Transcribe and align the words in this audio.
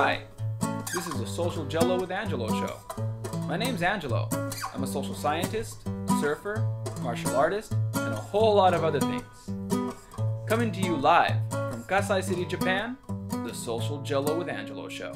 Hi, 0.00 0.22
this 0.94 1.08
is 1.08 1.18
the 1.18 1.26
Social 1.26 1.66
Jello 1.66 1.98
with 1.98 2.12
Angelo 2.12 2.46
show. 2.50 2.78
My 3.48 3.56
name's 3.56 3.82
Angelo. 3.82 4.28
I'm 4.72 4.84
a 4.84 4.86
social 4.86 5.12
scientist, 5.12 5.88
surfer, 6.20 6.64
martial 7.02 7.34
artist, 7.34 7.72
and 7.72 8.14
a 8.14 8.16
whole 8.16 8.54
lot 8.54 8.74
of 8.74 8.84
other 8.84 9.00
things. 9.00 9.24
Coming 10.46 10.70
to 10.70 10.80
you 10.80 10.94
live 10.94 11.34
from 11.50 11.82
Kasai 11.88 12.20
City, 12.20 12.44
Japan, 12.44 12.96
the 13.44 13.52
Social 13.52 14.00
Jello 14.02 14.38
with 14.38 14.48
Angelo 14.48 14.88
show. 14.88 15.12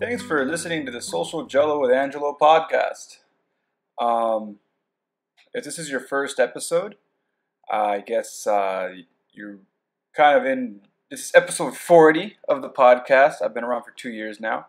Thanks 0.00 0.20
for 0.20 0.44
listening 0.46 0.84
to 0.84 0.90
the 0.90 1.00
Social 1.00 1.46
Jello 1.46 1.80
with 1.80 1.92
Angelo 1.92 2.36
podcast. 2.42 3.18
Um, 4.00 4.58
if 5.54 5.62
this 5.62 5.78
is 5.78 5.88
your 5.88 6.00
first 6.00 6.40
episode, 6.40 6.96
I 7.70 8.00
guess 8.00 8.48
uh, 8.48 8.94
you're 9.32 9.60
kind 10.12 10.40
of 10.40 10.44
in 10.44 10.80
this 11.12 11.26
is 11.26 11.32
episode 11.34 11.76
40 11.76 12.38
of 12.48 12.62
the 12.62 12.70
podcast. 12.70 13.42
I've 13.42 13.52
been 13.52 13.64
around 13.64 13.82
for 13.82 13.90
two 13.90 14.08
years 14.08 14.40
now. 14.40 14.68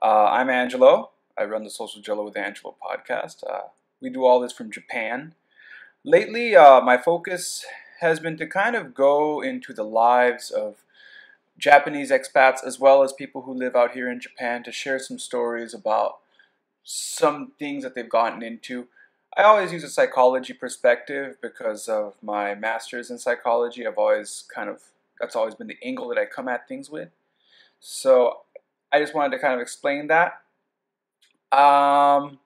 Uh, 0.00 0.30
I'm 0.30 0.48
Angelo. 0.48 1.10
I 1.36 1.44
run 1.44 1.62
the 1.62 1.68
Social 1.68 2.00
Jello 2.00 2.24
with 2.24 2.38
Angelo 2.38 2.74
podcast. 2.82 3.44
Uh, 3.46 3.68
we 4.00 4.08
do 4.08 4.24
all 4.24 4.40
this 4.40 4.54
from 4.54 4.70
Japan. 4.70 5.34
Lately, 6.02 6.56
uh, 6.56 6.80
my 6.80 6.96
focus 6.96 7.66
has 8.00 8.18
been 8.18 8.38
to 8.38 8.46
kind 8.46 8.74
of 8.74 8.94
go 8.94 9.42
into 9.42 9.74
the 9.74 9.82
lives 9.82 10.50
of 10.50 10.76
Japanese 11.58 12.10
expats 12.10 12.64
as 12.64 12.80
well 12.80 13.02
as 13.02 13.12
people 13.12 13.42
who 13.42 13.52
live 13.52 13.76
out 13.76 13.90
here 13.90 14.10
in 14.10 14.20
Japan 14.20 14.62
to 14.62 14.72
share 14.72 14.98
some 14.98 15.18
stories 15.18 15.74
about 15.74 16.16
some 16.82 17.52
things 17.58 17.84
that 17.84 17.94
they've 17.94 18.08
gotten 18.08 18.42
into. 18.42 18.86
I 19.36 19.42
always 19.42 19.70
use 19.70 19.84
a 19.84 19.90
psychology 19.90 20.54
perspective 20.54 21.36
because 21.42 21.90
of 21.90 22.14
my 22.22 22.54
master's 22.54 23.10
in 23.10 23.18
psychology. 23.18 23.86
I've 23.86 23.98
always 23.98 24.44
kind 24.48 24.70
of 24.70 24.80
that's 25.20 25.36
always 25.36 25.54
been 25.54 25.66
the 25.66 25.78
angle 25.82 26.08
that 26.08 26.18
I 26.18 26.26
come 26.26 26.48
at 26.48 26.68
things 26.68 26.90
with. 26.90 27.10
So 27.80 28.40
I 28.92 28.98
just 28.98 29.14
wanted 29.14 29.36
to 29.36 29.38
kind 29.40 29.54
of 29.54 29.60
explain 29.60 30.08
that. 30.08 30.40
Um, 31.56 32.38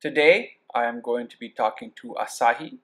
today 0.00 0.52
I 0.74 0.84
am 0.84 1.00
going 1.00 1.28
to 1.28 1.38
be 1.38 1.48
talking 1.48 1.92
to 2.02 2.14
Asahi. 2.20 2.78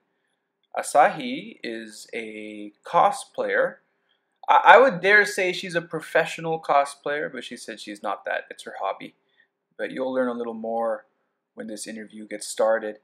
Asahi 0.77 1.59
is 1.63 2.07
a 2.13 2.71
cosplayer. 2.85 3.75
I, 4.47 4.61
I 4.65 4.77
would 4.79 5.01
dare 5.01 5.25
say 5.25 5.51
she's 5.51 5.75
a 5.75 5.81
professional 5.81 6.61
cosplayer, 6.61 7.31
but 7.31 7.43
she 7.43 7.57
said 7.57 7.79
she's 7.79 8.03
not 8.03 8.25
that. 8.25 8.45
It's 8.49 8.63
her 8.63 8.75
hobby. 8.81 9.15
But 9.77 9.91
you'll 9.91 10.13
learn 10.13 10.27
a 10.27 10.33
little 10.33 10.53
more 10.53 11.05
when 11.55 11.67
this 11.67 11.87
interview 11.87 12.27
gets 12.27 12.47
started. 12.47 12.99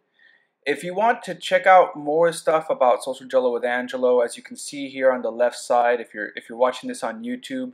If 0.66 0.84
you 0.84 0.96
want 0.96 1.22
to 1.24 1.36
check 1.36 1.68
out 1.68 1.96
more 1.96 2.32
stuff 2.32 2.72
about 2.72 3.04
Social 3.04 3.28
Jello 3.28 3.54
with 3.54 3.64
Angelo, 3.64 4.22
as 4.22 4.36
you 4.36 4.42
can 4.42 4.58
see 4.58 4.90
here 4.90 5.12
on 5.12 5.22
the 5.22 5.32
left 5.32 5.58
side, 5.58 6.02
if 6.02 6.12
you're 6.12 6.32
if 6.36 6.50
you're 6.50 6.58
watching 6.58 6.88
this 6.88 7.04
on 7.04 7.24
YouTube, 7.24 7.74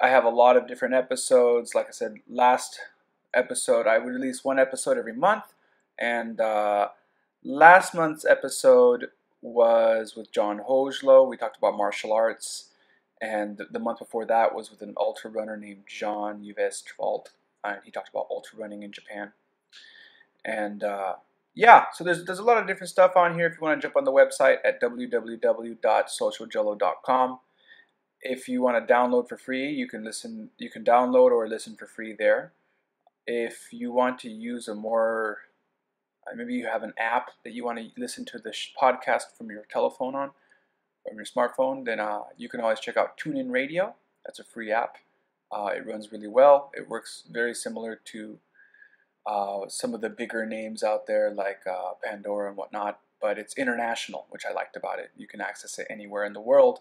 I 0.00 0.08
have 0.08 0.24
a 0.24 0.30
lot 0.30 0.56
of 0.56 0.68
different 0.68 0.94
episodes. 0.94 1.74
Like 1.74 1.88
I 1.88 1.90
said, 1.90 2.14
last 2.30 2.78
episode 3.34 3.88
I 3.88 3.98
would 3.98 4.14
release 4.14 4.44
one 4.44 4.60
episode 4.60 4.98
every 4.98 5.14
month, 5.14 5.52
and 5.98 6.40
uh, 6.40 6.90
last 7.42 7.92
month's 7.92 8.24
episode 8.24 9.08
was 9.40 10.14
with 10.14 10.30
John 10.30 10.60
Hojlo. 10.60 11.28
We 11.28 11.36
talked 11.36 11.58
about 11.58 11.76
martial 11.76 12.12
arts, 12.12 12.68
and 13.20 13.60
the 13.68 13.80
month 13.80 13.98
before 13.98 14.26
that 14.26 14.54
was 14.54 14.70
with 14.70 14.80
an 14.82 14.94
ultra 14.96 15.28
runner 15.28 15.56
named 15.56 15.84
John 15.88 16.44
Yves 16.44 16.84
Trevalt, 16.84 17.30
and 17.64 17.78
he 17.84 17.90
talked 17.90 18.10
about 18.10 18.28
ultra 18.30 18.60
running 18.60 18.84
in 18.84 18.92
Japan. 18.92 19.32
And 20.44 20.84
uh, 20.84 21.14
yeah, 21.54 21.84
so 21.92 22.04
there's 22.04 22.24
there's 22.24 22.38
a 22.38 22.44
lot 22.44 22.58
of 22.58 22.66
different 22.66 22.90
stuff 22.90 23.16
on 23.16 23.34
here. 23.34 23.46
If 23.46 23.54
you 23.54 23.60
want 23.62 23.80
to 23.80 23.86
jump 23.86 23.96
on 23.96 24.04
the 24.04 24.12
website 24.12 24.58
at 24.64 24.80
www.socialjello.com, 24.80 27.38
if 28.22 28.48
you 28.48 28.62
want 28.62 28.86
to 28.86 28.92
download 28.92 29.28
for 29.28 29.36
free, 29.36 29.70
you 29.70 29.86
can 29.86 30.02
listen. 30.04 30.50
You 30.58 30.70
can 30.70 30.84
download 30.84 31.30
or 31.30 31.46
listen 31.46 31.76
for 31.76 31.86
free 31.86 32.14
there. 32.18 32.52
If 33.26 33.68
you 33.72 33.92
want 33.92 34.18
to 34.20 34.30
use 34.30 34.68
a 34.68 34.74
more, 34.74 35.38
uh, 36.26 36.34
maybe 36.34 36.54
you 36.54 36.66
have 36.66 36.82
an 36.82 36.94
app 36.98 37.30
that 37.44 37.52
you 37.52 37.64
want 37.64 37.78
to 37.78 37.88
listen 37.98 38.24
to 38.26 38.38
the 38.38 38.54
podcast 38.80 39.36
from 39.36 39.50
your 39.50 39.64
telephone 39.70 40.14
on, 40.14 40.30
from 41.06 41.16
your 41.16 41.26
smartphone, 41.26 41.84
then 41.84 42.00
uh, 42.00 42.22
you 42.36 42.48
can 42.48 42.60
always 42.60 42.80
check 42.80 42.96
out 42.96 43.18
TuneIn 43.18 43.50
Radio. 43.50 43.94
That's 44.24 44.38
a 44.38 44.44
free 44.44 44.72
app. 44.72 44.96
Uh, 45.52 45.70
it 45.76 45.86
runs 45.86 46.10
really 46.10 46.28
well. 46.28 46.70
It 46.74 46.88
works 46.88 47.24
very 47.30 47.54
similar 47.54 48.00
to 48.06 48.38
uh, 49.26 49.68
some 49.68 49.94
of 49.94 50.00
the 50.00 50.08
bigger 50.08 50.44
names 50.46 50.82
out 50.82 51.06
there 51.06 51.30
like 51.30 51.60
uh, 51.70 51.92
Pandora 52.02 52.48
and 52.48 52.56
whatnot, 52.56 53.00
but 53.20 53.38
it's 53.38 53.56
international, 53.56 54.26
which 54.30 54.44
I 54.48 54.52
liked 54.52 54.76
about 54.76 54.98
it. 54.98 55.10
You 55.16 55.26
can 55.26 55.40
access 55.40 55.78
it 55.78 55.86
anywhere 55.88 56.24
in 56.24 56.32
the 56.32 56.40
world, 56.40 56.80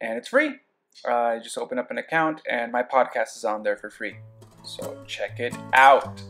and 0.00 0.16
it's 0.16 0.28
free. 0.28 0.60
Uh, 1.06 1.34
you 1.36 1.42
just 1.42 1.58
open 1.58 1.78
up 1.78 1.90
an 1.90 1.98
account, 1.98 2.40
and 2.50 2.72
my 2.72 2.82
podcast 2.82 3.36
is 3.36 3.44
on 3.44 3.62
there 3.62 3.76
for 3.76 3.90
free. 3.90 4.16
So 4.64 4.96
check 5.06 5.40
it 5.40 5.54
out. 5.72 6.22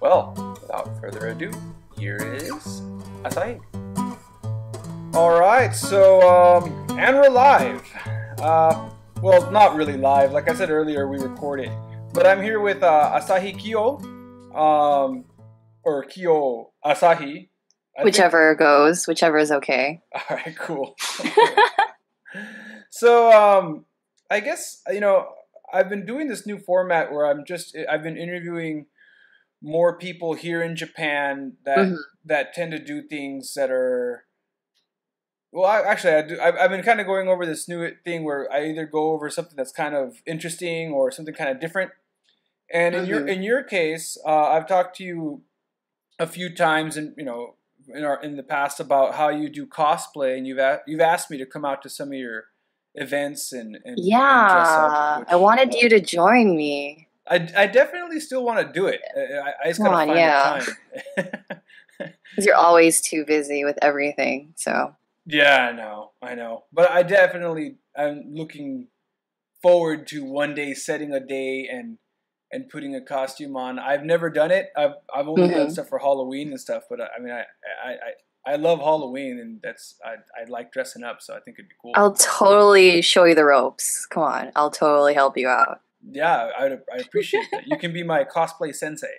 Well, 0.00 0.56
without 0.60 1.00
further 1.00 1.28
ado, 1.28 1.50
here 1.98 2.16
is 2.16 2.82
Asahi. 3.22 3.60
All 5.14 5.38
right, 5.38 5.74
so 5.74 6.20
um, 6.28 6.98
and 6.98 7.16
we're 7.16 7.30
live. 7.30 7.82
Uh, 8.38 8.90
well, 9.22 9.50
not 9.50 9.76
really 9.76 9.96
live. 9.96 10.32
Like 10.32 10.50
I 10.50 10.54
said 10.54 10.70
earlier, 10.70 11.06
we 11.06 11.18
recorded, 11.18 11.70
but 12.12 12.26
I'm 12.26 12.42
here 12.42 12.60
with 12.60 12.82
uh, 12.82 13.12
Asahi 13.14 13.56
Kyo 13.56 14.02
um, 14.54 15.24
or 15.82 16.04
Kyo 16.04 16.72
Asahi. 16.84 17.48
I 17.98 18.02
whichever 18.04 18.52
think... 18.52 18.58
goes, 18.58 19.06
whichever 19.06 19.38
is 19.38 19.52
okay. 19.52 20.00
All 20.14 20.36
right, 20.36 20.56
cool. 20.56 20.96
so, 22.90 23.30
um, 23.30 23.84
I 24.30 24.40
guess 24.40 24.82
you 24.90 25.00
know 25.00 25.28
I've 25.72 25.88
been 25.88 26.06
doing 26.06 26.28
this 26.28 26.46
new 26.46 26.58
format 26.58 27.12
where 27.12 27.26
I'm 27.26 27.44
just 27.46 27.76
I've 27.90 28.02
been 28.02 28.16
interviewing 28.16 28.86
more 29.62 29.96
people 29.96 30.34
here 30.34 30.62
in 30.62 30.76
Japan 30.76 31.54
that 31.64 31.78
mm-hmm. 31.78 31.94
that 32.24 32.52
tend 32.52 32.72
to 32.72 32.78
do 32.78 33.02
things 33.02 33.54
that 33.54 33.70
are 33.70 34.24
well, 35.54 35.70
I, 35.70 35.82
actually, 35.82 36.14
I 36.14 36.22
do, 36.22 36.40
I've, 36.40 36.56
I've 36.56 36.70
been 36.70 36.82
kind 36.82 36.98
of 37.00 37.06
going 37.06 37.28
over 37.28 37.46
this 37.46 37.68
new 37.68 37.88
thing 38.04 38.24
where 38.24 38.52
I 38.52 38.66
either 38.66 38.86
go 38.86 39.12
over 39.12 39.30
something 39.30 39.54
that's 39.56 39.70
kind 39.70 39.94
of 39.94 40.16
interesting 40.26 40.90
or 40.90 41.12
something 41.12 41.32
kind 41.32 41.48
of 41.48 41.60
different, 41.60 41.92
and 42.72 42.94
in 42.94 43.02
mm-hmm. 43.02 43.10
your 43.10 43.26
in 43.26 43.42
your 43.42 43.62
case, 43.62 44.18
uh, 44.26 44.48
I've 44.48 44.66
talked 44.66 44.96
to 44.96 45.04
you 45.04 45.42
a 46.18 46.26
few 46.26 46.54
times, 46.54 46.96
and 46.96 47.14
you 47.16 47.24
know, 47.24 47.56
in 47.88 48.04
our 48.04 48.22
in 48.22 48.36
the 48.36 48.42
past 48.42 48.80
about 48.80 49.14
how 49.14 49.28
you 49.28 49.48
do 49.48 49.66
cosplay, 49.66 50.36
and 50.36 50.46
you've 50.46 50.58
a, 50.58 50.80
you've 50.86 51.00
asked 51.00 51.30
me 51.30 51.38
to 51.38 51.46
come 51.46 51.64
out 51.64 51.82
to 51.82 51.88
some 51.88 52.08
of 52.08 52.14
your 52.14 52.46
events 52.94 53.52
and, 53.52 53.76
and 53.84 53.98
yeah, 53.98 55.16
and 55.16 55.24
up, 55.24 55.32
I 55.32 55.36
wanted 55.36 55.74
you 55.74 55.88
to 55.88 56.00
join 56.00 56.56
me. 56.56 57.08
I, 57.28 57.48
I 57.56 57.66
definitely 57.66 58.20
still 58.20 58.44
want 58.44 58.66
to 58.66 58.72
do 58.72 58.86
it. 58.86 59.00
I, 59.16 59.52
I 59.64 59.68
just 59.68 59.80
gotta 59.80 59.94
on, 59.94 60.06
find 60.08 60.18
yeah. 60.18 60.64
the 61.16 61.22
time. 61.22 61.32
Because 61.98 62.46
you're 62.46 62.56
always 62.56 63.00
too 63.00 63.24
busy 63.24 63.64
with 63.64 63.78
everything, 63.80 64.52
so. 64.56 64.96
Yeah, 65.26 65.68
I 65.68 65.72
know, 65.72 66.10
I 66.20 66.34
know, 66.34 66.64
but 66.72 66.90
I 66.90 67.04
definitely 67.04 67.76
I'm 67.96 68.34
looking 68.34 68.88
forward 69.62 70.08
to 70.08 70.24
one 70.24 70.54
day 70.54 70.74
setting 70.74 71.12
a 71.12 71.20
day 71.20 71.68
and 71.70 71.98
and 72.54 72.68
putting 72.68 72.94
a 72.94 73.00
costume 73.00 73.56
on. 73.56 73.80
I've 73.80 74.04
never 74.04 74.30
done 74.30 74.52
it. 74.52 74.70
I've 74.76 74.94
I've 75.14 75.26
only 75.26 75.48
mm-hmm. 75.48 75.58
done 75.58 75.70
stuff 75.70 75.88
for 75.88 75.98
Halloween 75.98 76.50
and 76.50 76.60
stuff, 76.60 76.84
but 76.88 77.00
I, 77.00 77.08
I 77.16 77.20
mean, 77.20 77.32
I, 77.32 77.40
I, 77.84 77.90
I 77.90 78.52
I 78.52 78.56
love 78.56 78.78
Halloween, 78.78 79.40
and 79.40 79.60
that's 79.62 79.96
I 80.04 80.14
I 80.40 80.48
like 80.48 80.72
dressing 80.72 81.02
up, 81.02 81.20
so 81.20 81.34
I 81.34 81.40
think 81.40 81.58
it'd 81.58 81.68
be 81.68 81.74
cool. 81.82 81.92
I'll 81.96 82.14
totally 82.14 83.02
show 83.02 83.24
you 83.24 83.34
the 83.34 83.44
ropes. 83.44 84.06
Come 84.06 84.22
on, 84.22 84.52
I'll 84.54 84.70
totally 84.70 85.14
help 85.14 85.36
you 85.36 85.48
out. 85.48 85.80
Yeah, 86.08 86.50
I 86.56 86.66
I 86.66 86.98
appreciate 87.00 87.46
that. 87.50 87.66
You 87.66 87.76
can 87.76 87.92
be 87.92 88.04
my 88.04 88.24
cosplay 88.24 88.74
sensei. 88.74 89.16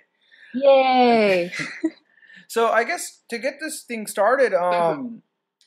Yay! 0.54 1.52
so 2.48 2.68
I 2.68 2.84
guess 2.84 3.22
to 3.28 3.38
get 3.38 3.54
this 3.60 3.82
thing 3.82 4.06
started, 4.06 4.54
um, 4.54 5.22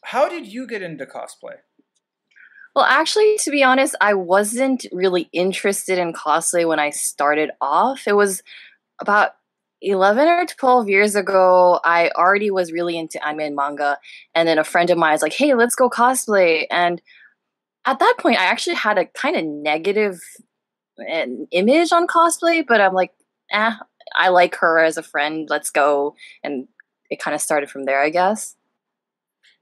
how 0.05 0.27
did 0.27 0.47
you 0.47 0.65
get 0.65 0.81
into 0.81 1.05
cosplay? 1.05 1.57
Well, 2.75 2.85
actually, 2.85 3.37
to 3.39 3.51
be 3.51 3.63
honest, 3.63 3.95
I 3.99 4.13
wasn't 4.13 4.85
really 4.91 5.29
interested 5.33 5.97
in 5.97 6.13
cosplay 6.13 6.67
when 6.67 6.79
I 6.79 6.91
started 6.91 7.51
off. 7.59 8.07
It 8.07 8.15
was 8.15 8.43
about 9.01 9.31
11 9.81 10.27
or 10.27 10.45
12 10.45 10.89
years 10.89 11.15
ago, 11.15 11.79
I 11.83 12.09
already 12.09 12.51
was 12.51 12.71
really 12.71 12.97
into 12.97 13.25
anime 13.25 13.39
and 13.41 13.55
manga. 13.55 13.97
And 14.35 14.47
then 14.47 14.59
a 14.59 14.63
friend 14.63 14.89
of 14.89 14.97
mine 14.97 15.13
was 15.13 15.21
like, 15.21 15.33
hey, 15.33 15.53
let's 15.53 15.75
go 15.75 15.89
cosplay. 15.89 16.65
And 16.69 17.01
at 17.85 17.99
that 17.99 18.15
point, 18.19 18.39
I 18.39 18.45
actually 18.45 18.75
had 18.75 18.97
a 18.97 19.05
kind 19.05 19.35
of 19.35 19.45
negative 19.45 20.19
eh, 21.07 21.25
image 21.51 21.91
on 21.91 22.07
cosplay, 22.07 22.65
but 22.67 22.81
I'm 22.81 22.93
like, 22.93 23.11
eh, 23.51 23.71
I 24.15 24.29
like 24.29 24.55
her 24.55 24.79
as 24.79 24.97
a 24.97 25.03
friend. 25.03 25.47
Let's 25.49 25.71
go. 25.71 26.15
And 26.43 26.67
it 27.09 27.19
kind 27.19 27.33
of 27.33 27.41
started 27.41 27.69
from 27.69 27.85
there, 27.85 28.01
I 28.01 28.09
guess. 28.09 28.55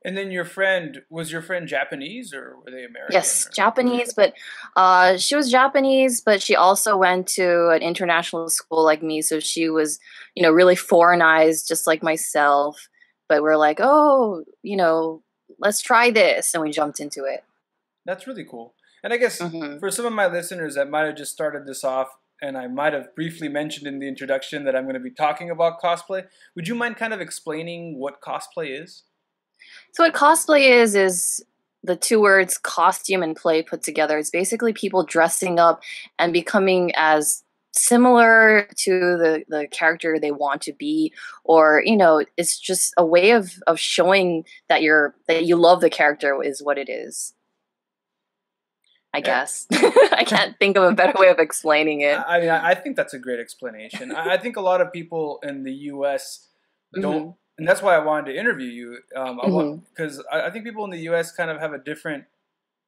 And 0.08 0.18
then 0.18 0.32
your 0.32 0.46
friend 0.46 1.02
was 1.10 1.34
your 1.34 1.42
friend 1.42 1.68
Japanese 1.68 2.34
or 2.34 2.56
were 2.56 2.72
they 2.72 2.86
American? 2.86 3.12
Yes, 3.12 3.46
or? 3.46 3.50
Japanese, 3.52 4.14
but 4.14 4.34
uh, 4.78 5.18
she 5.18 5.36
was 5.36 5.52
Japanese, 5.52 6.22
but 6.22 6.42
she 6.42 6.56
also 6.56 6.96
went 6.96 7.28
to 7.28 7.72
an 7.72 7.82
international 7.82 8.48
school 8.48 8.86
like 8.86 9.04
me, 9.04 9.22
so 9.22 9.42
she 9.42 9.68
was, 9.68 10.00
you 10.34 10.42
know, 10.42 10.50
really 10.50 10.78
foreignized, 10.78 11.68
just 11.68 11.88
like 11.88 12.02
myself. 12.02 12.88
But 13.28 13.42
we're 13.42 13.58
like, 13.58 13.80
oh, 13.82 14.46
you 14.64 14.78
know, 14.78 15.24
let's 15.60 15.82
try 15.82 16.10
this, 16.10 16.54
and 16.54 16.64
we 16.64 16.72
jumped 16.72 17.02
into 17.02 17.26
it. 17.26 17.44
That's 18.06 18.28
really 18.28 18.46
cool. 18.46 18.76
And 19.04 19.12
I 19.12 19.18
guess 19.18 19.40
mm-hmm. 19.42 19.80
for 19.80 19.92
some 19.92 20.06
of 20.06 20.14
my 20.14 20.28
listeners 20.28 20.76
that 20.76 20.90
might 20.90 21.06
have 21.06 21.18
just 21.18 21.34
started 21.34 21.68
this 21.68 21.84
off 21.84 22.08
and 22.42 22.58
I 22.58 22.68
might 22.68 22.94
have 22.94 23.14
briefly 23.14 23.50
mentioned 23.50 23.88
in 23.88 24.00
the 24.00 24.08
introduction 24.08 24.64
that 24.64 24.76
I'm 24.76 24.84
going 24.84 24.94
to 24.94 25.02
be 25.02 25.12
talking 25.12 25.50
about 25.50 25.82
cosplay. 25.82 26.28
Would 26.56 26.68
you 26.68 26.76
mind 26.76 26.96
kind 26.96 27.14
of 27.14 27.20
explaining 27.20 28.00
what 28.00 28.22
cosplay 28.22 28.82
is? 28.82 29.04
So, 29.94 30.04
what 30.04 30.14
cosplay 30.14 30.70
is, 30.70 30.96
is 30.96 31.46
the 31.84 31.96
two 31.96 32.22
words 32.22 32.58
costume 32.58 33.24
and 33.24 33.36
play 33.36 33.64
put 33.64 33.82
together. 33.82 34.18
It's 34.18 34.30
basically 34.30 34.74
people 34.74 35.04
dressing 35.04 35.60
up 35.60 35.82
and 36.20 36.34
becoming 36.34 36.92
as 36.96 37.44
similar 37.72 38.68
to 38.76 38.92
the, 39.18 39.44
the 39.48 39.68
character 39.68 40.20
they 40.20 40.32
want 40.32 40.62
to 40.64 40.74
be 40.74 41.14
or 41.44 41.84
you 41.86 41.96
know 41.96 42.24
it's 42.36 42.58
just 42.58 42.92
a 42.98 43.06
way 43.06 43.32
of 43.32 43.54
of 43.68 43.80
showing 43.80 44.46
that 44.68 44.82
you're 44.82 45.14
that 45.28 45.46
you 45.46 45.56
love 45.56 45.80
the 45.80 45.90
character 45.90 46.42
is 46.42 46.64
what 46.64 46.80
it 46.80 46.90
is 46.90 47.34
I 49.14 49.22
guess. 49.22 49.66
I 49.72 50.24
can't 50.28 50.56
think 50.60 50.78
of 50.78 50.84
a 50.84 50.94
better 50.94 51.18
way 51.18 51.30
of 51.30 51.40
explaining 51.40 52.02
it. 52.02 52.20
I 52.20 52.40
mean, 52.40 52.50
I 52.50 52.76
think 52.76 52.96
that's 52.96 53.16
a 53.16 53.18
great 53.20 53.40
explanation. 53.40 54.12
I 54.12 54.38
think 54.38 54.58
a 54.58 54.62
lot 54.62 54.80
of 54.80 54.94
people 54.94 55.40
in 55.42 55.64
the 55.64 55.74
U.S. 55.74 56.50
don't, 56.94 57.22
mm-hmm. 57.22 57.30
And 57.58 57.68
that's 57.68 57.82
why 57.82 57.96
I 57.96 58.00
wanted 58.00 58.32
to 58.32 58.40
interview 58.40 58.68
you. 58.68 58.98
Um, 59.16 59.84
because 59.90 60.20
mm-hmm. 60.20 60.36
I, 60.36 60.48
I, 60.48 60.52
think 60.52 60.66
people 60.66 60.84
in 60.86 60.92
the 60.92 61.00
U.S. 61.00 61.32
kind 61.32 61.50
of 61.50 61.60
have 61.60 61.74
a 61.74 61.78
different 61.78 62.26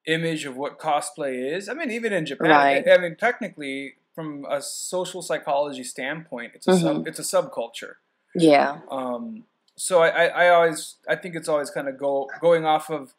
image 0.06 0.46
of 0.46 0.56
what 0.58 0.80
cosplay 0.80 1.56
is. 1.56 1.70
I 1.70 1.74
mean, 1.74 1.92
even 1.92 2.14
in 2.14 2.26
Japan, 2.26 2.50
right. 2.50 2.88
I, 2.88 2.96
I 2.96 2.98
mean, 2.98 3.16
technically, 3.16 3.96
from 4.14 4.46
a 4.50 4.62
social 4.62 5.22
psychology 5.22 5.84
standpoint, 5.84 6.52
it's 6.56 6.68
a 6.68 6.72
mm-hmm. 6.72 6.82
sub, 6.82 7.08
it's 7.08 7.20
a 7.20 7.24
subculture. 7.24 7.94
Yeah. 8.36 8.80
Um. 8.92 9.46
So 9.76 10.02
I, 10.02 10.10
I, 10.10 10.26
I 10.26 10.50
always 10.50 10.96
I 11.08 11.16
think 11.16 11.36
it's 11.36 11.48
always 11.48 11.70
kind 11.70 11.88
of 11.88 11.98
go 11.98 12.30
going 12.42 12.66
off 12.66 12.90
of 12.90 13.14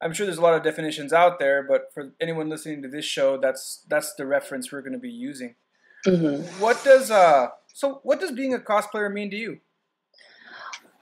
I'm 0.00 0.14
sure 0.14 0.24
there's 0.26 0.38
a 0.38 0.42
lot 0.42 0.54
of 0.54 0.62
definitions 0.62 1.12
out 1.12 1.38
there, 1.38 1.62
but 1.62 1.92
for 1.92 2.12
anyone 2.20 2.48
listening 2.48 2.82
to 2.82 2.88
this 2.88 3.04
show, 3.04 3.36
that's 3.36 3.84
that's 3.86 4.14
the 4.14 4.26
reference 4.26 4.72
we're 4.72 4.80
going 4.80 4.94
to 4.94 4.98
be 4.98 5.10
using. 5.10 5.56
Mm-hmm. 6.06 6.42
What 6.60 6.82
does 6.82 7.10
uh 7.10 7.48
so 7.74 8.00
what 8.02 8.20
does 8.20 8.32
being 8.32 8.54
a 8.54 8.58
cosplayer 8.58 9.12
mean 9.12 9.30
to 9.30 9.36
you? 9.36 9.60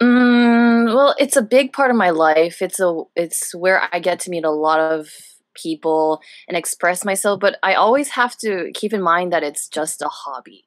Mm, 0.00 0.94
well, 0.94 1.14
it's 1.18 1.36
a 1.36 1.42
big 1.42 1.72
part 1.72 1.90
of 1.90 1.96
my 1.96 2.10
life. 2.10 2.62
It's 2.62 2.78
a 2.80 3.02
it's 3.16 3.54
where 3.54 3.82
I 3.92 3.98
get 3.98 4.20
to 4.20 4.30
meet 4.30 4.44
a 4.44 4.50
lot 4.50 4.78
of 4.80 5.08
people 5.54 6.20
and 6.46 6.56
express 6.56 7.04
myself, 7.04 7.40
but 7.40 7.56
I 7.64 7.74
always 7.74 8.10
have 8.10 8.36
to 8.38 8.70
keep 8.74 8.92
in 8.92 9.02
mind 9.02 9.32
that 9.32 9.42
it's 9.42 9.68
just 9.68 10.00
a 10.02 10.08
hobby. 10.08 10.66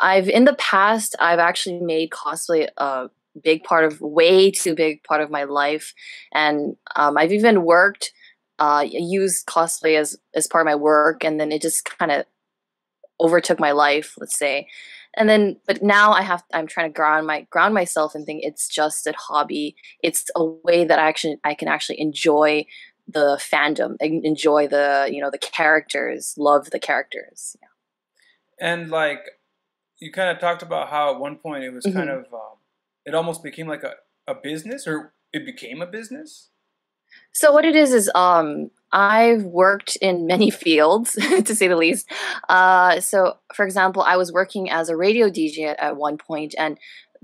I've 0.00 0.28
in 0.28 0.44
the 0.44 0.54
past 0.54 1.16
I've 1.20 1.38
actually 1.40 1.80
made 1.80 2.10
cosplay 2.10 2.68
a 2.78 3.10
big 3.42 3.64
part 3.64 3.84
of 3.84 4.00
way 4.00 4.50
too 4.50 4.74
big 4.74 5.04
part 5.04 5.20
of 5.22 5.30
my 5.30 5.44
life 5.44 5.94
and 6.34 6.76
um, 6.96 7.16
i've 7.18 7.32
even 7.32 7.64
worked 7.64 8.12
uh, 8.58 8.84
used 8.90 9.46
cosplay 9.46 9.96
as 9.98 10.16
as 10.34 10.46
part 10.48 10.62
of 10.62 10.66
my 10.70 10.74
work 10.76 11.24
and 11.24 11.40
then 11.40 11.52
it 11.52 11.62
just 11.62 11.84
kind 11.98 12.12
of 12.12 12.26
overtook 13.20 13.60
my 13.60 13.72
life 13.72 14.14
let's 14.18 14.38
say 14.38 14.66
and 15.16 15.28
then 15.28 15.56
but 15.66 15.82
now 15.82 16.12
i 16.12 16.22
have 16.22 16.42
i'm 16.52 16.66
trying 16.66 16.90
to 16.90 16.94
ground 16.94 17.26
my 17.26 17.42
ground 17.50 17.74
myself 17.74 18.14
and 18.14 18.26
think 18.26 18.42
it's 18.42 18.68
just 18.68 19.06
a 19.06 19.12
hobby 19.12 19.74
it's 20.02 20.24
a 20.36 20.44
way 20.44 20.84
that 20.84 20.98
i 20.98 21.08
actually 21.08 21.36
i 21.44 21.54
can 21.54 21.68
actually 21.68 22.00
enjoy 22.00 22.64
the 23.08 23.40
fandom 23.40 23.96
enjoy 24.00 24.68
the 24.68 25.08
you 25.10 25.20
know 25.20 25.30
the 25.30 25.38
characters 25.38 26.34
love 26.38 26.70
the 26.70 26.78
characters 26.78 27.56
yeah. 27.60 28.68
and 28.68 28.90
like 28.90 29.20
you 30.00 30.10
kind 30.10 30.30
of 30.30 30.40
talked 30.40 30.62
about 30.62 30.88
how 30.88 31.14
at 31.14 31.20
one 31.20 31.36
point 31.36 31.62
it 31.62 31.72
was 31.72 31.84
mm-hmm. 31.84 31.96
kind 31.96 32.10
of 32.10 32.24
um, 32.32 32.56
it 33.04 33.14
almost 33.14 33.42
became 33.42 33.68
like 33.68 33.82
a, 33.82 33.94
a 34.26 34.34
business 34.34 34.86
or 34.86 35.12
it 35.32 35.46
became 35.46 35.80
a 35.80 35.86
business? 35.86 36.48
So 37.32 37.52
what 37.52 37.64
it 37.64 37.76
is 37.76 37.92
is 37.92 38.10
um 38.14 38.70
I've 38.92 39.44
worked 39.44 39.96
in 39.96 40.26
many 40.26 40.50
fields 40.64 41.12
to 41.12 41.54
say 41.54 41.68
the 41.68 41.76
least. 41.76 42.10
Uh, 42.48 43.00
so 43.00 43.36
for 43.54 43.64
example, 43.64 44.02
I 44.02 44.16
was 44.16 44.32
working 44.32 44.70
as 44.70 44.88
a 44.88 44.96
radio 44.96 45.28
DJ 45.28 45.66
at, 45.68 45.80
at 45.80 45.96
one 45.96 46.18
point 46.18 46.54
and 46.58 46.78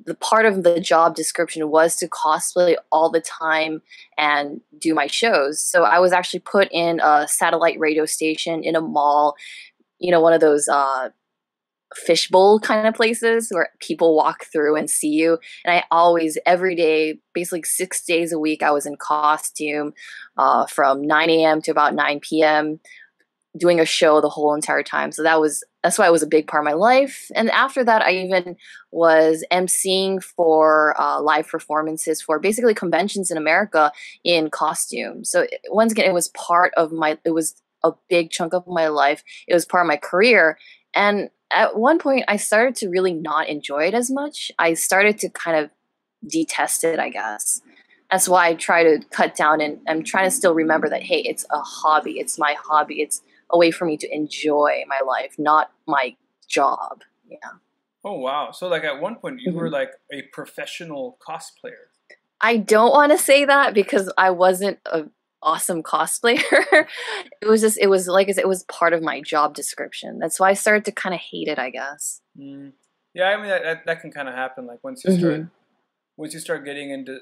the 0.04 0.14
part 0.14 0.44
of 0.44 0.62
the 0.62 0.78
job 0.78 1.14
description 1.14 1.70
was 1.70 1.96
to 1.96 2.08
cosplay 2.08 2.76
all 2.92 3.10
the 3.10 3.20
time 3.20 3.80
and 4.18 4.60
do 4.78 4.94
my 4.94 5.06
shows. 5.06 5.62
So 5.62 5.84
I 5.84 5.98
was 6.00 6.12
actually 6.12 6.40
put 6.40 6.68
in 6.70 7.00
a 7.00 7.26
satellite 7.28 7.78
radio 7.78 8.04
station 8.04 8.62
in 8.62 8.76
a 8.76 8.80
mall, 8.80 9.36
you 9.98 10.10
know, 10.10 10.20
one 10.20 10.34
of 10.34 10.40
those 10.40 10.68
uh, 10.68 11.08
fishbowl 11.94 12.60
kind 12.60 12.86
of 12.86 12.94
places 12.94 13.48
where 13.50 13.68
people 13.80 14.16
walk 14.16 14.44
through 14.46 14.76
and 14.76 14.90
see 14.90 15.10
you. 15.10 15.38
And 15.64 15.74
I 15.76 15.84
always, 15.90 16.36
every 16.44 16.74
day, 16.74 17.18
basically 17.32 17.62
six 17.62 18.04
days 18.04 18.32
a 18.32 18.38
week, 18.38 18.62
I 18.62 18.72
was 18.72 18.86
in 18.86 18.96
costume 18.96 19.92
uh, 20.36 20.66
from 20.66 21.02
9 21.02 21.30
a.m. 21.30 21.62
to 21.62 21.70
about 21.70 21.94
9 21.94 22.20
p.m. 22.20 22.80
doing 23.56 23.78
a 23.78 23.86
show 23.86 24.20
the 24.20 24.28
whole 24.28 24.54
entire 24.54 24.82
time. 24.82 25.12
So 25.12 25.22
that 25.22 25.40
was 25.40 25.64
that's 25.82 25.98
why 25.98 26.08
it 26.08 26.12
was 26.12 26.24
a 26.24 26.26
big 26.26 26.48
part 26.48 26.62
of 26.62 26.64
my 26.64 26.72
life. 26.72 27.30
And 27.36 27.48
after 27.50 27.84
that, 27.84 28.02
I 28.02 28.10
even 28.10 28.56
was 28.90 29.44
emceeing 29.52 30.20
for 30.20 31.00
uh, 31.00 31.20
live 31.22 31.46
performances 31.46 32.20
for 32.20 32.40
basically 32.40 32.74
conventions 32.74 33.30
in 33.30 33.36
America 33.36 33.92
in 34.24 34.50
costume. 34.50 35.24
So 35.24 35.46
once 35.70 35.92
again, 35.92 36.06
it 36.06 36.14
was 36.14 36.28
part 36.28 36.74
of 36.76 36.90
my. 36.90 37.18
It 37.24 37.30
was 37.30 37.54
a 37.84 37.92
big 38.08 38.30
chunk 38.30 38.52
of 38.52 38.66
my 38.66 38.88
life. 38.88 39.22
It 39.46 39.54
was 39.54 39.64
part 39.64 39.84
of 39.84 39.88
my 39.88 39.96
career. 39.96 40.58
And 40.92 41.30
at 41.52 41.76
one 41.76 41.98
point 41.98 42.24
I 42.28 42.36
started 42.36 42.74
to 42.76 42.88
really 42.88 43.12
not 43.12 43.48
enjoy 43.48 43.84
it 43.84 43.94
as 43.94 44.10
much. 44.10 44.50
I 44.58 44.74
started 44.74 45.18
to 45.20 45.28
kind 45.28 45.56
of 45.56 45.70
detest 46.28 46.84
it, 46.84 46.98
I 46.98 47.10
guess. 47.10 47.62
That's 48.10 48.28
why 48.28 48.48
I 48.48 48.54
try 48.54 48.84
to 48.84 49.00
cut 49.10 49.34
down 49.34 49.60
and 49.60 49.80
I'm 49.88 50.04
trying 50.04 50.26
to 50.26 50.30
still 50.30 50.54
remember 50.54 50.88
that 50.88 51.02
hey, 51.02 51.20
it's 51.20 51.44
a 51.50 51.60
hobby. 51.60 52.18
It's 52.18 52.38
my 52.38 52.56
hobby. 52.58 53.00
It's 53.00 53.22
a 53.50 53.58
way 53.58 53.70
for 53.70 53.84
me 53.84 53.96
to 53.98 54.14
enjoy 54.14 54.84
my 54.88 55.00
life, 55.06 55.34
not 55.38 55.70
my 55.86 56.16
job. 56.48 57.02
Yeah. 57.28 57.38
Oh 58.04 58.18
wow. 58.18 58.52
So 58.52 58.68
like 58.68 58.84
at 58.84 59.00
one 59.00 59.16
point 59.16 59.40
you 59.40 59.50
mm-hmm. 59.50 59.58
were 59.58 59.70
like 59.70 59.90
a 60.12 60.22
professional 60.32 61.18
cosplayer. 61.26 61.90
I 62.40 62.58
don't 62.58 62.90
want 62.90 63.12
to 63.12 63.18
say 63.18 63.44
that 63.44 63.74
because 63.74 64.12
I 64.18 64.30
wasn't 64.30 64.78
a 64.86 65.04
awesome 65.42 65.82
cosplayer. 65.82 66.42
it 67.42 67.46
was 67.46 67.60
just 67.60 67.78
it 67.78 67.88
was 67.88 68.08
like 68.08 68.28
it 68.28 68.48
was 68.48 68.64
part 68.64 68.92
of 68.92 69.02
my 69.02 69.20
job 69.20 69.54
description. 69.54 70.18
That's 70.18 70.40
why 70.40 70.50
I 70.50 70.54
started 70.54 70.84
to 70.86 70.92
kind 70.92 71.14
of 71.14 71.20
hate 71.20 71.48
it, 71.48 71.58
I 71.58 71.70
guess. 71.70 72.20
Mm. 72.38 72.72
Yeah, 73.14 73.30
I 73.30 73.36
mean 73.36 73.48
that 73.48 73.86
that, 73.86 74.00
can 74.00 74.10
kind 74.10 74.28
of 74.28 74.34
happen. 74.34 74.66
Like 74.66 74.84
once 74.84 75.02
you 75.04 75.10
mm-hmm. 75.10 75.20
start 75.20 75.46
once 76.16 76.34
you 76.34 76.40
start 76.40 76.64
getting 76.64 76.90
into 76.90 77.18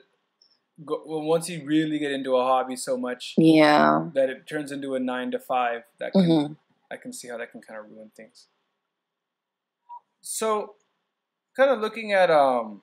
go, 0.85 1.03
well, 1.07 1.23
once 1.23 1.49
you 1.49 1.65
really 1.65 1.99
get 1.99 2.11
into 2.11 2.37
a 2.37 2.43
hobby 2.43 2.77
so 2.77 2.97
much, 2.97 3.35
yeah, 3.37 4.09
that 4.15 4.29
it 4.29 4.47
turns 4.49 4.73
into 4.73 4.95
a 4.95 5.01
nine 5.01 5.31
to 5.31 5.39
five. 5.39 5.83
That 6.01 6.13
can 6.13 6.23
mm-hmm. 6.23 6.53
I 6.91 6.97
can 6.97 7.13
see 7.13 7.29
how 7.29 7.39
that 7.39 7.53
can 7.53 7.61
kind 7.61 7.79
of 7.79 7.87
ruin 7.91 8.11
things. 8.17 8.49
So, 10.21 10.75
kind 11.57 11.71
of 11.71 11.81
looking 11.81 12.13
at 12.13 12.31
um, 12.31 12.83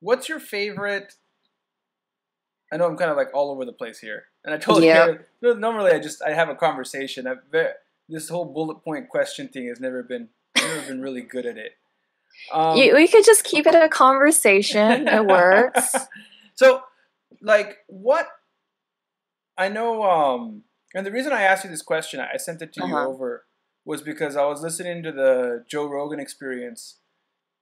what's 0.00 0.28
your 0.28 0.40
favorite 0.40 1.14
I 2.72 2.76
know 2.76 2.86
I'm 2.86 2.96
kind 2.96 3.10
of 3.10 3.16
like 3.16 3.28
all 3.32 3.50
over 3.50 3.64
the 3.64 3.72
place 3.72 4.00
here, 4.00 4.24
and 4.44 4.54
I 4.54 4.58
told 4.58 4.82
you 4.82 5.18
normally 5.40 5.92
I 5.92 6.00
just 6.00 6.22
I 6.22 6.32
have 6.32 6.48
a 6.48 6.54
conversation. 6.54 7.26
I've, 7.26 7.38
this 8.08 8.28
whole 8.28 8.44
bullet 8.44 8.82
point 8.84 9.08
question 9.08 9.48
thing 9.48 9.68
has 9.68 9.80
never 9.80 10.02
been 10.02 10.28
never 10.56 10.82
been 10.82 11.00
really 11.00 11.22
good 11.22 11.46
at 11.46 11.56
it. 11.56 11.72
Um, 12.52 12.76
you, 12.76 12.94
we 12.94 13.08
could 13.08 13.24
just 13.24 13.44
keep 13.44 13.66
it 13.66 13.74
a 13.74 13.88
conversation. 13.88 15.08
it 15.08 15.26
works. 15.26 15.94
So, 16.54 16.82
like, 17.40 17.78
what 17.86 18.28
I 19.56 19.68
know, 19.68 20.02
um, 20.02 20.62
and 20.94 21.06
the 21.06 21.12
reason 21.12 21.32
I 21.32 21.42
asked 21.42 21.64
you 21.64 21.70
this 21.70 21.82
question, 21.82 22.20
I 22.20 22.36
sent 22.36 22.62
it 22.62 22.72
to 22.74 22.82
uh-huh. 22.82 22.92
you 22.92 23.08
over, 23.08 23.44
was 23.84 24.02
because 24.02 24.36
I 24.36 24.44
was 24.44 24.62
listening 24.62 25.02
to 25.04 25.12
the 25.12 25.64
Joe 25.68 25.86
Rogan 25.86 26.20
Experience, 26.20 26.98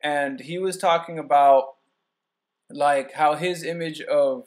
and 0.03 0.41
he 0.41 0.59
was 0.59 0.77
talking 0.77 1.19
about 1.19 1.75
like 2.71 3.13
how 3.13 3.35
his 3.35 3.63
image 3.63 4.01
of 4.01 4.47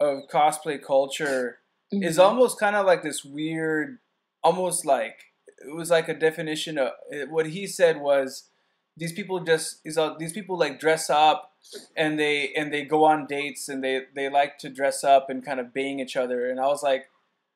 of 0.00 0.24
cosplay 0.32 0.82
culture 0.82 1.58
mm-hmm. 1.92 2.02
is 2.02 2.18
almost 2.18 2.58
kind 2.58 2.76
of 2.76 2.86
like 2.86 3.02
this 3.02 3.24
weird, 3.24 3.98
almost 4.42 4.84
like 4.84 5.16
it 5.58 5.74
was 5.74 5.90
like 5.90 6.08
a 6.08 6.14
definition 6.14 6.78
of 6.78 6.90
what 7.28 7.46
he 7.46 7.66
said 7.66 8.00
was 8.00 8.48
these 8.96 9.12
people 9.12 9.40
just 9.40 9.80
is 9.84 9.98
these 10.18 10.32
people 10.32 10.58
like 10.58 10.80
dress 10.80 11.10
up 11.10 11.52
and 11.96 12.18
they 12.18 12.52
and 12.54 12.72
they 12.72 12.84
go 12.84 13.04
on 13.04 13.26
dates 13.26 13.68
and 13.68 13.82
they 13.82 14.02
they 14.14 14.28
like 14.28 14.58
to 14.58 14.68
dress 14.68 15.04
up 15.04 15.28
and 15.28 15.44
kind 15.44 15.60
of 15.60 15.74
bang 15.74 16.00
each 16.00 16.16
other 16.16 16.50
and 16.50 16.60
I 16.60 16.66
was 16.66 16.82
like 16.82 17.06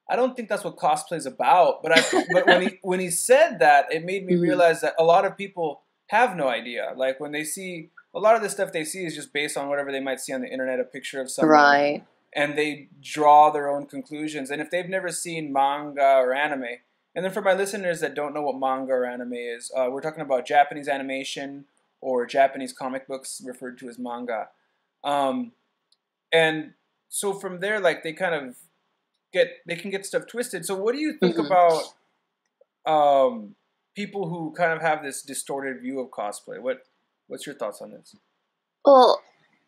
I 0.09 0.16
don't 0.16 0.37
think 0.37 0.49
that's 0.49 0.64
what 0.64 0.76
cosplay 0.76 1.16
is 1.16 1.26
about 1.26 1.82
but 1.82 1.97
I 1.97 2.25
but 2.32 2.47
when 2.47 2.62
he 2.62 2.78
when 2.82 3.00
he 3.00 3.11
said 3.11 3.59
that 3.61 3.87
it 3.90 4.04
made 4.04 4.26
me 4.26 4.35
mm-hmm. 4.35 4.42
realize 4.42 4.80
that 4.82 4.94
a 4.99 5.04
lot 5.04 5.25
of 5.25 5.37
people 5.37 5.82
have 6.09 6.37
no 6.37 6.49
idea 6.49 6.92
like 6.97 7.20
when 7.20 7.32
they 7.32 7.44
see 7.44 7.90
a 8.12 8.18
lot 8.18 8.35
of 8.35 8.42
the 8.42 8.50
stuff 8.50 8.73
they 8.73 8.85
see 8.85 9.04
is 9.04 9.14
just 9.14 9.32
based 9.32 9.56
on 9.56 9.68
whatever 9.68 9.92
they 9.92 10.00
might 10.00 10.20
see 10.20 10.32
on 10.32 10.40
the 10.40 10.49
internet 10.49 10.80
a 10.80 10.85
picture 10.85 11.20
of 11.20 11.30
someone 11.30 11.52
right 11.52 12.04
and 12.35 12.57
they 12.57 12.89
draw 13.01 13.51
their 13.51 13.69
own 13.69 13.87
conclusions. 13.87 14.51
And 14.51 14.61
if 14.61 14.71
they've 14.71 14.89
never 14.89 15.11
seen 15.11 15.53
manga 15.53 16.17
or 16.17 16.33
anime, 16.33 16.79
and 17.15 17.25
then 17.25 17.33
for 17.33 17.43
my 17.43 17.55
listeners 17.55 18.01
that 18.01 18.15
don't 18.15 18.33
know 18.35 18.43
what 18.43 18.59
manga 18.59 18.93
or 18.93 19.05
anime 19.05 19.33
is, 19.35 19.73
uh, 19.77 19.89
we're 19.91 20.01
talking 20.01 20.23
about 20.23 20.47
Japanese 20.47 20.89
animation 20.89 21.65
or 22.01 22.25
Japanese 22.27 22.73
comic 22.73 23.07
books 23.07 23.43
referred 23.45 23.79
to 23.79 23.89
as 23.89 23.99
manga. 23.99 24.49
Um, 25.03 25.53
and 26.33 26.75
so 27.09 27.33
from 27.33 27.61
there, 27.61 27.81
like 27.81 28.03
they 28.03 28.13
kind 28.13 28.35
of 28.35 28.57
get 29.33 29.59
they 29.67 29.77
can 29.77 29.91
get 29.91 30.07
stuff 30.07 30.27
twisted. 30.27 30.65
So 30.65 30.77
what 30.77 30.95
do 30.95 31.01
you 31.01 31.15
think 31.15 31.37
mm-hmm. 31.37 31.47
about 31.47 31.95
um, 32.87 33.55
people 33.95 34.29
who 34.29 34.53
kind 34.53 34.73
of 34.73 34.81
have 34.81 35.03
this 35.03 35.23
distorted 35.23 35.81
view 35.81 36.01
of 36.01 36.11
cosplay. 36.11 36.61
What 36.61 36.85
what's 37.27 37.47
your 37.47 37.55
thoughts 37.55 37.81
on 37.81 37.91
this? 37.91 38.15
Well, 38.85 39.21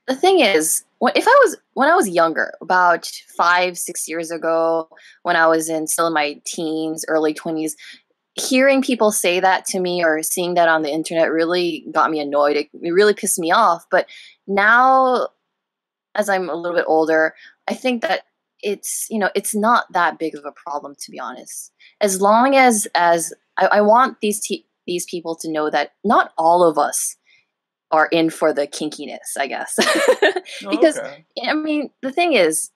the 0.07 0.17
thing 0.17 0.41
is, 0.41 0.85
if 1.01 1.27
I 1.27 1.41
was 1.45 1.57
when 1.75 1.89
I 1.89 1.95
was 1.95 2.09
younger, 2.09 2.53
about 2.61 3.11
five, 3.37 3.79
six 3.79 4.09
years 4.09 4.31
ago, 4.31 4.89
when 5.23 5.37
I 5.37 5.47
was 5.47 5.69
in 5.69 5.87
still 5.87 6.07
in 6.07 6.13
my 6.13 6.41
teens, 6.45 7.05
early 7.09 7.35
twenties, 7.35 7.77
hearing 8.35 8.83
people 8.83 9.13
say 9.13 9.41
that 9.41 9.65
to 9.67 9.81
me 9.81 10.05
or 10.05 10.23
seeing 10.23 10.55
that 10.55 10.69
on 10.69 10.83
the 10.83 10.93
internet 10.93 11.31
really 11.31 11.87
got 11.93 12.11
me 12.11 12.21
annoyed. 12.21 12.57
It, 12.57 12.69
it 12.81 12.91
really 12.91 13.15
pissed 13.15 13.39
me 13.39 13.51
off. 13.53 13.85
But 13.91 14.07
now, 14.47 15.29
as 16.15 16.29
I'm 16.29 16.49
a 16.49 16.55
little 16.55 16.77
bit 16.77 16.87
older, 16.89 17.35
I 17.69 17.75
think 17.75 18.03
that 18.03 18.23
it's 18.61 19.07
you 19.11 19.19
know 19.19 19.31
it's 19.35 19.55
not 19.55 19.93
that 19.93 20.19
big 20.19 20.35
of 20.35 20.45
a 20.45 20.53
problem 20.53 20.95
to 21.01 21.11
be 21.11 21.19
honest. 21.19 21.73
As 22.01 22.21
long 22.21 22.55
as 22.55 22.87
as 22.95 23.33
I, 23.57 23.67
I 23.67 23.81
want 23.81 24.21
these 24.21 24.41
te- 24.41 24.67
these 24.87 25.05
people 25.05 25.37
to 25.37 25.51
know 25.51 25.71
that 25.71 25.93
not 26.05 26.33
all 26.37 26.65
of 26.65 26.79
us 26.79 27.17
are 27.93 28.07
in 28.07 28.31
for 28.31 28.53
the 28.53 28.67
kinkiness, 28.67 29.37
I 29.39 29.47
guess. 29.47 29.77
because 30.71 30.99
Oh, 30.99 31.03
okay. 31.07 31.25
I 31.47 31.55
mean, 31.55 31.91
the 32.01 32.11
thing 32.11 32.33
is, 32.33 32.71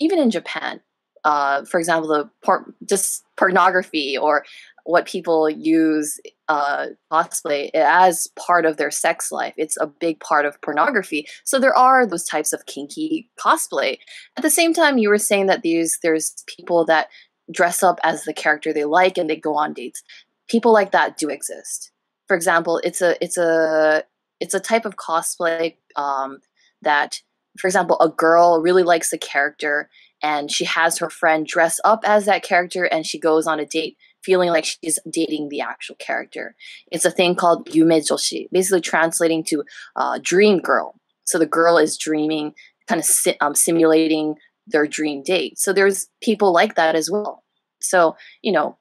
even 0.00 0.18
in 0.18 0.30
Japan, 0.30 0.80
uh, 1.24 1.64
for 1.64 1.78
example, 1.78 2.08
the 2.08 2.30
por- 2.44 2.74
just 2.88 3.24
pornography 3.36 4.16
or 4.16 4.44
what 4.84 5.04
people 5.04 5.50
use 5.50 6.20
uh, 6.48 6.86
cosplay 7.12 7.70
as 7.74 8.28
part 8.38 8.64
of 8.64 8.76
their 8.76 8.90
sex 8.90 9.32
life. 9.32 9.52
It's 9.56 9.76
a 9.78 9.86
big 9.86 10.20
part 10.20 10.46
of 10.46 10.60
pornography. 10.62 11.26
So 11.44 11.58
there 11.58 11.76
are 11.76 12.06
those 12.06 12.24
types 12.24 12.52
of 12.52 12.66
kinky 12.66 13.28
cosplay. 13.38 13.98
At 14.36 14.42
the 14.42 14.50
same 14.50 14.72
time, 14.72 14.98
you 14.98 15.08
were 15.08 15.18
saying 15.18 15.46
that 15.46 15.62
these 15.62 15.98
there's 16.02 16.36
people 16.46 16.84
that 16.86 17.08
dress 17.52 17.82
up 17.82 17.98
as 18.04 18.24
the 18.24 18.32
character 18.32 18.72
they 18.72 18.84
like 18.84 19.18
and 19.18 19.28
they 19.28 19.36
go 19.36 19.56
on 19.56 19.72
dates. 19.72 20.02
People 20.48 20.72
like 20.72 20.92
that 20.92 21.18
do 21.18 21.28
exist. 21.28 21.90
For 22.28 22.36
example, 22.36 22.80
it's 22.84 23.00
a 23.00 23.22
it's 23.22 23.36
a 23.36 24.04
it's 24.40 24.54
a 24.54 24.60
type 24.60 24.84
of 24.84 24.96
cosplay 24.96 25.76
um, 25.96 26.38
that, 26.82 27.22
for 27.58 27.68
example, 27.68 27.98
a 28.00 28.08
girl 28.08 28.60
really 28.60 28.82
likes 28.82 29.12
a 29.12 29.18
character 29.18 29.88
and 30.22 30.50
she 30.50 30.64
has 30.64 30.98
her 30.98 31.10
friend 31.10 31.46
dress 31.46 31.80
up 31.84 32.00
as 32.04 32.26
that 32.26 32.42
character 32.42 32.84
and 32.84 33.06
she 33.06 33.18
goes 33.18 33.46
on 33.46 33.60
a 33.60 33.66
date 33.66 33.96
feeling 34.24 34.50
like 34.50 34.64
she's 34.64 34.98
dating 35.08 35.48
the 35.48 35.60
actual 35.60 35.94
character. 35.96 36.56
It's 36.90 37.04
a 37.04 37.10
thing 37.10 37.36
called 37.36 37.68
yume 37.70 38.00
joshi, 38.00 38.48
basically 38.50 38.80
translating 38.80 39.44
to 39.44 39.62
uh, 39.94 40.18
dream 40.20 40.58
girl. 40.58 40.96
So 41.24 41.38
the 41.38 41.46
girl 41.46 41.78
is 41.78 41.96
dreaming, 41.96 42.54
kind 42.88 42.98
of 42.98 43.04
si- 43.04 43.36
um, 43.40 43.54
simulating 43.54 44.34
their 44.66 44.86
dream 44.86 45.22
date. 45.22 45.58
So 45.58 45.72
there's 45.72 46.08
people 46.20 46.52
like 46.52 46.74
that 46.74 46.96
as 46.96 47.10
well. 47.10 47.44
So 47.80 48.16
you 48.42 48.52
know, 48.52 48.78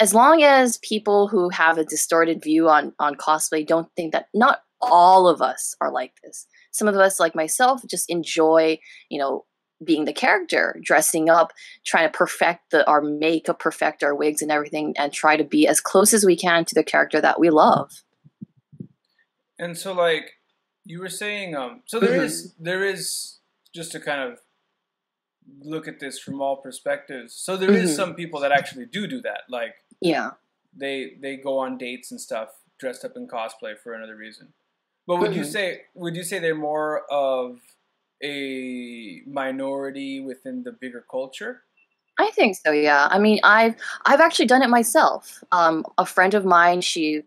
as 0.00 0.14
long 0.14 0.42
as 0.42 0.78
people 0.78 1.28
who 1.28 1.50
have 1.50 1.78
a 1.78 1.84
distorted 1.84 2.42
view 2.42 2.68
on 2.68 2.92
on 2.98 3.14
cosplay 3.14 3.64
don't 3.64 3.88
think 3.94 4.12
that 4.12 4.26
not 4.34 4.62
all 4.80 5.28
of 5.28 5.42
us 5.42 5.76
are 5.80 5.92
like 5.92 6.14
this. 6.24 6.46
Some 6.72 6.88
of 6.88 6.96
us, 6.96 7.20
like 7.20 7.34
myself, 7.34 7.82
just 7.86 8.08
enjoy, 8.08 8.78
you 9.10 9.18
know, 9.18 9.44
being 9.84 10.06
the 10.06 10.12
character, 10.12 10.78
dressing 10.82 11.28
up, 11.28 11.52
trying 11.84 12.10
to 12.10 12.16
perfect 12.16 12.70
the 12.70 12.88
our 12.88 13.02
makeup, 13.02 13.58
perfect 13.58 14.02
our 14.02 14.14
wigs 14.14 14.42
and 14.42 14.50
everything, 14.50 14.94
and 14.96 15.12
try 15.12 15.36
to 15.36 15.44
be 15.44 15.68
as 15.68 15.80
close 15.80 16.14
as 16.14 16.24
we 16.24 16.36
can 16.36 16.64
to 16.64 16.74
the 16.74 16.84
character 16.84 17.20
that 17.20 17.38
we 17.38 17.50
love. 17.50 18.02
And 19.58 19.76
so, 19.76 19.92
like 19.92 20.32
you 20.84 21.00
were 21.00 21.10
saying, 21.10 21.54
um, 21.54 21.82
so 21.86 22.00
there 22.00 22.22
is 22.22 22.54
there 22.58 22.84
is 22.84 23.38
just 23.74 23.92
to 23.92 24.00
kind 24.00 24.32
of 24.32 24.38
look 25.62 25.88
at 25.88 26.00
this 26.00 26.18
from 26.18 26.40
all 26.40 26.56
perspectives. 26.56 27.34
So 27.34 27.56
there 27.56 27.70
is 27.72 27.90
Mhm. 27.90 27.96
some 27.96 28.14
people 28.14 28.40
that 28.40 28.52
actually 28.52 28.86
do 28.86 29.06
do 29.06 29.20
that, 29.22 29.42
like 29.48 29.74
Yeah. 30.00 30.32
they 30.76 31.14
they 31.20 31.36
go 31.36 31.58
on 31.58 31.78
dates 31.78 32.10
and 32.10 32.20
stuff 32.20 32.50
dressed 32.78 33.04
up 33.04 33.16
in 33.16 33.26
cosplay 33.28 33.78
for 33.78 33.92
another 33.94 34.16
reason. 34.16 34.52
But 35.06 35.16
would 35.20 35.34
you 35.34 35.42
Mhm. 35.42 35.52
say 35.52 35.84
would 35.94 36.16
you 36.16 36.22
say 36.24 36.38
they're 36.38 36.54
more 36.54 37.04
of 37.10 37.60
a 38.22 39.22
minority 39.26 40.20
within 40.20 40.62
the 40.62 40.72
bigger 40.72 41.04
culture? 41.10 41.64
I 42.18 42.30
think 42.32 42.56
so. 42.56 42.70
Yeah. 42.70 43.08
I 43.10 43.18
mean, 43.18 43.40
I've 43.42 43.76
I've 44.04 44.20
actually 44.20 44.46
done 44.46 44.62
it 44.62 44.68
myself. 44.68 45.42
Um, 45.52 45.84
a 45.98 46.04
friend 46.06 46.34
of 46.34 46.44
mine, 46.44 46.80
she 46.82 47.22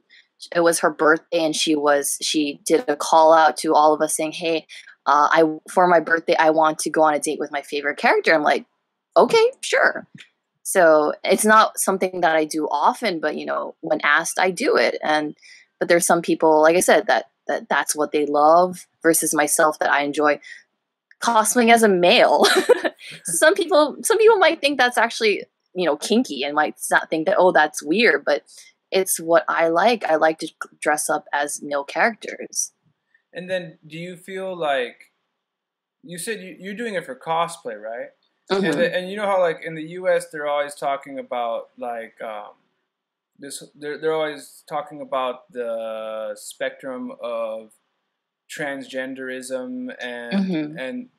it 0.55 0.59
was 0.59 0.79
her 0.79 0.89
birthday, 0.91 1.39
and 1.45 1.55
she 1.55 1.75
was 1.75 2.17
she 2.21 2.59
did 2.65 2.87
a 2.87 2.95
call 2.95 3.33
out 3.33 3.57
to 3.57 3.73
all 3.73 3.93
of 3.93 4.01
us 4.01 4.15
saying, 4.15 4.33
"Hey, 4.33 4.67
uh, 5.05 5.29
I 5.31 5.43
for 5.69 5.87
my 5.87 5.99
birthday, 5.99 6.35
I 6.37 6.51
want 6.51 6.79
to 6.79 6.89
go 6.89 7.03
on 7.03 7.13
a 7.13 7.19
date 7.19 7.39
with 7.39 7.51
my 7.51 7.61
favorite 7.61 7.97
character." 7.97 8.33
I'm 8.33 8.43
like, 8.43 8.65
"Okay, 9.17 9.51
sure." 9.61 10.07
So 10.63 11.13
it's 11.23 11.45
not 11.45 11.77
something 11.77 12.21
that 12.21 12.35
I 12.35 12.45
do 12.45 12.67
often, 12.71 13.19
but 13.19 13.35
you 13.35 13.45
know, 13.45 13.75
when 13.81 13.99
asked, 14.03 14.39
I 14.39 14.51
do 14.51 14.77
it. 14.77 14.97
And 15.03 15.35
but 15.79 15.89
there's 15.89 16.05
some 16.05 16.21
people, 16.21 16.61
like 16.61 16.75
I 16.75 16.81
said, 16.81 17.07
that 17.07 17.25
that 17.47 17.67
that's 17.69 17.95
what 17.95 18.11
they 18.11 18.25
love 18.25 18.87
versus 19.01 19.33
myself 19.33 19.79
that 19.79 19.91
I 19.91 20.03
enjoy 20.03 20.39
cosplaying 21.21 21.73
as 21.73 21.83
a 21.83 21.89
male. 21.89 22.45
some 23.25 23.53
people 23.53 23.97
some 24.03 24.17
people 24.17 24.37
might 24.37 24.61
think 24.61 24.77
that's 24.77 24.97
actually 24.97 25.43
you 25.73 25.85
know 25.85 25.97
kinky 25.97 26.43
and 26.43 26.55
might 26.55 26.75
not 26.91 27.09
think 27.09 27.25
that 27.25 27.35
oh 27.37 27.51
that's 27.51 27.83
weird 27.83 28.23
but 28.25 28.43
it's 28.91 29.19
what 29.19 29.43
i 29.47 29.67
like 29.67 30.03
i 30.05 30.15
like 30.15 30.39
to 30.39 30.47
dress 30.79 31.09
up 31.09 31.25
as 31.33 31.61
male 31.61 31.83
characters 31.83 32.71
And 33.33 33.49
then 33.49 33.77
do 33.85 33.97
you 33.97 34.15
feel 34.15 34.55
like 34.55 35.11
you 36.03 36.17
said 36.17 36.41
you, 36.41 36.55
you're 36.59 36.75
doing 36.75 36.95
it 36.95 37.05
for 37.05 37.15
cosplay, 37.15 37.79
right? 37.81 38.09
Mhm. 38.51 38.63
And, 38.71 38.73
the, 38.79 38.95
and 38.95 39.09
you 39.09 39.15
know 39.15 39.25
how 39.25 39.39
like 39.39 39.61
in 39.63 39.73
the 39.75 39.83
U.S. 39.99 40.29
they're 40.29 40.47
always 40.47 40.75
talking 40.75 41.17
about 41.19 41.69
like 41.77 42.21
um, 42.21 42.51
this. 43.39 43.63
They're 43.73 43.97
they're 43.97 44.13
always 44.13 44.63
talking 44.67 45.01
about 45.01 45.51
the 45.51 46.33
spectrum 46.35 47.13
of 47.21 47.71
transgenderism 48.49 49.95
and 49.99 50.45
Mhm. 50.45 50.79
and 50.79 51.09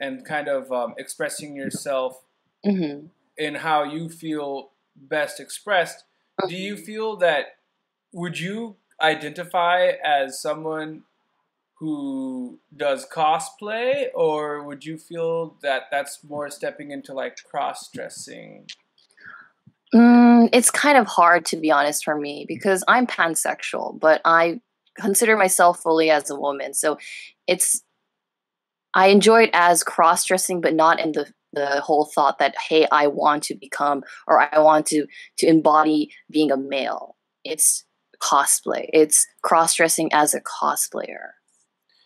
and 0.00 0.24
kind 0.24 0.48
of 0.48 0.72
um, 0.72 0.94
expressing 0.96 1.54
yourself 1.54 2.24
Mhm. 2.64 3.10
in 3.36 3.56
how 3.56 3.82
you 3.82 4.08
feel 4.08 4.70
best 4.96 5.38
expressed. 5.40 6.04
Do 6.48 6.56
you 6.56 6.76
feel 6.76 7.16
that 7.16 7.58
would 8.12 8.38
you 8.38 8.76
identify 9.00 9.92
as 10.02 10.40
someone 10.40 11.04
who 11.80 12.60
does 12.76 13.06
cosplay 13.10 14.08
or 14.14 14.62
would 14.62 14.84
you 14.84 14.98
feel 14.98 15.56
that 15.62 15.84
that's 15.90 16.22
more 16.22 16.50
stepping 16.50 16.90
into 16.90 17.14
like 17.14 17.38
cross 17.50 17.88
dressing? 17.88 18.66
Mm, 19.94 20.50
it's 20.52 20.70
kind 20.70 20.98
of 20.98 21.06
hard 21.06 21.46
to 21.46 21.56
be 21.56 21.70
honest 21.70 22.04
for 22.04 22.16
me 22.16 22.44
because 22.46 22.84
i'm 22.86 23.06
pansexual 23.06 23.98
but 23.98 24.20
i 24.24 24.60
consider 24.96 25.36
myself 25.36 25.80
fully 25.80 26.10
as 26.10 26.28
a 26.30 26.38
woman. 26.38 26.74
So 26.74 26.98
it's 27.46 27.82
i 28.92 29.06
enjoy 29.06 29.44
it 29.44 29.50
as 29.54 29.82
cross-dressing 29.82 30.60
but 30.60 30.74
not 30.74 31.00
in 31.00 31.12
the 31.12 31.32
the 31.54 31.80
whole 31.80 32.10
thought 32.14 32.38
that 32.38 32.54
hey 32.68 32.86
i 32.92 33.06
want 33.06 33.42
to 33.44 33.54
become 33.54 34.02
or 34.28 34.40
i 34.40 34.58
want 34.58 34.84
to 34.86 35.06
to 35.38 35.46
embody 35.46 36.12
being 36.30 36.52
a 36.52 36.58
male. 36.58 37.16
It's 37.42 37.86
cosplay. 38.22 38.90
It's 38.92 39.26
cross-dressing 39.42 40.12
as 40.12 40.34
a 40.34 40.42
cosplayer 40.42 41.39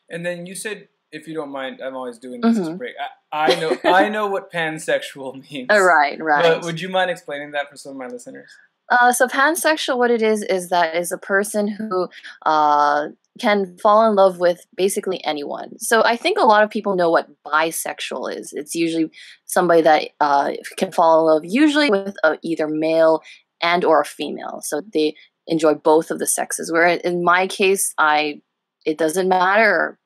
And 0.08 0.24
then 0.24 0.46
you 0.46 0.54
said 0.54 0.88
if 1.12 1.28
you 1.28 1.34
don't 1.34 1.50
mind, 1.52 1.80
I'm 1.80 1.94
always 1.94 2.18
doing 2.18 2.40
this 2.40 2.58
as 2.58 2.66
a 2.66 2.72
Mhm. 2.72 2.78
break. 2.78 2.94
I, 3.32 3.52
I 3.52 3.60
know 3.60 3.78
I 3.84 4.08
know 4.16 4.26
what 4.26 4.52
pansexual 4.52 5.34
means. 5.50 5.68
Right 5.70 6.20
right 6.20 6.42
But 6.42 6.64
would 6.64 6.80
you 6.80 6.88
mind 6.88 7.10
explaining 7.10 7.52
that 7.52 7.70
for 7.70 7.76
some 7.76 7.92
of 7.92 7.98
my 7.98 8.08
listeners? 8.08 8.50
Uh, 8.90 9.12
so 9.12 9.26
pansexual, 9.26 9.96
what 9.96 10.10
it 10.10 10.20
is, 10.20 10.42
is 10.42 10.68
that 10.68 10.94
is 10.94 11.10
a 11.10 11.16
person 11.16 11.68
who 11.68 12.06
uh, 12.44 13.08
can 13.40 13.78
fall 13.78 14.06
in 14.08 14.14
love 14.14 14.38
with 14.38 14.66
basically 14.76 15.24
anyone. 15.24 15.78
So 15.78 16.02
I 16.04 16.16
think 16.16 16.36
a 16.38 16.44
lot 16.44 16.62
of 16.62 16.68
people 16.70 16.94
know 16.94 17.10
what 17.10 17.28
bisexual 17.46 18.36
is. 18.36 18.52
It's 18.52 18.74
usually 18.74 19.10
somebody 19.46 19.82
that 19.82 20.10
uh, 20.20 20.52
can 20.76 20.92
fall 20.92 21.20
in 21.20 21.34
love, 21.34 21.44
usually 21.46 21.88
with 21.90 22.14
uh, 22.22 22.36
either 22.42 22.68
male 22.68 23.22
and 23.62 23.84
or 23.84 24.02
a 24.02 24.04
female. 24.04 24.60
So 24.62 24.82
they 24.92 25.16
enjoy 25.46 25.74
both 25.74 26.10
of 26.10 26.18
the 26.18 26.26
sexes. 26.26 26.70
Where 26.70 26.86
in 26.86 27.24
my 27.24 27.46
case, 27.46 27.94
I 27.96 28.42
it 28.84 28.98
doesn't 28.98 29.28
matter. 29.28 29.98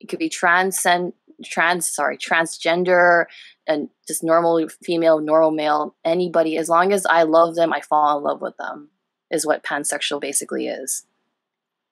It 0.00 0.08
could 0.08 0.18
be 0.18 0.28
transcend 0.28 1.12
trans 1.44 1.88
sorry 1.88 2.16
transgender 2.16 3.24
and 3.66 3.88
just 4.06 4.24
normal 4.24 4.68
female, 4.82 5.20
normal 5.20 5.50
male, 5.50 5.94
anybody, 6.04 6.56
as 6.56 6.68
long 6.68 6.92
as 6.92 7.06
I 7.06 7.22
love 7.22 7.54
them, 7.54 7.72
I 7.72 7.80
fall 7.80 8.18
in 8.18 8.24
love 8.24 8.40
with 8.40 8.56
them, 8.56 8.90
is 9.30 9.46
what 9.46 9.62
pansexual 9.62 10.20
basically 10.20 10.66
is. 10.66 11.06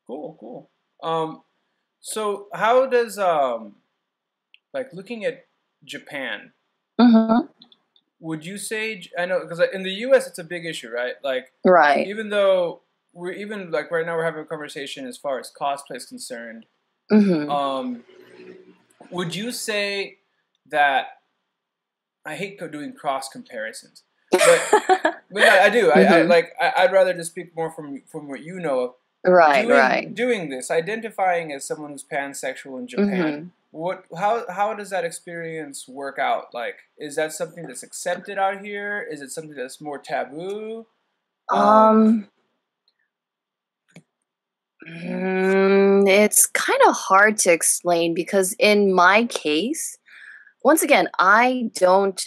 Cool, 0.06 0.36
cool. 0.40 0.70
Um, 1.02 1.42
so 2.00 2.48
how 2.52 2.86
does 2.86 3.18
um, 3.18 3.76
like 4.74 4.92
looking 4.92 5.24
at 5.24 5.46
Japan? 5.84 6.52
Mm-hmm. 7.00 7.46
Would 8.20 8.44
you 8.44 8.58
say 8.58 9.02
I 9.18 9.26
know 9.26 9.40
because 9.40 9.62
in 9.72 9.82
the 9.82 9.92
U.S. 9.92 10.26
it's 10.26 10.38
a 10.38 10.44
big 10.44 10.66
issue, 10.66 10.90
right? 10.90 11.14
Like 11.22 11.52
Right. 11.64 12.06
even 12.06 12.28
though 12.28 12.82
we're 13.20 13.32
even 13.32 13.70
like 13.70 13.90
right 13.90 14.06
now 14.06 14.16
we're 14.16 14.24
having 14.24 14.40
a 14.40 14.46
conversation 14.46 15.06
as 15.06 15.18
far 15.18 15.38
as 15.38 15.52
cosplay 15.52 15.96
is 15.96 16.06
concerned. 16.06 16.64
Mm-hmm. 17.12 17.50
Um, 17.50 18.04
would 19.10 19.34
you 19.34 19.52
say 19.52 20.18
that 20.70 21.08
I 22.24 22.34
hate 22.36 22.58
doing 22.72 22.94
cross 22.94 23.28
comparisons, 23.28 24.04
but, 24.30 24.40
but 25.30 25.42
I, 25.42 25.66
I 25.66 25.70
do. 25.70 25.90
I, 25.90 26.02
I 26.02 26.22
like. 26.22 26.52
I, 26.60 26.86
would 26.86 26.92
rather 26.92 27.12
just 27.12 27.30
speak 27.30 27.54
more 27.54 27.70
from 27.70 28.02
from 28.06 28.26
what 28.28 28.42
you 28.42 28.58
know 28.58 28.80
of. 28.80 28.94
Right, 29.22 29.66
doing, 29.66 29.78
right. 29.78 30.14
Doing 30.14 30.48
this, 30.48 30.70
identifying 30.70 31.52
as 31.52 31.66
someone 31.66 31.90
who's 31.90 32.04
pansexual 32.10 32.78
in 32.78 32.88
Japan. 32.88 33.10
Mm-hmm. 33.10 33.46
What? 33.72 34.04
How? 34.16 34.44
How 34.50 34.72
does 34.72 34.88
that 34.90 35.04
experience 35.04 35.86
work 35.86 36.18
out? 36.18 36.54
Like, 36.54 36.76
is 36.96 37.16
that 37.16 37.32
something 37.32 37.66
that's 37.66 37.82
accepted 37.82 38.38
out 38.38 38.64
here? 38.64 39.06
Is 39.10 39.20
it 39.20 39.30
something 39.30 39.54
that's 39.54 39.80
more 39.80 39.98
taboo? 39.98 40.86
Um. 41.52 42.28
Mm, 44.88 46.08
it's 46.08 46.46
kind 46.46 46.80
of 46.86 46.94
hard 46.94 47.36
to 47.38 47.52
explain 47.52 48.14
because 48.14 48.54
in 48.58 48.92
my 48.92 49.24
case, 49.26 49.98
once 50.64 50.82
again, 50.82 51.08
I 51.18 51.70
don't 51.74 52.22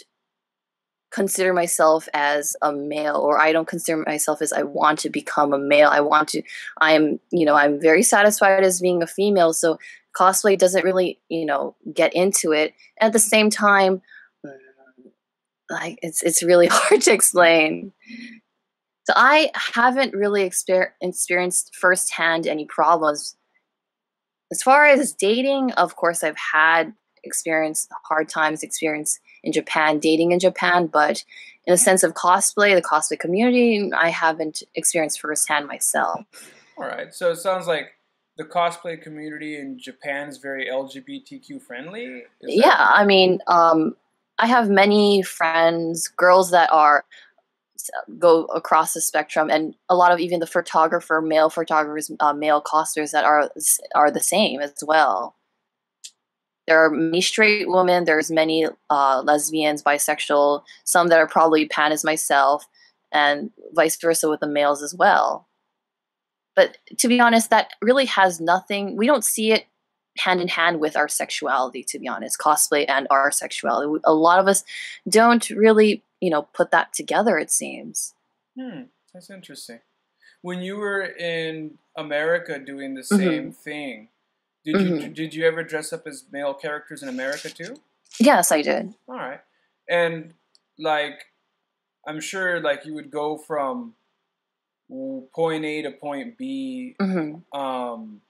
consider 1.10 1.52
myself 1.52 2.08
as 2.12 2.56
a 2.60 2.72
male 2.72 3.16
or 3.16 3.38
I 3.38 3.52
don't 3.52 3.68
consider 3.68 4.02
myself 4.04 4.42
as 4.42 4.52
I 4.52 4.62
want 4.62 4.98
to 5.00 5.10
become 5.10 5.52
a 5.52 5.58
male. 5.58 5.88
I 5.88 6.00
want 6.00 6.28
to 6.30 6.42
I'm, 6.80 7.20
you 7.30 7.44
know, 7.46 7.54
I'm 7.54 7.80
very 7.80 8.02
satisfied 8.02 8.64
as 8.64 8.80
being 8.80 9.02
a 9.02 9.06
female, 9.06 9.52
so 9.52 9.78
cosplay 10.16 10.58
doesn't 10.58 10.84
really, 10.84 11.20
you 11.28 11.46
know, 11.46 11.76
get 11.92 12.14
into 12.14 12.52
it. 12.52 12.74
At 13.00 13.12
the 13.12 13.18
same 13.18 13.50
time, 13.50 14.02
like 15.70 15.98
it's 16.02 16.22
it's 16.22 16.42
really 16.42 16.66
hard 16.70 17.00
to 17.02 17.12
explain. 17.12 17.92
So 19.04 19.12
I 19.16 19.50
haven't 19.54 20.14
really 20.14 20.48
exper- 20.48 20.90
experienced 21.00 21.74
firsthand 21.76 22.46
any 22.46 22.64
problems. 22.64 23.36
As 24.50 24.62
far 24.62 24.86
as 24.86 25.12
dating, 25.12 25.72
of 25.72 25.96
course, 25.96 26.24
I've 26.24 26.38
had 26.38 26.94
experience 27.22 27.88
hard 28.04 28.28
times, 28.28 28.62
experience 28.62 29.20
in 29.42 29.52
Japan, 29.52 29.98
dating 29.98 30.32
in 30.32 30.38
Japan, 30.38 30.86
but 30.86 31.24
in 31.66 31.72
the 31.72 31.78
sense 31.78 32.02
of 32.02 32.14
cosplay, 32.14 32.74
the 32.74 32.82
cosplay 32.82 33.18
community, 33.18 33.90
I 33.94 34.10
haven't 34.10 34.62
experienced 34.74 35.20
firsthand 35.20 35.66
myself. 35.66 36.24
All 36.76 36.84
right. 36.84 37.12
So 37.12 37.30
it 37.30 37.36
sounds 37.36 37.66
like 37.66 37.92
the 38.36 38.44
cosplay 38.44 39.00
community 39.00 39.56
in 39.56 39.78
Japan 39.78 40.28
is 40.28 40.38
very 40.38 40.66
LGBTQ 40.66 41.62
friendly. 41.62 42.24
Yeah, 42.42 42.76
I 42.78 43.04
mean, 43.04 43.40
um, 43.46 43.96
I 44.38 44.46
have 44.46 44.68
many 44.68 45.22
friends, 45.22 46.08
girls 46.08 46.50
that 46.50 46.70
are 46.72 47.04
go 48.18 48.44
across 48.46 48.94
the 48.94 49.00
spectrum, 49.00 49.50
and 49.50 49.74
a 49.88 49.96
lot 49.96 50.12
of 50.12 50.20
even 50.20 50.40
the 50.40 50.46
photographer, 50.46 51.20
male 51.20 51.50
photographers, 51.50 52.10
uh, 52.20 52.32
male 52.32 52.60
costers 52.60 53.10
that 53.10 53.24
are 53.24 53.50
are 53.94 54.10
the 54.10 54.20
same 54.20 54.60
as 54.60 54.74
well. 54.86 55.36
There 56.66 56.82
are 56.82 56.90
many 56.90 57.20
straight 57.20 57.68
women 57.68 58.04
there's 58.04 58.30
many 58.30 58.66
uh, 58.88 59.22
lesbians 59.22 59.82
bisexual 59.82 60.62
some 60.84 61.08
that 61.08 61.18
are 61.18 61.26
probably 61.26 61.68
pan 61.68 61.92
as 61.92 62.04
myself 62.04 62.66
and 63.12 63.50
vice 63.74 63.96
versa 63.96 64.28
with 64.28 64.40
the 64.40 64.48
males 64.48 64.82
as 64.82 64.94
well. 64.94 65.46
But 66.56 66.78
to 66.98 67.08
be 67.08 67.20
honest 67.20 67.50
that 67.50 67.72
really 67.82 68.06
has 68.06 68.40
nothing 68.40 68.96
we 68.96 69.06
don't 69.06 69.24
see 69.24 69.52
it 69.52 69.66
hand 70.18 70.40
in 70.40 70.48
hand 70.48 70.80
with 70.80 70.96
our 70.96 71.08
sexuality 71.08 71.82
to 71.82 71.98
be 71.98 72.08
honest 72.08 72.38
cosplay 72.38 72.84
and 72.88 73.06
our 73.10 73.30
sexuality 73.30 74.00
a 74.04 74.14
lot 74.14 74.38
of 74.38 74.46
us 74.46 74.64
don't 75.08 75.50
really 75.50 76.02
you 76.20 76.30
know 76.30 76.42
put 76.54 76.70
that 76.70 76.92
together 76.92 77.38
it 77.38 77.50
seems 77.50 78.14
hmm 78.58 78.82
that's 79.12 79.30
interesting 79.30 79.80
when 80.42 80.60
you 80.60 80.76
were 80.76 81.02
in 81.02 81.78
america 81.96 82.58
doing 82.58 82.94
the 82.94 83.02
mm-hmm. 83.02 83.16
same 83.16 83.52
thing 83.52 84.08
did 84.64 84.76
mm-hmm. 84.76 84.96
you 84.96 85.08
did 85.08 85.34
you 85.34 85.46
ever 85.46 85.62
dress 85.62 85.92
up 85.92 86.06
as 86.06 86.24
male 86.32 86.54
characters 86.54 87.02
in 87.02 87.08
America 87.08 87.50
too? 87.50 87.76
Yes, 88.18 88.50
I 88.50 88.62
did. 88.62 88.94
All 89.06 89.16
right, 89.16 89.40
and 89.88 90.32
like, 90.78 91.26
I'm 92.06 92.20
sure 92.20 92.60
like 92.60 92.86
you 92.86 92.94
would 92.94 93.10
go 93.10 93.36
from 93.36 93.94
point 95.34 95.64
A 95.64 95.82
to 95.82 95.90
point 95.90 96.38
B, 96.38 96.96
mm-hmm. 97.00 97.58
um, 97.58 98.22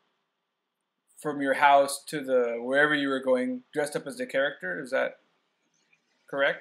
from 1.24 1.40
your 1.40 1.54
house 1.54 2.04
to 2.04 2.20
the 2.20 2.58
wherever 2.60 2.94
you 2.94 3.08
were 3.08 3.18
going, 3.18 3.62
dressed 3.72 3.96
up 3.96 4.06
as 4.06 4.18
the 4.18 4.26
character. 4.26 4.80
Is 4.80 4.90
that 4.90 5.16
correct? 6.30 6.58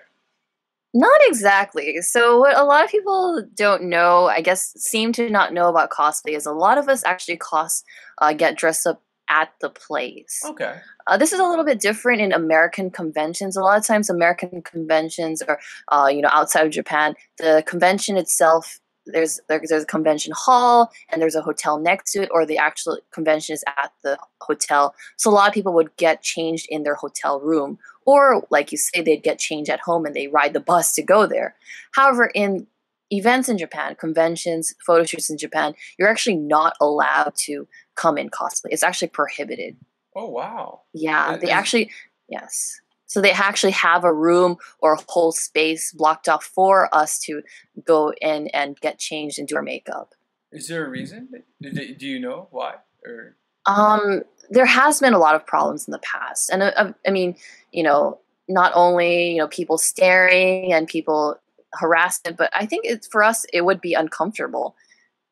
Not 0.93 1.19
exactly. 1.27 2.01
So, 2.01 2.39
what 2.39 2.57
a 2.57 2.63
lot 2.63 2.85
of 2.85 2.89
people 2.89 3.43
don't 3.55 3.83
know, 3.83 4.27
I 4.27 4.41
guess, 4.41 4.73
seem 4.77 5.11
to 5.13 5.29
not 5.29 5.53
know 5.53 5.67
about 5.67 5.89
cosplay 5.89 6.35
is 6.35 6.45
a 6.45 6.53
lot 6.53 6.77
of 6.77 6.87
us 6.87 7.03
actually 7.03 7.37
cos 7.37 7.83
uh, 8.19 8.33
get 8.33 8.57
dressed 8.57 8.87
up 8.87 9.03
at 9.29 9.49
the 9.59 9.69
place. 9.69 10.41
Okay. 10.45 10.75
Uh, 11.07 11.17
this 11.17 11.33
is 11.33 11.39
a 11.39 11.43
little 11.43 11.65
bit 11.65 11.79
different 11.79 12.21
in 12.21 12.31
American 12.31 12.89
conventions. 12.89 13.57
A 13.57 13.61
lot 13.61 13.77
of 13.77 13.85
times, 13.85 14.09
American 14.09 14.61
conventions 14.61 15.41
are, 15.41 15.59
uh, 15.89 16.07
you 16.09 16.21
know, 16.21 16.29
outside 16.31 16.65
of 16.65 16.71
Japan. 16.71 17.15
The 17.37 17.63
convention 17.67 18.15
itself, 18.15 18.79
there's 19.05 19.39
there's 19.47 19.71
a 19.71 19.85
convention 19.85 20.33
hall 20.35 20.91
and 21.09 21.21
there's 21.21 21.35
a 21.35 21.41
hotel 21.41 21.77
next 21.77 22.11
to 22.13 22.23
it, 22.23 22.29
or 22.31 22.45
the 22.45 22.57
actual 22.57 22.97
convention 23.11 23.53
is 23.53 23.63
at 23.67 23.91
the 24.03 24.17
hotel. 24.41 24.95
So 25.17 25.29
a 25.29 25.33
lot 25.33 25.47
of 25.47 25.53
people 25.53 25.73
would 25.73 25.95
get 25.97 26.21
changed 26.21 26.67
in 26.69 26.83
their 26.83 26.95
hotel 26.95 27.39
room, 27.39 27.79
or 28.05 28.45
like 28.49 28.71
you 28.71 28.77
say, 28.77 29.01
they'd 29.01 29.23
get 29.23 29.39
changed 29.39 29.69
at 29.69 29.81
home 29.81 30.05
and 30.05 30.15
they 30.15 30.27
ride 30.27 30.53
the 30.53 30.59
bus 30.59 30.93
to 30.95 31.01
go 31.01 31.25
there. 31.25 31.55
However, 31.93 32.31
in 32.33 32.67
events 33.09 33.49
in 33.49 33.57
Japan, 33.57 33.95
conventions, 33.95 34.73
photo 34.85 35.03
shoots 35.03 35.29
in 35.29 35.37
Japan, 35.37 35.75
you're 35.97 36.09
actually 36.09 36.37
not 36.37 36.75
allowed 36.81 37.33
to 37.35 37.67
come 37.95 38.17
in 38.17 38.29
cosplay. 38.29 38.69
It's 38.71 38.83
actually 38.83 39.09
prohibited. 39.09 39.77
Oh 40.15 40.29
wow. 40.29 40.81
Yeah, 40.93 41.37
they 41.37 41.49
actually 41.49 41.91
yes. 42.29 42.79
So 43.13 43.21
they 43.21 43.29
actually 43.29 43.73
have 43.73 44.03
a 44.03 44.11
room 44.11 44.57
or 44.79 44.93
a 44.93 44.99
whole 45.07 45.31
space 45.31 45.91
blocked 45.91 46.27
off 46.27 46.43
for 46.43 46.89
us 46.95 47.19
to 47.19 47.43
go 47.85 48.11
in 48.19 48.47
and 48.47 48.75
get 48.79 48.97
changed 48.97 49.37
and 49.37 49.47
do 49.47 49.55
our 49.55 49.61
makeup. 49.61 50.15
Is 50.51 50.67
there 50.67 50.83
a 50.83 50.89
reason? 50.89 51.29
Do 51.61 52.07
you 52.07 52.19
know 52.19 52.47
why? 52.49 52.77
Or 53.05 53.35
um, 53.67 54.23
there 54.49 54.65
has 54.65 54.99
been 54.99 55.13
a 55.13 55.19
lot 55.19 55.35
of 55.35 55.45
problems 55.45 55.87
in 55.87 55.91
the 55.91 55.99
past, 55.99 56.49
and 56.49 56.63
uh, 56.63 56.93
I 57.05 57.11
mean, 57.11 57.35
you 57.71 57.83
know, 57.83 58.19
not 58.47 58.71
only 58.73 59.33
you 59.33 59.37
know 59.37 59.47
people 59.47 59.77
staring 59.77 60.73
and 60.73 60.87
people 60.87 61.39
harassment, 61.73 62.35
but 62.35 62.49
I 62.51 62.65
think 62.65 62.83
it's 62.83 63.05
for 63.05 63.21
us 63.21 63.45
it 63.53 63.63
would 63.63 63.79
be 63.79 63.93
uncomfortable 63.93 64.75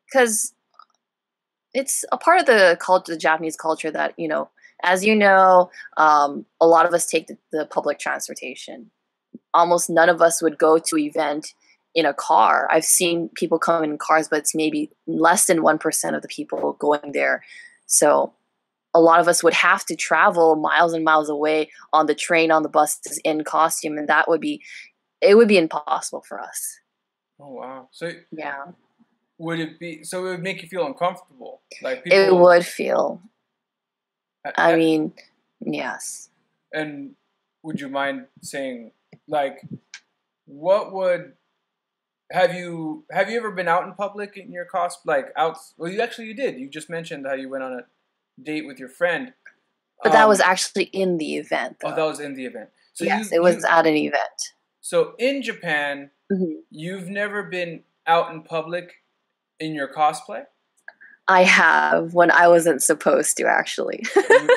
because 0.05 0.53
it's 1.73 2.05
a 2.11 2.17
part 2.19 2.41
of 2.41 2.45
the 2.45 2.77
culture, 2.79 3.13
the 3.13 3.17
Japanese 3.17 3.55
culture 3.55 3.89
that 3.89 4.13
you 4.19 4.27
know, 4.27 4.51
as 4.83 5.05
you 5.05 5.15
know, 5.15 5.69
um, 5.97 6.45
a 6.59 6.67
lot 6.67 6.85
of 6.85 6.93
us 6.93 7.07
take 7.07 7.27
the, 7.27 7.37
the 7.51 7.65
public 7.65 7.99
transportation. 7.99 8.91
Almost 9.53 9.89
none 9.89 10.09
of 10.09 10.21
us 10.21 10.41
would 10.41 10.57
go 10.57 10.77
to 10.77 10.97
event 10.97 11.53
in 11.93 12.05
a 12.05 12.13
car. 12.13 12.67
I've 12.71 12.85
seen 12.85 13.29
people 13.35 13.59
come 13.59 13.83
in 13.83 13.97
cars, 13.97 14.27
but 14.29 14.39
it's 14.39 14.55
maybe 14.55 14.89
less 15.07 15.45
than 15.45 15.61
one 15.61 15.77
percent 15.77 16.15
of 16.15 16.21
the 16.21 16.27
people 16.27 16.73
going 16.73 17.11
there. 17.11 17.43
So 17.85 18.33
a 18.93 19.01
lot 19.01 19.19
of 19.19 19.27
us 19.27 19.43
would 19.43 19.53
have 19.53 19.85
to 19.85 19.95
travel 19.95 20.55
miles 20.55 20.93
and 20.93 21.03
miles 21.03 21.29
away 21.29 21.69
on 21.93 22.05
the 22.05 22.15
train, 22.15 22.51
on 22.51 22.63
the 22.63 22.69
buses, 22.69 23.19
in 23.23 23.43
costume, 23.43 23.97
and 23.97 24.07
that 24.07 24.29
would 24.29 24.41
be 24.41 24.61
it 25.21 25.35
would 25.35 25.47
be 25.47 25.57
impossible 25.57 26.21
for 26.21 26.39
us. 26.39 26.79
Oh 27.39 27.53
wow! 27.53 27.89
So 27.91 28.11
yeah, 28.31 28.65
would 29.37 29.59
it 29.59 29.79
be 29.79 30.03
so? 30.03 30.25
It 30.25 30.29
would 30.31 30.43
make 30.43 30.61
you 30.61 30.69
feel 30.69 30.85
uncomfortable, 30.85 31.61
like 31.81 32.03
people, 32.03 32.19
it 32.19 32.35
would 32.35 32.65
feel. 32.65 33.21
I, 34.57 34.75
mean, 34.75 35.13
yes. 35.59 36.29
And 36.73 37.15
would 37.63 37.79
you 37.79 37.89
mind 37.89 38.25
saying, 38.41 38.91
like, 39.27 39.61
what 40.45 40.91
would 40.93 41.33
have 42.31 42.55
you 42.55 43.03
have 43.11 43.29
you 43.29 43.37
ever 43.37 43.51
been 43.51 43.67
out 43.67 43.83
in 43.83 43.93
public 43.93 44.37
in 44.37 44.51
your 44.51 44.65
cost 44.65 44.99
like 45.05 45.27
out? 45.35 45.57
Well, 45.77 45.91
you 45.91 46.01
actually 46.01 46.27
you 46.27 46.33
did. 46.33 46.57
You 46.57 46.69
just 46.69 46.89
mentioned 46.89 47.25
how 47.27 47.33
you 47.33 47.49
went 47.49 47.63
on 47.63 47.73
a 47.73 48.41
date 48.41 48.65
with 48.65 48.79
your 48.79 48.89
friend. 48.89 49.33
But 50.01 50.09
um, 50.09 50.13
that 50.13 50.27
was 50.27 50.39
actually 50.39 50.85
in 50.85 51.17
the 51.17 51.35
event. 51.35 51.77
Though. 51.81 51.89
Oh, 51.89 51.95
that 51.95 52.03
was 52.03 52.19
in 52.19 52.35
the 52.35 52.45
event. 52.45 52.69
So 52.93 53.05
yes, 53.05 53.31
you, 53.31 53.37
it 53.37 53.41
was 53.41 53.57
you, 53.57 53.69
at 53.69 53.85
an 53.85 53.95
event. 53.95 54.53
So 54.79 55.13
in 55.19 55.41
Japan, 55.41 56.11
mm-hmm. 56.31 56.61
you've 56.69 57.07
never 57.07 57.43
been 57.43 57.83
out 58.07 58.31
in 58.31 58.43
public 58.43 59.03
in 59.59 59.73
your 59.75 59.87
cosplay? 59.87 60.45
I 61.27 61.43
have 61.43 62.13
when 62.13 62.31
I 62.31 62.47
wasn't 62.47 62.83
supposed 62.83 63.37
to, 63.37 63.45
actually. 63.45 64.03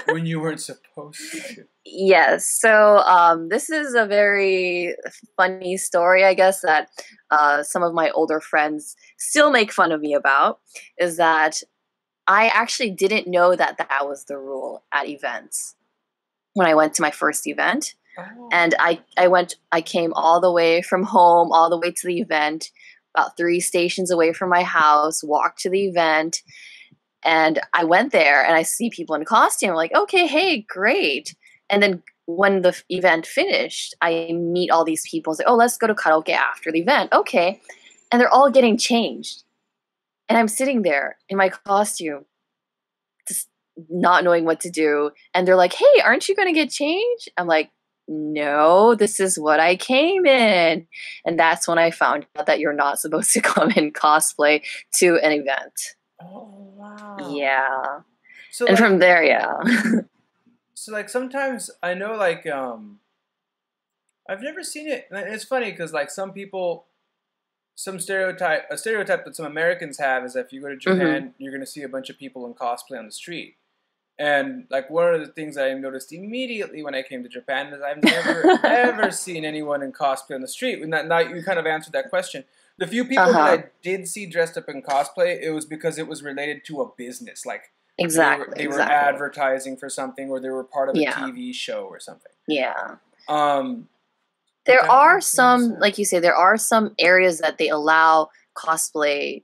when 0.06 0.26
you 0.26 0.40
weren't 0.40 0.60
supposed 0.60 1.20
to. 1.32 1.64
Yes. 1.84 2.50
So 2.60 2.98
um, 2.98 3.48
this 3.48 3.70
is 3.70 3.94
a 3.94 4.06
very 4.06 4.94
funny 5.36 5.76
story, 5.76 6.24
I 6.24 6.34
guess, 6.34 6.62
that 6.62 6.88
uh, 7.30 7.62
some 7.62 7.82
of 7.82 7.94
my 7.94 8.10
older 8.10 8.40
friends 8.40 8.96
still 9.18 9.50
make 9.50 9.70
fun 9.70 9.92
of 9.92 10.00
me 10.00 10.14
about. 10.14 10.60
Is 10.98 11.18
that 11.18 11.62
I 12.26 12.48
actually 12.48 12.90
didn't 12.90 13.28
know 13.28 13.54
that 13.54 13.76
that 13.78 14.06
was 14.08 14.24
the 14.24 14.38
rule 14.38 14.84
at 14.92 15.06
events 15.06 15.76
when 16.54 16.66
I 16.66 16.74
went 16.74 16.94
to 16.94 17.02
my 17.02 17.10
first 17.10 17.46
event. 17.46 17.94
Oh. 18.18 18.48
And 18.52 18.74
I, 18.78 19.00
I 19.18 19.28
went, 19.28 19.56
I 19.72 19.80
came 19.80 20.12
all 20.14 20.40
the 20.40 20.52
way 20.52 20.82
from 20.82 21.02
home, 21.02 21.52
all 21.52 21.68
the 21.68 21.78
way 21.78 21.90
to 21.90 22.06
the 22.06 22.20
event, 22.20 22.70
about 23.14 23.36
three 23.36 23.60
stations 23.60 24.10
away 24.10 24.32
from 24.32 24.50
my 24.50 24.62
house, 24.62 25.22
walked 25.22 25.60
to 25.60 25.70
the 25.70 25.86
event. 25.86 26.42
And 27.24 27.60
I 27.72 27.84
went 27.84 28.12
there 28.12 28.44
and 28.44 28.54
I 28.54 28.62
see 28.62 28.90
people 28.90 29.14
in 29.14 29.24
costume. 29.24 29.70
I'm 29.70 29.76
like, 29.76 29.94
okay, 29.94 30.26
hey, 30.26 30.62
great. 30.68 31.34
And 31.70 31.82
then 31.82 32.02
when 32.26 32.62
the 32.62 32.80
event 32.88 33.26
finished, 33.26 33.94
I 34.00 34.32
meet 34.32 34.70
all 34.70 34.84
these 34.84 35.08
people. 35.08 35.34
Say, 35.34 35.44
"Oh, 35.46 35.56
let's 35.56 35.76
go 35.76 35.86
to 35.86 35.94
karaoke 35.94 36.30
after 36.30 36.72
the 36.72 36.80
event." 36.80 37.12
Okay, 37.12 37.60
and 38.10 38.20
they're 38.20 38.32
all 38.32 38.50
getting 38.50 38.78
changed, 38.78 39.44
and 40.28 40.38
I'm 40.38 40.48
sitting 40.48 40.82
there 40.82 41.18
in 41.28 41.36
my 41.36 41.48
costume, 41.50 42.24
just 43.28 43.48
not 43.90 44.24
knowing 44.24 44.44
what 44.44 44.60
to 44.60 44.70
do. 44.70 45.10
And 45.34 45.46
they're 45.46 45.56
like, 45.56 45.74
"Hey, 45.74 46.00
aren't 46.02 46.28
you 46.28 46.36
going 46.36 46.48
to 46.48 46.54
get 46.54 46.70
changed?" 46.70 47.30
I'm 47.36 47.46
like, 47.46 47.70
"No, 48.08 48.94
this 48.94 49.20
is 49.20 49.38
what 49.38 49.60
I 49.60 49.76
came 49.76 50.26
in." 50.26 50.86
And 51.24 51.38
that's 51.38 51.66
when 51.68 51.78
I 51.78 51.90
found 51.90 52.26
out 52.36 52.46
that 52.46 52.58
you're 52.60 52.72
not 52.72 52.98
supposed 53.00 53.32
to 53.32 53.40
come 53.52 53.70
in 53.72 53.92
cosplay 53.92 54.62
to 54.94 55.18
an 55.18 55.32
event. 55.32 55.96
Oh 56.22 56.72
wow. 56.76 57.16
Yeah, 57.30 58.00
So 58.50 58.66
and 58.66 58.74
like, 58.74 58.84
from 58.84 58.98
there, 58.98 59.22
yeah. 59.24 59.60
so 60.74 60.92
like 60.92 61.08
sometimes 61.08 61.70
I 61.82 61.94
know 61.94 62.14
like 62.14 62.46
um 62.46 63.00
I've 64.28 64.42
never 64.42 64.62
seen 64.62 64.88
it. 64.88 65.06
and 65.10 65.32
It's 65.32 65.44
funny 65.44 65.70
because 65.70 65.92
like 65.92 66.10
some 66.10 66.32
people, 66.32 66.86
some 67.74 68.00
stereotype, 68.00 68.64
a 68.70 68.78
stereotype 68.78 69.24
that 69.26 69.36
some 69.36 69.44
Americans 69.46 69.98
have 69.98 70.24
is 70.24 70.32
that 70.34 70.46
if 70.46 70.52
you 70.52 70.62
go 70.62 70.68
to 70.68 70.74
Mm-hmm. 70.76 70.98
Japan, 71.00 71.34
you're 71.38 71.52
gonna 71.52 71.66
see 71.66 71.82
a 71.82 71.88
bunch 71.88 72.08
of 72.10 72.18
people 72.18 72.46
in 72.46 72.54
cosplay 72.54 72.98
on 72.98 73.06
the 73.06 73.12
street. 73.12 73.56
And 74.18 74.66
like 74.70 74.90
one 74.90 75.12
of 75.14 75.20
the 75.20 75.32
things 75.32 75.56
that 75.56 75.66
I 75.68 75.74
noticed 75.74 76.12
immediately 76.12 76.82
when 76.84 76.94
I 76.94 77.02
came 77.02 77.22
to 77.24 77.28
Japan 77.28 77.72
is 77.72 77.80
I've 77.82 78.02
never 78.02 78.58
ever 78.64 79.10
seen 79.10 79.44
anyone 79.44 79.82
in 79.82 79.92
cosplay 79.92 80.36
on 80.36 80.40
the 80.40 80.48
street. 80.48 80.80
And 80.82 80.92
that, 80.92 81.06
now 81.08 81.18
you 81.18 81.42
kind 81.42 81.58
of 81.58 81.66
answered 81.66 81.92
that 81.94 82.10
question. 82.10 82.44
The 82.78 82.86
few 82.86 83.04
people 83.04 83.26
that 83.26 83.34
Uh-huh. 83.34 83.42
I 83.42 83.64
did 83.82 84.08
see 84.08 84.26
dressed 84.26 84.56
up 84.56 84.68
in 84.68 84.82
cosplay, 84.82 85.40
it 85.42 85.50
was 85.50 85.64
because 85.64 85.98
it 85.98 86.06
was 86.08 86.22
related 86.22 86.64
to 86.66 86.80
a 86.82 86.88
business, 86.96 87.44
like 87.46 87.72
exactly. 87.98 88.54
they 88.56 88.66
were, 88.68 88.74
they 88.74 88.78
were 88.78 88.82
advertising 88.82 89.76
for 89.76 89.88
something 89.88 90.28
or 90.30 90.40
they 90.40 90.50
were 90.50 90.64
part 90.64 90.88
of 90.88 90.96
a 90.96 91.00
Yeah. 91.00 91.12
TV 91.14 91.52
show 91.54 91.84
or 91.84 91.98
something. 92.00 92.32
Yeah. 92.48 92.96
Um, 93.28 93.88
There 94.66 94.88
are 94.90 95.20
some, 95.20 95.62
sense. 95.70 95.80
like 95.80 95.98
you 95.98 96.04
say, 96.04 96.18
there 96.20 96.34
are 96.36 96.56
some 96.56 96.94
areas 96.98 97.38
that 97.40 97.58
they 97.58 97.68
allow 97.68 98.30
cosplay 98.56 99.42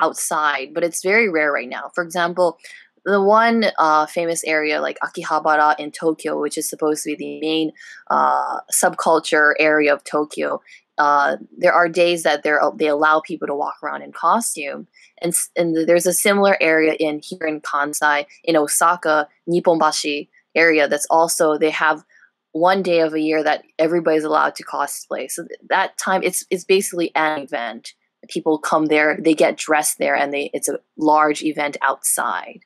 outside, 0.00 0.74
but 0.74 0.82
it's 0.84 1.02
very 1.02 1.28
rare 1.28 1.52
right 1.52 1.68
now. 1.68 1.90
For 1.94 2.02
example, 2.02 2.58
the 3.04 3.22
one 3.22 3.66
uh, 3.78 4.06
famous 4.06 4.42
area 4.44 4.80
like 4.80 4.98
Akihabara 5.00 5.78
in 5.78 5.90
Tokyo, 5.90 6.40
which 6.40 6.56
is 6.56 6.68
supposed 6.68 7.04
to 7.04 7.10
be 7.10 7.16
the 7.16 7.40
main 7.40 7.72
uh, 8.10 8.60
subculture 8.72 9.52
area 9.58 9.92
of 9.92 10.04
Tokyo, 10.04 10.60
uh, 10.96 11.36
there 11.56 11.72
are 11.72 11.88
days 11.88 12.22
that 12.22 12.42
they 12.42 12.52
they 12.76 12.86
allow 12.86 13.20
people 13.20 13.48
to 13.48 13.54
walk 13.54 13.76
around 13.82 14.02
in 14.02 14.12
costume, 14.12 14.86
and 15.20 15.34
and 15.56 15.88
there's 15.88 16.06
a 16.06 16.12
similar 16.12 16.56
area 16.60 16.94
in 16.94 17.20
here 17.22 17.46
in 17.46 17.60
Kansai 17.60 18.26
in 18.44 18.56
Osaka, 18.56 19.28
Nipponbashi 19.48 20.28
area. 20.54 20.88
That's 20.88 21.06
also 21.10 21.58
they 21.58 21.70
have 21.70 22.04
one 22.52 22.82
day 22.82 23.00
of 23.00 23.12
a 23.12 23.20
year 23.20 23.42
that 23.42 23.64
everybody's 23.80 24.22
allowed 24.22 24.54
to 24.54 24.64
cosplay. 24.64 25.28
So 25.28 25.46
that 25.68 25.98
time, 25.98 26.22
it's 26.22 26.44
it's 26.50 26.64
basically 26.64 27.10
an 27.16 27.40
event. 27.40 27.94
People 28.28 28.58
come 28.58 28.86
there, 28.86 29.18
they 29.20 29.34
get 29.34 29.58
dressed 29.58 29.98
there, 29.98 30.14
and 30.14 30.32
they 30.32 30.50
it's 30.54 30.68
a 30.68 30.78
large 30.96 31.42
event 31.42 31.76
outside. 31.82 32.60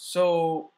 So 0.00 0.70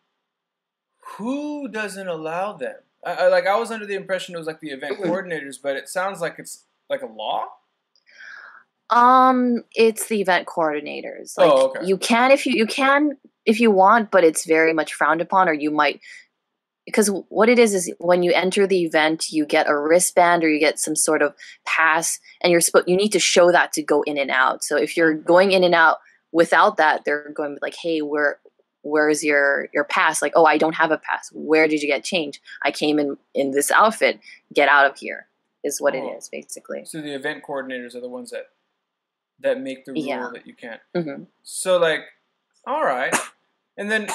who 1.19 1.69
doesn't 1.69 2.09
allow 2.09 2.55
them? 2.55 2.77
I, 3.05 3.13
I, 3.13 3.29
like 3.29 3.47
I 3.47 3.55
was 3.59 3.71
under 3.71 3.85
the 3.85 3.95
impression 3.95 4.35
it 4.35 4.39
was 4.39 4.47
like 4.47 4.61
the 4.61 4.71
event 4.71 4.99
Mhm. 4.99 5.05
coordinators, 5.05 5.57
but 5.63 5.77
it 5.77 5.91
sounds 5.91 6.23
like 6.23 6.37
it's 6.39 6.65
like 6.89 7.03
a 7.03 7.07
law. 7.07 7.45
Um, 8.89 9.63
it's 9.75 10.09
the 10.09 10.23
event 10.23 10.47
coordinators. 10.49 11.37
Like 11.37 11.51
Oh, 11.53 11.69
okay. 11.69 11.85
you 11.87 11.99
can 11.99 12.31
if 12.31 12.47
you 12.47 12.55
you 12.57 12.67
can 12.67 13.19
if 13.45 13.61
you 13.61 13.71
want, 13.71 14.11
but 14.11 14.25
it's 14.25 14.47
very 14.47 14.73
much 14.73 14.95
frowned 14.95 15.21
upon, 15.21 15.51
or 15.51 15.53
you 15.53 15.71
might 15.71 16.01
because 16.87 17.09
what 17.29 17.51
it 17.51 17.59
is 17.59 17.75
is 17.75 17.93
when 17.99 18.23
you 18.23 18.33
enter 18.33 18.67
the 18.67 18.83
event, 18.85 19.31
you 19.31 19.45
get 19.45 19.69
a 19.69 19.79
wristband 19.79 20.43
or 20.43 20.49
you 20.49 20.59
get 20.59 20.79
some 20.79 20.97
sort 20.97 21.21
of 21.21 21.35
pass, 21.67 22.19
and 22.41 22.51
you're 22.51 22.63
supposed 22.63 22.89
you 22.89 22.97
need 22.97 23.13
to 23.13 23.21
show 23.21 23.53
that 23.53 23.73
to 23.75 23.83
go 23.83 24.01
in 24.03 24.17
and 24.17 24.31
out. 24.31 24.65
So 24.65 24.79
if 24.79 24.97
you're 24.97 25.13
going 25.15 25.53
in 25.53 25.63
and 25.63 25.75
out 25.75 25.99
without 26.33 26.79
that, 26.79 27.03
they're 27.05 27.31
going 27.35 27.51
to 27.51 27.55
be 27.57 27.61
like, 27.63 27.77
"Hey, 27.77 28.01
where 28.01 28.41
where's 28.83 29.23
your 29.25 29.69
your 29.73 29.85
pass?" 29.85 30.21
Like, 30.23 30.33
"Oh, 30.37 30.45
I 30.45 30.59
don't 30.59 30.75
have 30.75 30.91
a 30.91 30.99
pass. 30.99 31.31
Where 31.33 31.67
did 31.69 31.83
you 31.83 31.89
get 31.89 32.05
changed? 32.05 32.41
I 32.63 32.71
came 32.71 32.99
in 32.99 33.17
in 33.35 33.51
this 33.53 33.71
outfit. 33.71 34.21
Get 34.55 34.69
out 34.69 34.87
of 34.91 34.97
here 34.99 35.27
is 35.63 35.81
what 35.81 35.95
Oh. 35.95 35.99
it 35.99 36.17
is 36.19 36.29
basically. 36.29 36.85
So 36.87 37.01
the 37.01 37.15
event 37.15 37.43
coordinators 37.47 37.95
are 37.95 38.01
the 38.01 38.09
ones 38.09 38.31
that 38.31 38.47
that 39.41 39.61
make 39.61 39.85
the 39.85 39.93
rule 39.93 40.03
Yeah. 40.05 40.31
that 40.33 40.47
you 40.47 40.55
can't. 40.55 40.81
hmm 40.95 41.25
So 41.43 41.79
like, 41.79 42.01
all 42.67 42.85
right, 42.85 43.15
and 43.77 43.91
then 43.91 44.09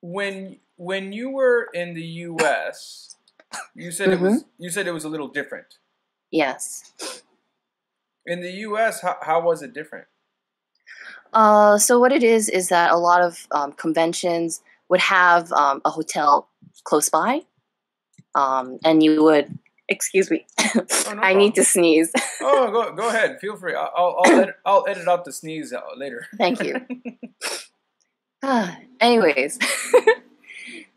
when 0.00 0.58
when 0.76 1.12
you 1.12 1.30
were 1.30 1.68
in 1.72 1.94
the 1.94 2.02
U.S., 2.02 3.16
you 3.74 3.90
said 3.90 4.08
it 4.08 4.16
Mm-hmm. 4.16 4.24
was 4.24 4.44
you 4.58 4.70
said 4.70 4.86
it 4.86 4.92
was 4.92 5.04
a 5.04 5.08
little 5.08 5.28
different. 5.28 5.78
Yes. 6.30 7.22
In 8.26 8.40
the 8.40 8.50
U.S., 8.50 9.00
how, 9.02 9.16
how 9.22 9.40
was 9.40 9.62
it 9.62 9.72
different? 9.72 10.06
Uh, 11.36 11.76
so 11.76 11.98
what 11.98 12.12
it 12.12 12.22
is 12.22 12.48
is 12.48 12.70
that 12.70 12.90
a 12.90 12.96
lot 12.96 13.20
of 13.20 13.46
um, 13.50 13.70
conventions 13.72 14.62
would 14.88 15.00
have 15.00 15.52
um, 15.52 15.82
a 15.84 15.90
hotel 15.90 16.48
close 16.84 17.10
by, 17.10 17.42
um, 18.34 18.78
and 18.84 19.02
you 19.02 19.22
would. 19.22 19.58
Excuse 19.88 20.32
me, 20.32 20.44
Oh, 20.58 21.12
no 21.14 21.20
I 21.22 21.32
need 21.32 21.54
to 21.54 21.62
sneeze. 21.62 22.10
Oh, 22.40 22.72
go 22.72 22.92
go 22.92 23.08
ahead. 23.08 23.38
Feel 23.38 23.54
free. 23.54 23.74
I'll 23.74 23.92
I'll, 23.96 24.16
I'll, 24.24 24.32
edit, 24.40 24.54
I'll 24.64 24.84
edit 24.88 25.06
out 25.06 25.24
the 25.24 25.32
sneeze 25.32 25.72
later. 25.96 26.26
Thank 26.36 26.62
you. 26.64 26.80
Ah, 28.42 28.78
anyways, 29.00 29.58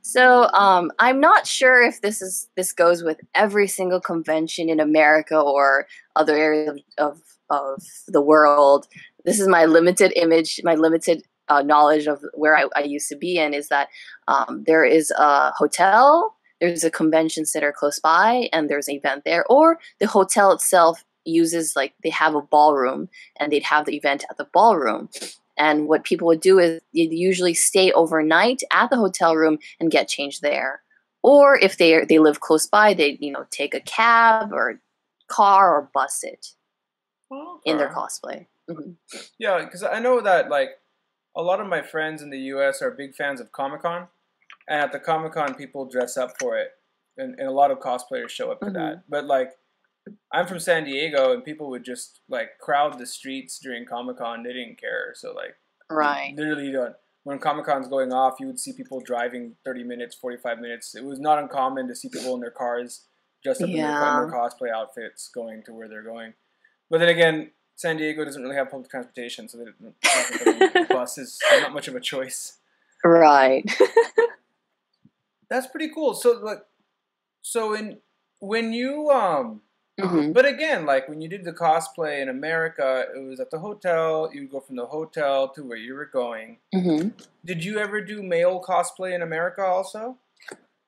so 0.01 0.49
um, 0.51 0.91
I'm 0.99 1.19
not 1.19 1.47
sure 1.47 1.81
if 1.81 2.01
this 2.01 2.21
is 2.21 2.49
this 2.55 2.73
goes 2.73 3.01
with 3.01 3.19
every 3.33 3.65
single 3.65 4.01
convention 4.01 4.69
in 4.69 4.79
America 4.79 5.39
or 5.39 5.87
other 6.15 6.35
areas 6.35 6.81
of, 6.97 7.13
of 7.13 7.21
of 7.49 7.83
the 8.07 8.21
world. 8.21 8.87
This 9.25 9.39
is 9.39 9.47
my 9.47 9.65
limited 9.65 10.13
image, 10.15 10.61
my 10.63 10.75
limited 10.75 11.23
uh, 11.47 11.61
knowledge 11.61 12.07
of 12.07 12.23
where 12.33 12.57
I, 12.57 12.65
I 12.75 12.81
used 12.81 13.09
to 13.09 13.15
be 13.15 13.37
in. 13.37 13.53
Is 13.53 13.69
that 13.69 13.89
um, 14.27 14.63
there 14.65 14.85
is 14.85 15.11
a 15.11 15.51
hotel, 15.51 16.35
there's 16.61 16.83
a 16.83 16.91
convention 16.91 17.45
center 17.45 17.71
close 17.71 17.99
by, 17.99 18.49
and 18.53 18.69
there's 18.69 18.87
an 18.87 18.95
event 18.95 19.23
there, 19.25 19.45
or 19.49 19.79
the 19.99 20.07
hotel 20.07 20.51
itself 20.51 21.03
uses 21.25 21.75
like 21.75 21.93
they 22.01 22.09
have 22.09 22.33
a 22.33 22.41
ballroom 22.41 23.09
and 23.39 23.51
they'd 23.51 23.63
have 23.63 23.85
the 23.85 23.95
event 23.95 24.23
at 24.29 24.37
the 24.37 24.47
ballroom 24.51 25.09
and 25.59 25.87
what 25.89 26.05
people 26.05 26.25
would 26.27 26.39
do 26.39 26.57
is 26.57 26.79
they'd 26.93 27.11
usually 27.11 27.53
stay 27.53 27.91
overnight 27.91 28.63
at 28.71 28.89
the 28.89 28.95
hotel 28.95 29.35
room 29.35 29.59
and 29.79 29.91
get 29.91 30.07
changed 30.07 30.41
there. 30.41 30.81
Or 31.21 31.57
if 31.57 31.77
they 31.77 32.05
they 32.05 32.17
live 32.17 32.39
close 32.39 32.65
by, 32.65 32.93
they 32.93 33.17
you 33.19 33.31
know 33.31 33.45
take 33.51 33.75
a 33.75 33.81
cab 33.81 34.53
or 34.53 34.79
car 35.27 35.75
or 35.75 35.89
bus 35.93 36.23
it 36.23 36.47
in 37.65 37.77
their 37.77 37.89
cosplay. 37.89 38.47
Mhm. 38.69 38.95
Yeah, 39.37 39.63
because 39.63 39.83
I 39.83 39.99
know 39.99 40.21
that 40.21 40.49
like 40.49 40.69
a 41.35 41.41
lot 41.41 41.59
of 41.59 41.67
my 41.67 41.81
friends 41.81 42.21
in 42.21 42.29
the 42.29 42.39
U.S. 42.53 42.81
are 42.81 42.91
big 42.91 43.15
fans 43.15 43.39
of 43.41 43.51
Comic 43.51 43.81
Con, 43.81 44.07
and 44.67 44.81
at 44.81 44.91
the 44.91 44.99
Comic 44.99 45.33
Con, 45.33 45.55
people 45.55 45.85
dress 45.85 46.17
up 46.17 46.31
for 46.39 46.57
it, 46.57 46.71
and, 47.17 47.35
and 47.39 47.47
a 47.47 47.51
lot 47.51 47.71
of 47.71 47.79
cosplayers 47.79 48.29
show 48.29 48.51
up 48.51 48.59
to 48.61 48.67
Mhm. 48.67 48.73
that. 48.73 49.03
But 49.09 49.25
like, 49.25 49.57
I'm 50.33 50.47
from 50.47 50.59
San 50.59 50.83
Diego, 50.85 51.33
and 51.33 51.43
people 51.43 51.69
would 51.69 51.83
just 51.83 52.21
like 52.29 52.57
crowd 52.59 52.97
the 52.99 53.05
streets 53.05 53.59
during 53.59 53.85
Comic 53.85 54.17
Con. 54.17 54.43
They 54.43 54.53
didn't 54.53 54.79
care, 54.79 55.13
so 55.15 55.33
like 55.33 55.55
Right. 55.89 56.33
literally 56.35 56.75
uh, 56.75 56.93
when 57.23 57.39
Comic 57.39 57.65
Con's 57.65 57.87
going 57.87 58.13
off, 58.13 58.39
you 58.39 58.47
would 58.47 58.59
see 58.59 58.73
people 58.73 58.99
driving 59.01 59.55
30 59.65 59.83
minutes, 59.83 60.15
45 60.15 60.59
minutes. 60.59 60.95
It 60.95 61.03
was 61.03 61.19
not 61.19 61.39
uncommon 61.39 61.87
to 61.87 61.95
see 61.95 62.09
people 62.09 62.35
in 62.35 62.41
their 62.41 62.51
cars 62.51 63.07
dressed 63.43 63.61
up 63.63 63.69
in, 63.69 63.75
in 63.75 64.15
their 64.15 64.27
cosplay 64.31 64.69
outfits 64.71 65.29
going 65.29 65.63
to 65.63 65.73
where 65.73 65.87
they're 65.87 66.03
going. 66.03 66.33
But 66.89 66.99
then 66.99 67.09
again, 67.09 67.51
San 67.79 67.95
Diego 67.95 68.25
doesn't 68.25 68.43
really 68.43 68.57
have 68.57 68.69
public 68.69 68.89
transportation, 68.91 69.47
so 69.47 69.57
the 69.57 70.85
bus 70.89 71.17
is 71.17 71.39
not 71.61 71.71
much 71.71 71.87
of 71.87 71.95
a 71.95 72.01
choice. 72.01 72.57
Right. 73.05 73.63
That's 75.49 75.65
pretty 75.67 75.89
cool. 75.95 76.13
So 76.13 76.31
like, 76.43 76.65
so 77.41 77.73
in 77.75 77.99
when 78.39 78.73
you 78.73 79.09
um, 79.11 79.61
Mhm. 79.97 80.33
but 80.33 80.45
again, 80.45 80.85
like 80.85 81.07
when 81.07 81.21
you 81.21 81.29
did 81.29 81.45
the 81.45 81.53
cosplay 81.53 82.21
in 82.21 82.27
America, 82.27 83.05
it 83.15 83.19
was 83.19 83.39
at 83.39 83.49
the 83.49 83.59
hotel. 83.59 84.29
You 84.33 84.49
go 84.49 84.59
from 84.59 84.75
the 84.75 84.85
hotel 84.85 85.47
to 85.55 85.63
where 85.63 85.77
you 85.77 85.93
were 85.93 86.05
going. 86.05 86.57
Mhm. 86.75 87.13
Did 87.45 87.63
you 87.63 87.79
ever 87.79 88.01
do 88.01 88.21
male 88.21 88.61
cosplay 88.61 89.13
in 89.15 89.21
America 89.21 89.63
also? 89.63 90.17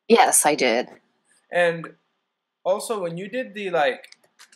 Yes, 0.10 0.46
I 0.46 0.56
did. 0.56 0.90
And 1.54 1.96
also, 2.66 3.00
when 3.02 3.18
you 3.18 3.30
did 3.30 3.54
the 3.54 3.70
like, 3.70 4.10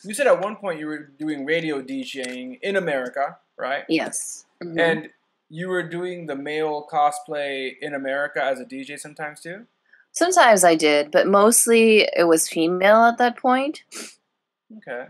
you 0.03 0.13
said 0.13 0.27
at 0.27 0.41
one 0.41 0.55
point 0.55 0.79
you 0.79 0.87
were 0.87 0.99
doing 1.19 1.45
radio 1.45 1.81
DJing 1.81 2.59
in 2.61 2.75
America, 2.75 3.37
right? 3.57 3.83
Yes. 3.89 4.45
Mhm. 4.63 4.79
And 4.79 5.09
you 5.49 5.69
were 5.69 5.83
doing 5.83 6.25
the 6.25 6.35
male 6.35 6.87
cosplay 6.91 7.77
in 7.79 7.93
America 7.93 8.43
as 8.43 8.59
a 8.59 8.65
DJ 8.65 8.97
sometimes 8.97 9.41
too. 9.41 9.67
Sometimes 10.11 10.63
I 10.63 10.75
did, 10.75 11.11
but 11.11 11.27
mostly 11.27 12.07
it 12.15 12.27
was 12.27 12.47
female 12.47 13.03
at 13.03 13.17
that 13.17 13.37
point. 13.37 13.83
Okay. 14.77 15.07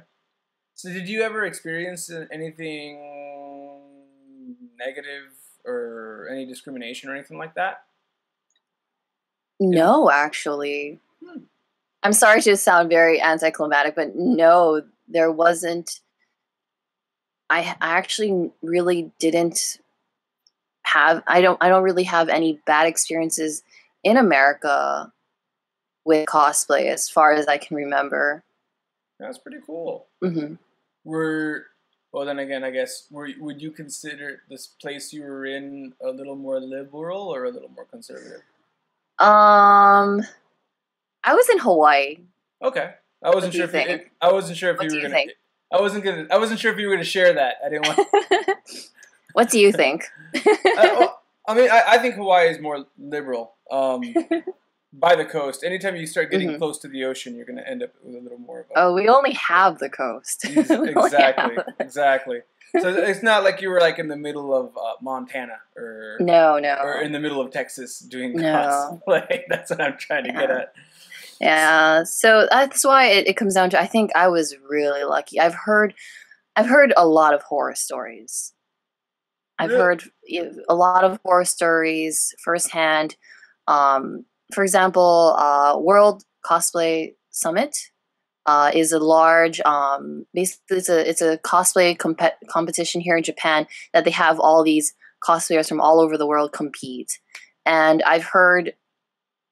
So, 0.73 0.89
did 0.91 1.07
you 1.07 1.21
ever 1.21 1.45
experience 1.45 2.11
anything 2.31 2.99
negative 4.77 5.31
or 5.63 6.27
any 6.29 6.45
discrimination 6.45 7.09
or 7.09 7.15
anything 7.15 7.37
like 7.37 7.55
that? 7.55 7.85
No, 9.59 10.11
actually. 10.11 10.99
Hmm. 11.23 11.43
I'm 12.05 12.13
sorry 12.13 12.39
to 12.41 12.55
sound 12.55 12.87
very 12.89 13.19
anticlimactic, 13.19 13.95
but 13.95 14.15
no, 14.15 14.83
there 15.07 15.31
wasn't. 15.31 16.01
I 17.49 17.75
I 17.81 17.97
actually 17.97 18.51
really 18.61 19.11
didn't 19.17 19.79
have. 20.83 21.23
I 21.25 21.41
don't. 21.41 21.57
I 21.61 21.67
don't 21.67 21.81
really 21.81 22.03
have 22.03 22.29
any 22.29 22.59
bad 22.67 22.85
experiences 22.85 23.63
in 24.03 24.17
America 24.17 25.11
with 26.05 26.27
cosplay, 26.27 26.93
as 26.93 27.09
far 27.09 27.33
as 27.33 27.47
I 27.47 27.57
can 27.57 27.75
remember. 27.75 28.43
That's 29.19 29.39
pretty 29.39 29.61
cool. 29.65 30.05
hmm 30.21 30.53
Were 31.05 31.65
well, 32.11 32.27
then 32.27 32.37
again, 32.37 32.63
I 32.63 32.69
guess 32.69 33.07
were, 33.09 33.29
would 33.39 33.59
you 33.59 33.71
consider 33.71 34.43
this 34.47 34.67
place 34.67 35.11
you 35.11 35.23
were 35.23 35.47
in 35.47 35.93
a 36.01 36.11
little 36.11 36.35
more 36.35 36.59
liberal 36.59 37.33
or 37.33 37.45
a 37.45 37.49
little 37.49 37.69
more 37.69 37.85
conservative? 37.85 38.43
Um, 39.17 40.21
I 41.25 41.33
was 41.33 41.49
in 41.49 41.59
Hawaii. 41.59 42.17
Okay, 42.63 42.93
I 43.23 43.29
wasn't 43.31 43.53
sure 43.53 43.65
if 43.65 43.73
you? 43.73 43.99
I 44.21 44.31
wasn't 44.31 44.57
sure 44.57 44.71
if 44.71 44.77
What 44.77 44.85
you 44.85 44.91
were 44.91 44.95
you 44.97 45.01
gonna. 45.03 45.13
think? 45.15 45.31
I 45.71 45.81
wasn't 45.81 46.03
gonna. 46.03 46.27
I 46.31 46.37
wasn't 46.37 46.59
sure 46.59 46.71
if 46.71 46.79
you 46.79 46.87
were 46.87 46.93
gonna 46.93 47.03
share 47.03 47.33
that. 47.33 47.55
I 47.65 47.69
didn't 47.69 47.87
want. 47.87 48.07
what 49.33 49.49
do 49.49 49.59
you 49.59 49.71
think? 49.71 50.05
I, 50.35 51.09
I 51.47 51.53
mean, 51.53 51.69
I, 51.69 51.81
I 51.87 51.97
think 51.97 52.15
Hawaii 52.15 52.49
is 52.49 52.59
more 52.59 52.85
liberal. 52.97 53.53
Um, 53.71 54.01
by 54.93 55.15
the 55.15 55.25
coast, 55.25 55.63
anytime 55.63 55.95
you 55.95 56.07
start 56.07 56.31
getting 56.31 56.49
Mhm. 56.51 56.57
close 56.57 56.77
to 56.79 56.87
the 56.87 57.03
ocean, 57.03 57.35
you're 57.35 57.45
going 57.45 57.57
to 57.57 57.67
end 57.69 57.83
up 57.83 57.89
with 58.03 58.15
a 58.15 58.19
little 58.19 58.37
more 58.37 58.61
of 58.61 58.65
a. 58.67 58.73
oh, 58.79 58.93
we 58.93 59.09
only 59.09 59.33
have 59.33 59.79
the 59.79 59.89
coast. 59.89 60.45
Ex- 60.45 60.69
We 60.69 60.75
only 60.75 60.91
exactly, 60.91 61.57
exactly. 61.79 62.41
So 62.79 62.89
it's 62.89 63.21
not 63.23 63.43
like 63.43 63.61
you 63.61 63.69
were 63.69 63.79
like 63.79 63.99
in 63.99 64.07
the 64.07 64.15
middle 64.17 64.53
of 64.55 64.75
uh, 64.77 64.93
Montana 65.01 65.59
or 65.77 66.17
No, 66.19 66.59
no. 66.59 66.75
or 66.81 67.01
in 67.01 67.11
the 67.11 67.19
middle 67.19 67.39
of 67.41 67.51
Texas 67.51 67.99
doing 67.99 68.33
No. 68.35 69.01
cosplay. 69.07 69.41
That's 69.49 69.69
what 69.71 69.81
I'm 69.81 69.97
trying 69.97 70.25
to 70.25 70.31
get 70.33 70.49
at. 70.51 70.73
Yeah, 71.41 72.03
so 72.03 72.47
that's 72.49 72.83
why 72.85 73.07
it, 73.07 73.27
it 73.27 73.37
comes 73.37 73.53
down 73.55 73.69
to 73.71 73.81
I 73.81 73.87
think 73.87 74.11
I 74.15 74.27
was 74.29 74.55
really 74.69 75.03
lucky. 75.03 75.39
I've 75.39 75.53
heard 75.55 75.93
I've 76.55 76.67
heard 76.67 76.93
a 76.95 77.05
lot 77.07 77.33
of 77.33 77.41
horror 77.43 77.75
stories. 77.75 78.53
I've 79.59 79.69
Really? 79.69 79.81
heard 79.81 80.03
a 80.69 80.75
lot 80.75 81.03
of 81.03 81.19
horror 81.23 81.45
stories 81.45 82.33
firsthand. 82.43 83.15
Um, 83.67 84.25
for 84.53 84.63
example, 84.63 85.35
uh, 85.37 85.77
World 85.79 86.23
Cosplay 86.45 87.15
Summit 87.31 87.75
uh, 88.45 88.71
is 88.73 88.91
a 88.91 88.99
large, 88.99 89.59
um, 89.61 90.25
basically 90.33 90.77
it's 90.77 90.89
a 90.89 91.09
it's 91.09 91.21
a 91.21 91.37
cosplay 91.39 91.97
compe- 91.97 92.33
competition 92.49 93.01
here 93.01 93.17
in 93.17 93.23
Japan 93.23 93.65
that 93.93 94.05
they 94.05 94.11
have 94.11 94.39
all 94.39 94.63
these 94.63 94.93
cosplayers 95.23 95.67
from 95.67 95.81
all 95.81 95.99
over 95.99 96.17
the 96.17 96.27
world 96.27 96.51
compete, 96.51 97.19
and 97.65 98.03
I've 98.03 98.25
heard 98.25 98.73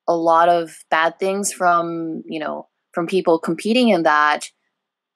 a 0.08 0.16
lot 0.16 0.50
of 0.50 0.84
bad 0.90 1.18
things 1.20 1.52
from 1.54 2.24
you 2.28 2.40
know 2.40 2.68
from 2.92 3.08
people 3.08 3.40
competing 3.40 3.90
in 3.90 4.04
that 4.04 4.50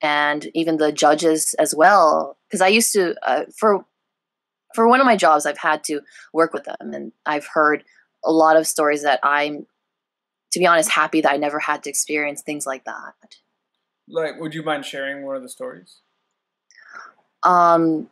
and 0.01 0.47
even 0.53 0.77
the 0.77 0.91
judges 0.91 1.53
as 1.55 1.73
well 1.75 2.37
because 2.47 2.61
i 2.61 2.67
used 2.67 2.93
to 2.93 3.15
uh, 3.27 3.43
for 3.57 3.85
for 4.75 4.87
one 4.87 4.99
of 4.99 5.05
my 5.05 5.15
jobs 5.15 5.45
i've 5.45 5.57
had 5.57 5.83
to 5.83 6.01
work 6.33 6.53
with 6.53 6.63
them 6.65 6.93
and 6.93 7.11
i've 7.25 7.47
heard 7.47 7.83
a 8.25 8.31
lot 8.31 8.55
of 8.57 8.67
stories 8.67 9.03
that 9.03 9.19
i'm 9.23 9.65
to 10.51 10.59
be 10.59 10.65
honest 10.65 10.89
happy 10.89 11.21
that 11.21 11.31
i 11.31 11.37
never 11.37 11.59
had 11.59 11.83
to 11.83 11.89
experience 11.89 12.41
things 12.41 12.65
like 12.65 12.83
that 12.85 13.13
Like, 14.07 14.39
would 14.39 14.53
you 14.53 14.63
mind 14.63 14.85
sharing 14.85 15.25
one 15.25 15.35
of 15.35 15.41
the 15.41 15.49
stories? 15.49 15.97
um 17.43 18.09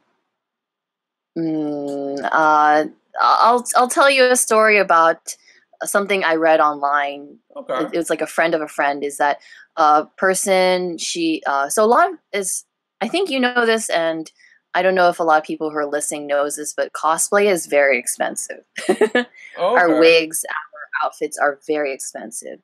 mm, 1.38 2.30
uh 2.32 2.86
i'll 3.22 3.66
i'll 3.76 3.88
tell 3.90 4.10
you 4.10 4.24
a 4.26 4.36
story 4.36 4.78
about 4.78 5.36
something 5.84 6.24
i 6.24 6.36
read 6.36 6.60
online. 6.60 7.38
Okay. 7.56 7.86
it, 7.86 7.94
it 7.94 7.98
was 7.98 8.10
like 8.10 8.22
a 8.22 8.28
friend 8.28 8.54
of 8.54 8.62
a 8.62 8.68
friend 8.68 9.04
is 9.04 9.18
that 9.18 9.40
a 9.76 10.06
person 10.18 10.98
she 10.98 11.42
uh 11.48 11.70
so 11.70 11.84
a 11.84 11.88
lot 11.88 12.12
of 12.12 12.18
is 12.34 12.66
i 13.02 13.08
think 13.08 13.30
you 13.30 13.40
know 13.40 13.66
this 13.66 13.90
and 13.90 14.32
i 14.74 14.82
don't 14.82 14.96
know 14.96 15.10
if 15.10 15.20
a 15.20 15.24
lot 15.24 15.40
of 15.40 15.44
people 15.46 15.70
who 15.70 15.78
are 15.78 15.86
listening 15.86 16.28
knows 16.28 16.56
this 16.56 16.74
but 16.74 16.94
cosplay 16.94 17.46
is 17.46 17.66
very 17.66 17.98
expensive. 18.00 18.64
Our 19.58 20.00
wigs 20.00 20.46
our 20.50 21.08
outfits 21.08 21.38
are 21.38 21.60
very 21.68 21.94
expensive. 21.94 22.60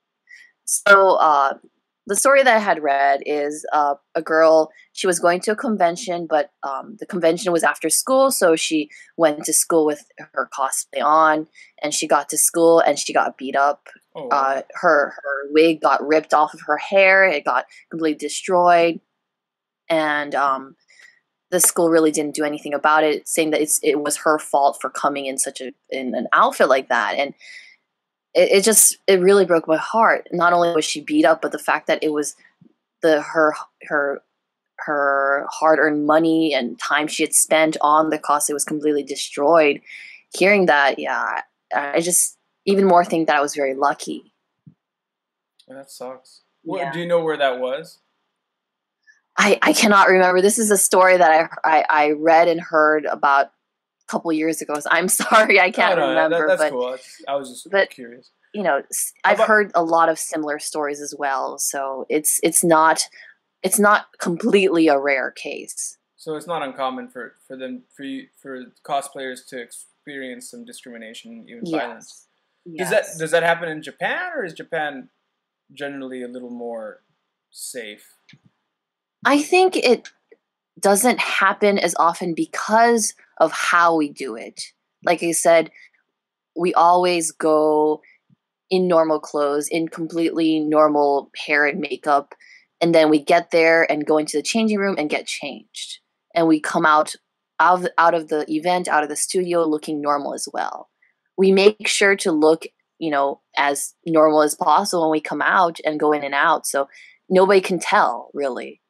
So 0.66 1.16
uh 1.16 1.56
the 2.08 2.16
story 2.16 2.44
that 2.44 2.56
i 2.56 2.60
had 2.60 2.82
read 2.82 3.22
is 3.26 3.66
uh, 3.74 3.96
a 4.16 4.22
girl 4.22 4.72
she 4.94 5.08
was 5.08 5.20
going 5.20 5.40
to 5.40 5.52
a 5.52 5.56
convention 5.56 6.28
but 6.28 6.52
um, 6.64 6.98
the 7.00 7.06
convention 7.06 7.52
was 7.52 7.64
after 7.64 7.90
school 7.90 8.32
so 8.32 8.56
she 8.56 8.90
went 9.18 9.44
to 9.44 9.54
school 9.54 9.86
with 9.86 10.06
her 10.34 10.50
cosplay 10.54 11.04
on 11.04 11.48
and 11.82 11.94
she 11.94 12.08
got 12.08 12.30
to 12.30 12.38
school 12.38 12.80
and 12.80 13.00
she 13.00 13.14
got 13.14 13.38
beat 13.38 13.56
up 13.56 13.88
Oh, 14.14 14.28
uh, 14.28 14.62
her 14.74 15.14
her 15.24 15.48
wig 15.52 15.82
got 15.82 16.06
ripped 16.06 16.34
off 16.34 16.54
of 16.54 16.62
her 16.68 16.78
hair. 16.78 17.24
It 17.24 17.46
got 17.46 17.66
completely 17.90 18.18
destroyed, 18.18 19.00
and 19.88 20.36
um, 20.36 20.76
the 21.50 21.62
school 21.62 21.90
really 21.90 22.12
didn't 22.12 22.36
do 22.36 22.44
anything 22.44 22.74
about 22.74 23.06
it, 23.06 23.28
saying 23.28 23.52
that 23.52 23.62
it's 23.62 23.80
it 23.84 24.02
was 24.04 24.18
her 24.18 24.38
fault 24.38 24.80
for 24.82 24.90
coming 24.90 25.28
in 25.28 25.38
such 25.38 25.62
a 25.62 25.72
in 25.90 26.14
an 26.14 26.28
outfit 26.34 26.68
like 26.68 26.90
that, 26.90 27.16
and 27.18 27.34
it, 28.34 28.52
it 28.52 28.64
just 28.64 28.98
it 29.08 29.20
really 29.20 29.46
broke 29.46 29.68
my 29.68 29.78
heart. 29.78 30.28
Not 30.32 30.54
only 30.54 30.74
was 30.74 30.86
she 30.86 31.02
beat 31.02 31.26
up, 31.26 31.42
but 31.42 31.52
the 31.52 31.60
fact 31.60 31.88
that 31.88 32.04
it 32.04 32.12
was 32.12 32.36
the 33.02 33.22
her 33.22 33.54
her 33.84 34.22
her 34.78 35.46
hard 35.50 35.80
earned 35.80 36.06
money 36.06 36.54
and 36.54 36.80
time 36.80 37.08
she 37.08 37.24
had 37.24 37.34
spent 37.34 37.78
on 37.82 38.10
the 38.10 38.18
costume 38.18 38.56
was 38.56 38.66
completely 38.66 39.04
destroyed. 39.04 39.82
Hearing 40.34 40.66
that, 40.68 40.98
yeah, 40.98 41.42
I, 41.74 41.96
I 41.96 42.00
just 42.00 42.38
even 42.66 42.86
more 42.86 43.06
think 43.06 43.28
that 43.28 43.36
I 43.36 43.42
was 43.42 43.56
very 43.56 43.76
lucky. 43.76 44.34
that 45.68 45.92
sucks. 45.92 46.42
What, 46.64 46.80
Yeah. 46.80 46.92
Do 46.92 47.00
you 47.00 47.08
know 47.08 47.24
where 47.24 47.38
that 47.38 47.60
was? 47.60 48.00
I, 49.38 49.58
I 49.62 49.74
cannot 49.74 50.10
remember. 50.10 50.42
This 50.42 50.60
is 50.60 50.72
a 50.72 50.78
story 50.78 51.18
that 51.18 51.32
I, 51.64 51.78
I, 51.78 51.86
I 51.90 52.12
read 52.12 52.48
and 52.48 52.60
heard 52.60 53.06
about 53.06 53.48
a 53.48 53.50
couple 54.12 54.32
years 54.34 54.62
ago. 54.62 54.74
So 54.80 54.90
I'm 54.92 55.08
sorry, 55.24 55.60
I 55.60 55.72
can't 55.72 55.98
No, 55.98 56.08
no, 56.08 56.14
that- 56.16 56.24
remember. 56.26 56.48
that's 56.48 56.62
but 56.62 56.72
cool. 56.72 56.98
I 57.28 57.36
was 57.36 57.50
just 57.50 57.70
but- 57.72 57.90
curious. 57.90 58.30
you 58.54 58.64
know, 58.64 58.82
I've 59.24 59.36
about- 59.38 59.48
heard 59.48 59.72
a 59.76 59.84
lot 59.84 60.10
of 60.10 60.20
similar 60.20 60.60
stories 60.60 61.00
as 61.02 61.14
well. 61.18 61.58
So 61.58 62.06
it's 62.10 62.40
it's 62.44 62.64
not 62.64 63.04
it's 63.64 63.80
not 63.80 64.08
completely 64.20 64.88
a 64.88 64.98
rare 65.00 65.32
case. 65.32 65.98
So 66.18 66.36
it's 66.36 66.46
not 66.48 66.62
uncommon 66.62 67.08
for, 67.10 67.34
for 67.48 67.56
them 67.58 67.84
for 67.96 68.04
you, 68.04 68.28
for 68.42 68.66
cosplayers 68.84 69.40
to 69.50 69.60
experience 69.60 70.52
some 70.52 70.66
discrimination, 70.66 71.46
even 71.50 71.64
violence. 71.72 72.28
Yes. 72.66 72.78
Does 72.78 72.90
that 72.92 73.06
does 73.20 73.32
that 73.32 73.44
happen 73.44 73.70
in 73.70 73.82
Japan, 73.82 74.32
or 74.36 74.44
is 74.46 74.54
Japan 74.54 75.10
generally 75.74 76.22
a 76.22 76.28
little 76.28 76.52
more 76.52 77.02
safe? 77.50 78.06
I 79.26 79.42
think 79.42 79.76
it 79.78 80.10
doesn't 80.80 81.20
happen 81.20 81.78
as 81.78 81.96
often 82.00 82.34
because 82.34 83.14
of 83.42 83.52
how 83.52 83.96
we 83.96 84.08
do 84.08 84.36
it. 84.36 84.62
Like 85.04 85.24
I 85.24 85.32
said, 85.32 85.72
we 86.56 86.74
always 86.76 87.32
go 87.32 88.02
in 88.70 88.88
normal 88.88 89.20
clothes, 89.20 89.68
in 89.68 89.90
completely 89.90 90.60
normal 90.60 91.32
hair 91.36 91.66
and 91.66 91.82
makeup, 91.82 92.36
and 92.80 92.96
then 92.96 93.10
we 93.10 93.20
get 93.20 93.52
there 93.52 93.92
and 93.92 94.06
go 94.06 94.18
into 94.18 94.38
the 94.38 94.44
changing 94.44 94.78
room 94.78 94.96
and 94.98 95.10
get 95.10 95.26
changed. 95.26 96.00
And 96.34 96.48
we 96.48 96.62
come 96.62 96.86
out 96.86 97.16
of, 97.60 97.88
out 97.98 98.14
of 98.14 98.30
the 98.30 98.46
event, 98.50 98.88
out 98.88 99.04
of 99.04 99.10
the 99.10 99.16
studio 99.16 99.64
looking 99.66 100.02
normal 100.02 100.34
as 100.34 100.48
well. 100.54 100.90
We 101.36 101.52
make 101.52 101.88
sure 101.88 102.16
to 102.18 102.32
look, 102.32 102.66
you 103.00 103.10
know, 103.10 103.42
as 103.58 103.96
normal 104.06 104.44
as 104.44 104.56
possible 104.56 105.04
when 105.04 105.12
we 105.12 105.22
come 105.22 105.42
out 105.42 105.80
and 105.84 106.00
go 106.00 106.12
in 106.12 106.24
and 106.24 106.36
out. 106.36 106.68
So 106.68 106.88
nobody 107.28 107.60
can 107.60 107.80
tell 107.80 108.30
really. 108.34 108.82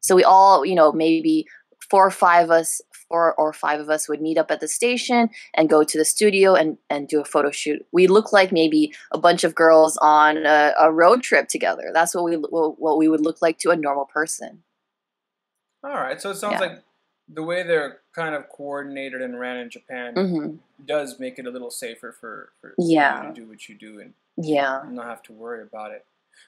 So 0.00 0.14
we 0.14 0.24
all, 0.24 0.64
you 0.64 0.74
know, 0.74 0.92
maybe 0.92 1.46
four 1.90 2.06
or 2.06 2.10
five 2.10 2.50
us, 2.50 2.80
four 3.08 3.34
or 3.34 3.52
five 3.52 3.80
of 3.80 3.88
us 3.88 4.08
would 4.08 4.20
meet 4.20 4.38
up 4.38 4.50
at 4.50 4.60
the 4.60 4.68
station 4.68 5.30
and 5.54 5.68
go 5.68 5.84
to 5.84 5.98
the 5.98 6.04
studio 6.04 6.54
and, 6.54 6.78
and 6.90 7.08
do 7.08 7.20
a 7.20 7.24
photo 7.24 7.50
shoot. 7.50 7.84
We 7.92 8.06
look 8.06 8.32
like 8.32 8.52
maybe 8.52 8.92
a 9.12 9.18
bunch 9.18 9.44
of 9.44 9.54
girls 9.54 9.96
on 10.02 10.44
a, 10.46 10.72
a 10.78 10.92
road 10.92 11.22
trip 11.22 11.48
together. 11.48 11.90
That's 11.92 12.14
what 12.14 12.24
we 12.24 12.34
what 12.36 12.98
we 12.98 13.08
would 13.08 13.20
look 13.20 13.40
like 13.42 13.58
to 13.58 13.70
a 13.70 13.76
normal 13.76 14.06
person. 14.06 14.62
All 15.84 15.90
right, 15.94 16.20
so 16.20 16.30
it 16.30 16.36
sounds 16.36 16.60
Yeah. 16.60 16.68
like 16.68 16.82
the 17.28 17.42
way 17.42 17.62
they're 17.62 18.00
kind 18.14 18.34
of 18.34 18.48
coordinated 18.48 19.20
and 19.22 19.38
ran 19.38 19.56
in 19.58 19.70
Japan 19.70 20.14
hmm 20.14 20.56
does 20.84 21.18
make 21.18 21.38
it 21.38 21.46
a 21.46 21.50
little 21.50 21.70
safer 21.70 22.12
for, 22.12 22.52
for 22.60 22.74
Yeah. 22.78 23.22
you 23.22 23.28
to 23.28 23.40
do 23.40 23.48
what 23.48 23.66
you 23.68 23.74
do 23.74 23.98
and 24.00 24.12
Yeah. 24.36 24.82
not 24.90 25.06
have 25.06 25.22
to 25.24 25.32
worry 25.32 25.62
about 25.62 25.90
it. 25.92 26.04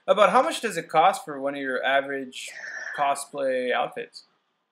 About 0.06 0.30
how 0.30 0.42
much 0.42 0.60
does 0.60 0.76
it 0.76 0.88
cost 0.88 1.24
for 1.24 1.40
one 1.40 1.54
of 1.54 1.60
your 1.60 1.82
average 1.82 2.50
cosplay 2.96 3.72
outfits? 3.72 4.24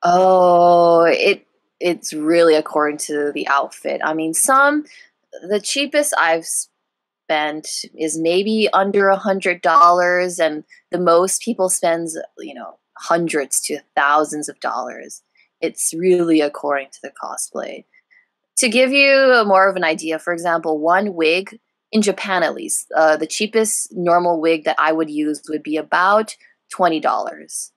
Oh, 0.03 1.05
it 1.05 1.47
it's 1.81 2.13
really 2.13 2.55
according 2.55 2.99
to 2.99 3.33
the 3.33 3.47
outfit. 3.49 4.01
I 4.05 4.15
mean, 4.15 4.35
some 4.35 4.85
the 5.49 5.61
cheapest 5.61 6.15
I've 6.19 6.47
spent 6.47 7.69
is 7.95 8.19
maybe 8.19 8.69
under 8.73 9.09
a 9.09 9.17
hundred 9.17 9.63
dollars, 9.63 10.39
and 10.39 10.65
the 10.91 10.99
most 10.99 11.43
people 11.43 11.69
spends 11.69 12.19
you 12.39 12.55
know 12.55 12.79
hundreds 12.99 13.61
to 13.63 13.81
thousands 13.95 14.49
of 14.49 14.61
dollars. 14.61 15.23
It's 15.61 15.93
really 15.95 16.41
according 16.41 16.89
to 16.93 16.99
the 17.03 17.13
cosplay. 17.23 17.85
To 18.59 18.69
give 18.69 18.91
you 18.91 19.33
a 19.35 19.45
more 19.45 19.69
of 19.69 19.77
an 19.77 19.85
idea, 19.85 20.19
for 20.19 20.33
example, 20.33 20.79
one 20.79 21.15
wig 21.15 21.59
in 21.93 22.03
Japan 22.03 22.43
at 22.43 22.55
least, 22.55 22.87
uh, 22.97 23.17
the 23.17 23.27
cheapest 23.27 23.89
normal 23.93 24.41
wig 24.41 24.65
that 24.65 24.77
I 24.79 24.93
would 24.93 25.11
use 25.11 25.43
would 25.49 25.63
be 25.63 25.77
about 25.77 26.37
twenty 26.71 27.01
dollars. 27.01 27.73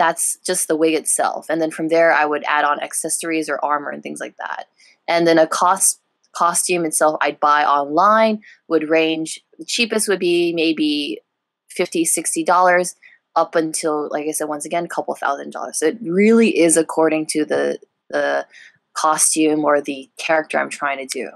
That's 0.00 0.38
just 0.46 0.66
the 0.66 0.76
wig 0.76 0.94
itself, 0.94 1.46
and 1.50 1.60
then 1.60 1.70
from 1.70 1.88
there 1.88 2.10
I 2.10 2.24
would 2.24 2.42
add 2.48 2.64
on 2.64 2.80
accessories 2.80 3.48
or 3.50 3.62
armor 3.62 3.90
and 3.90 4.02
things 4.02 4.18
like 4.18 4.36
that. 4.38 4.66
And 5.06 5.26
then 5.26 5.38
a 5.38 5.46
cost 5.46 6.00
costume 6.32 6.84
itself 6.86 7.18
I'd 7.20 7.38
buy 7.38 7.64
online 7.64 8.40
would 8.68 8.88
range. 8.88 9.40
The 9.58 9.64
cheapest 9.64 10.08
would 10.08 10.20
be 10.20 10.52
maybe 10.54 11.20
50 11.68 12.04
60 12.04 12.44
dollars 12.44 12.96
up 13.36 13.54
until 13.54 14.08
like 14.10 14.26
i 14.26 14.32
said 14.32 14.48
once 14.48 14.64
again 14.64 14.84
a 14.84 14.88
couple 14.88 15.14
thousand 15.14 15.50
dollars 15.52 15.78
so 15.78 15.86
it 15.86 15.98
really 16.02 16.58
is 16.58 16.76
according 16.76 17.24
to 17.24 17.44
the 17.44 17.78
the 18.08 18.44
costume 18.92 19.64
or 19.64 19.80
the 19.80 20.10
character 20.18 20.58
i'm 20.58 20.68
trying 20.68 20.98
to 20.98 21.06
do 21.06 21.30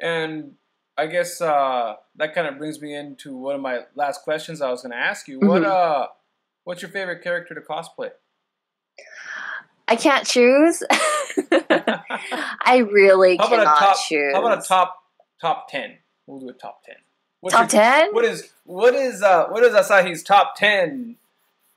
And 0.00 0.54
I 0.96 1.06
guess 1.06 1.40
uh, 1.40 1.94
that 2.16 2.34
kind 2.34 2.46
of 2.46 2.58
brings 2.58 2.80
me 2.80 2.94
into 2.94 3.36
one 3.36 3.54
of 3.54 3.60
my 3.60 3.80
last 3.94 4.22
questions 4.22 4.60
I 4.60 4.70
was 4.70 4.82
going 4.82 4.92
to 4.92 4.98
ask 4.98 5.28
you. 5.28 5.40
What 5.40 5.62
Mhm. 5.62 5.66
uh, 5.66 6.08
what's 6.64 6.82
your 6.82 6.90
favorite 6.90 7.22
character 7.22 7.54
to 7.54 7.60
cosplay? 7.60 8.10
i 9.88 9.96
can't 9.96 10.26
choose 10.26 10.82
i 11.50 12.78
really 12.90 13.36
How 13.36 13.48
cannot 13.48 13.78
top? 13.78 13.96
choose 14.08 14.32
How 14.34 14.40
about 14.44 14.58
a 14.64 14.66
top 14.66 14.96
top 15.40 15.68
ten? 15.68 15.98
We'll 16.26 16.40
do 16.40 16.48
a 16.48 16.52
top 16.54 16.82
ten. 16.84 16.94
What's 17.40 17.54
top 17.54 17.68
ten? 17.68 18.14
What 18.14 18.24
is 18.24 18.50
what 18.64 18.94
is 18.94 19.22
uh 19.22 19.48
what 19.48 19.62
is 19.62 19.74
Asahi's 19.74 20.22
top 20.22 20.56
ten 20.56 21.16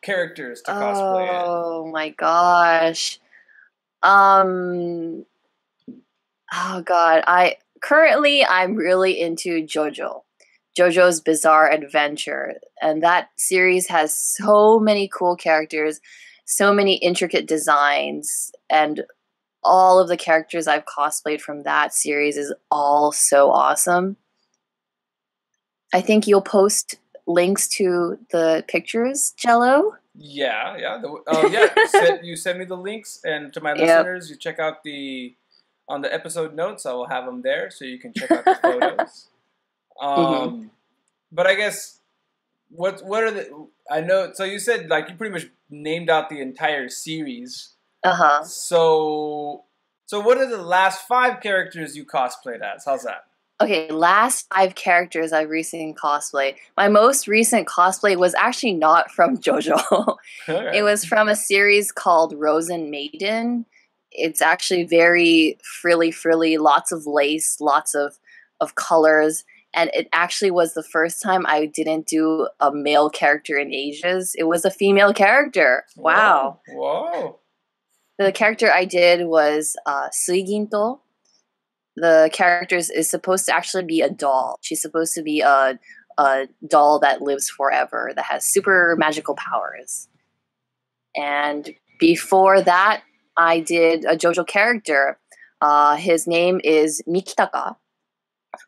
characters 0.02 0.62
to 0.62 0.72
cosplay? 0.72 1.24
in? 1.28 1.44
Oh 1.46 1.90
my 1.92 2.10
gosh. 2.10 3.20
Um 4.04 5.26
Oh 6.54 6.82
god, 6.86 7.24
I 7.28 7.58
currently 7.82 8.46
I'm 8.46 8.76
really 8.76 9.20
into 9.20 9.62
JoJo. 9.64 10.22
JoJo's 10.78 11.22
Bizarre 11.22 11.72
Adventure 11.72 12.56
and 12.82 13.02
that 13.02 13.30
series 13.38 13.88
has 13.88 14.14
so 14.16 14.80
many 14.80 15.08
cool 15.08 15.36
characters, 15.36 16.00
so 16.46 16.74
many 16.74 16.96
intricate 16.98 17.48
designs 17.48 18.52
and 18.70 19.04
all 19.64 20.00
of 20.00 20.08
the 20.08 20.18
characters 20.18 20.68
I've 20.68 20.86
cosplayed 20.86 21.42
from 21.42 21.64
that 21.64 21.94
series 21.94 22.38
is 22.38 22.54
all 22.70 23.12
so 23.12 23.52
awesome. 23.52 24.18
I 25.94 26.02
think 26.02 26.28
you'll 26.28 26.42
post 26.42 26.96
links 27.26 27.68
to 27.70 28.18
the 28.32 28.64
pictures, 28.68 29.34
Jello. 29.38 29.96
Yeah, 30.16 30.78
yeah, 30.78 30.98
the, 31.02 31.10
uh, 31.28 31.50
yeah. 31.52 31.68
send, 31.88 32.26
you 32.26 32.36
send 32.46 32.60
me 32.60 32.66
the 32.66 32.78
links, 32.78 33.20
and 33.24 33.54
to 33.54 33.62
my 33.62 33.72
Yep. 33.74 33.80
listeners, 33.80 34.30
you 34.30 34.36
check 34.36 34.60
out 34.60 34.84
the 34.84 35.36
on 35.90 36.02
the 36.02 36.14
episode 36.14 36.54
notes. 36.56 36.86
I 36.86 36.94
will 36.94 37.08
have 37.08 37.26
them 37.26 37.42
there, 37.42 37.70
so 37.70 37.86
you 37.86 38.00
can 38.00 38.14
check 38.14 38.32
out 38.32 38.46
the 38.46 38.56
photos. 38.62 39.28
Um, 40.02 40.18
Mm-hmm. 40.18 40.68
but 41.32 41.48
I 41.48 41.56
guess 41.56 42.00
what 42.70 43.02
what 43.06 43.24
are 43.24 43.32
the? 43.32 43.68
I 43.90 44.02
know. 44.02 44.32
So 44.34 44.44
you 44.44 44.60
said 44.60 44.90
like 44.90 45.10
you 45.10 45.16
pretty 45.16 45.34
much 45.34 45.48
named 45.70 46.10
out 46.10 46.30
the 46.30 46.42
entire 46.42 46.90
series. 46.90 47.76
Uh 48.04 48.14
huh. 48.16 48.44
So 48.44 49.64
so 50.06 50.20
what 50.20 50.38
are 50.38 50.48
the 50.50 50.62
last 50.62 51.08
five 51.08 51.42
characters 51.42 51.96
you 51.96 52.06
cosplayed 52.06 52.62
as? 52.62 52.86
How's 52.86 53.04
that? 53.04 53.26
Okay, 53.60 53.90
last 53.90 54.46
five 54.54 54.76
characters 54.76 55.34
I've 55.34 55.50
recently 55.50 55.94
cosplay. 55.96 56.56
My 56.78 56.90
most 56.90 57.28
recent 57.28 57.68
cosplay 57.68 58.16
was 58.16 58.36
actually 58.36 58.74
not 58.74 59.10
from 59.10 59.38
JoJo. 59.40 60.16
it 60.48 60.84
was 60.84 61.04
from 61.04 61.28
a 61.28 61.36
series 61.36 61.92
called 61.92 62.36
Rozen 62.36 62.92
Maiden. 62.92 63.66
It's 64.12 64.42
actually 64.44 64.84
very 64.84 65.58
frilly, 65.82 66.12
frilly, 66.12 66.58
lots 66.58 66.92
of 66.92 67.08
lace, 67.08 67.60
lots 67.60 67.96
of 67.96 68.20
of 68.62 68.76
colors, 68.76 69.44
and 69.74 69.90
it 69.94 70.08
actually 70.14 70.52
was 70.52 70.74
the 70.74 70.84
first 70.84 71.22
time 71.22 71.46
I 71.46 71.66
didn't 71.66 72.08
do 72.08 72.48
a 72.60 72.72
male 72.72 73.10
character 73.10 73.58
in 73.58 73.74
ages. 73.74 74.36
It 74.38 74.46
was 74.46 74.66
a 74.66 74.72
female 74.72 75.14
character. 75.14 75.86
Wow. 75.96 76.62
Whoa. 76.70 77.40
The 78.18 78.32
character 78.32 78.72
I 78.72 78.86
did 78.86 79.28
was 79.28 79.76
uh, 79.86 80.10
Suiginto. 80.10 81.00
The 81.96 82.30
character 82.34 82.76
is, 82.76 82.90
is 82.90 83.10
supposed 83.10 83.46
to 83.48 83.56
actually 83.56 83.84
be 83.84 84.02
a 84.02 84.10
doll. 84.10 84.58
She's 84.62 84.82
supposed 84.82 85.14
to 85.16 85.22
be 85.22 85.42
a, 85.42 85.78
a 86.18 86.48
doll 86.68 87.00
that 87.00 87.22
lives 87.22 87.50
forever, 87.50 88.12
that 88.16 88.26
has 88.26 88.46
super 88.46 88.96
magical 88.98 89.36
powers. 89.36 90.08
And 91.16 91.70
before 92.00 92.62
that, 92.62 93.04
I 93.38 93.60
did 93.60 94.06
a 94.06 94.16
JoJo 94.16 94.48
character. 94.48 95.20
Uh, 95.62 95.96
his 95.96 96.28
name 96.28 96.62
is 96.64 97.02
Mikitaka. 97.08 97.76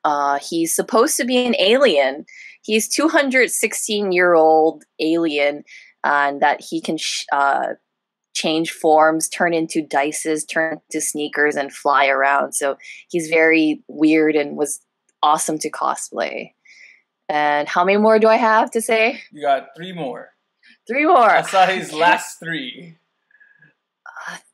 Uh, 0.03 0.39
he's 0.39 0.75
supposed 0.75 1.17
to 1.17 1.25
be 1.25 1.45
an 1.45 1.55
alien. 1.59 2.25
He's 2.61 2.87
216 2.87 4.11
year 4.11 4.33
old 4.33 4.83
alien, 4.99 5.63
and 6.03 6.41
that 6.41 6.61
he 6.61 6.81
can 6.81 6.97
sh- 6.97 7.25
uh, 7.31 7.73
change 8.33 8.71
forms, 8.71 9.27
turn 9.27 9.53
into 9.53 9.81
dices, 9.81 10.45
turn 10.45 10.79
into 10.89 11.01
sneakers, 11.01 11.55
and 11.55 11.73
fly 11.73 12.07
around. 12.07 12.53
So 12.53 12.77
he's 13.09 13.29
very 13.29 13.83
weird 13.87 14.35
and 14.35 14.55
was 14.55 14.79
awesome 15.21 15.57
to 15.59 15.71
cosplay. 15.71 16.53
And 17.27 17.67
how 17.67 17.83
many 17.83 17.97
more 17.97 18.17
do 18.19 18.27
I 18.27 18.37
have 18.37 18.71
to 18.71 18.81
say? 18.81 19.21
You 19.31 19.41
got 19.41 19.69
three 19.75 19.93
more. 19.93 20.29
Three 20.87 21.05
more. 21.05 21.29
I 21.29 21.41
saw 21.43 21.65
his 21.67 21.93
last 21.93 22.39
three. 22.39 22.97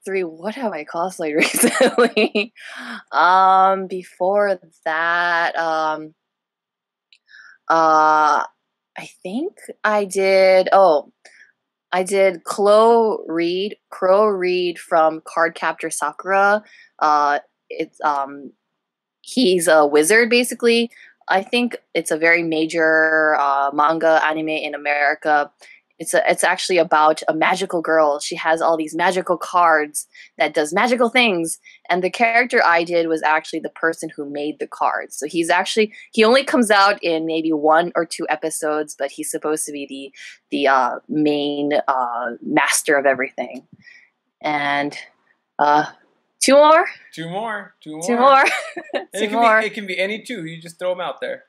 Three. 0.06 0.24
What 0.24 0.56
have 0.56 0.72
I 0.72 0.86
cosplayed 0.86 1.36
recently? 1.38 2.54
um, 3.12 3.88
before 3.88 4.60
that, 4.86 5.56
um, 5.58 6.14
uh, 7.70 8.44
I 8.98 9.10
think 9.24 9.54
I 9.84 10.06
did. 10.06 10.70
Oh, 10.72 11.12
I 11.92 12.04
did 12.04 12.44
Chloe 12.44 13.20
Reed, 13.28 13.78
Clow 13.90 14.26
Reed 14.28 14.78
from 14.78 15.22
Card 15.26 15.56
Cardcaptor 15.56 15.92
Sakura. 15.92 16.64
Uh, 17.00 17.40
it's 17.70 18.00
um, 18.02 18.52
he's 19.22 19.68
a 19.68 19.86
wizard 19.86 20.30
basically. 20.30 20.92
I 21.28 21.42
think 21.42 21.78
it's 21.94 22.12
a 22.12 22.18
very 22.18 22.44
major 22.44 23.36
uh, 23.40 23.72
manga 23.74 24.22
anime 24.24 24.50
in 24.50 24.76
America. 24.76 25.52
It's 25.98 26.14
a, 26.14 26.22
it's 26.30 26.44
actually 26.44 26.78
about 26.78 27.22
a 27.28 27.34
magical 27.34 27.82
girl. 27.82 28.20
She 28.20 28.36
has 28.36 28.62
all 28.62 28.76
these 28.76 28.96
magical 28.96 29.38
cards 29.38 30.08
that 30.38 30.54
does 30.54 30.74
magical 30.74 31.10
things, 31.10 31.58
and 31.90 32.04
the 32.04 32.10
character 32.10 32.62
I 32.64 32.84
did 32.84 33.08
was 33.08 33.24
actually 33.24 33.60
the 33.62 33.70
person 33.70 34.10
who 34.16 34.30
made 34.30 34.60
the 34.60 34.68
cards. 34.68 35.16
So 35.18 35.26
he's 35.26 35.50
actually 35.50 35.94
he 36.12 36.24
only 36.24 36.44
comes 36.44 36.70
out 36.70 37.02
in 37.02 37.26
maybe 37.26 37.54
one 37.54 37.92
or 37.96 38.06
two 38.06 38.26
episodes, 38.30 38.96
but 38.98 39.12
he's 39.12 39.32
supposed 39.32 39.66
to 39.68 39.72
be 39.72 39.86
the 39.88 40.14
the 40.52 40.68
uh, 40.68 41.00
main 41.08 41.72
uh, 41.88 42.32
master 42.42 42.98
of 42.98 43.06
everything. 43.06 43.66
And 44.42 44.98
uh, 45.58 45.86
two 46.42 46.56
more, 46.56 46.86
Two 47.14 47.30
more. 47.30 47.74
Two 47.82 47.92
more. 47.92 48.02
two 48.06 48.18
more, 48.18 48.44
And 48.94 49.08
it 49.14 49.30
can 49.30 49.40
more. 49.40 49.62
Be, 49.62 49.68
it 49.68 49.74
can 49.74 49.88
be 49.88 49.98
any 49.98 50.22
two. 50.24 50.46
You 50.46 50.62
just 50.62 50.78
throw 50.78 50.90
them 50.90 51.00
out 51.00 51.22
there. 51.22 51.46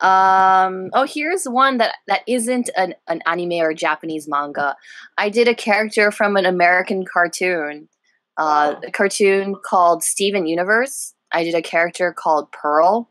Um, 0.00 0.90
oh, 0.92 1.06
here's 1.08 1.44
one 1.44 1.78
that 1.78 1.94
that 2.06 2.22
isn't 2.26 2.70
an, 2.76 2.94
an 3.08 3.22
anime 3.26 3.60
or 3.60 3.74
Japanese 3.74 4.28
manga. 4.28 4.76
I 5.18 5.28
did 5.28 5.48
a 5.48 5.54
character 5.54 6.10
from 6.10 6.36
an 6.36 6.46
American 6.46 7.04
cartoon, 7.04 7.88
uh, 8.36 8.76
a 8.86 8.90
cartoon 8.90 9.56
called 9.64 10.02
Steven 10.02 10.46
Universe. 10.46 11.14
I 11.32 11.44
did 11.44 11.54
a 11.54 11.62
character 11.62 12.12
called 12.12 12.50
Pearl. 12.52 13.08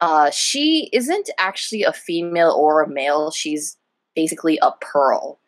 Uh, 0.00 0.30
she 0.30 0.88
isn't 0.92 1.28
actually 1.38 1.82
a 1.82 1.92
female 1.92 2.52
or 2.52 2.82
a 2.82 2.88
male. 2.88 3.30
She's 3.30 3.76
basically 4.14 4.58
a 4.62 4.72
pearl. 4.80 5.40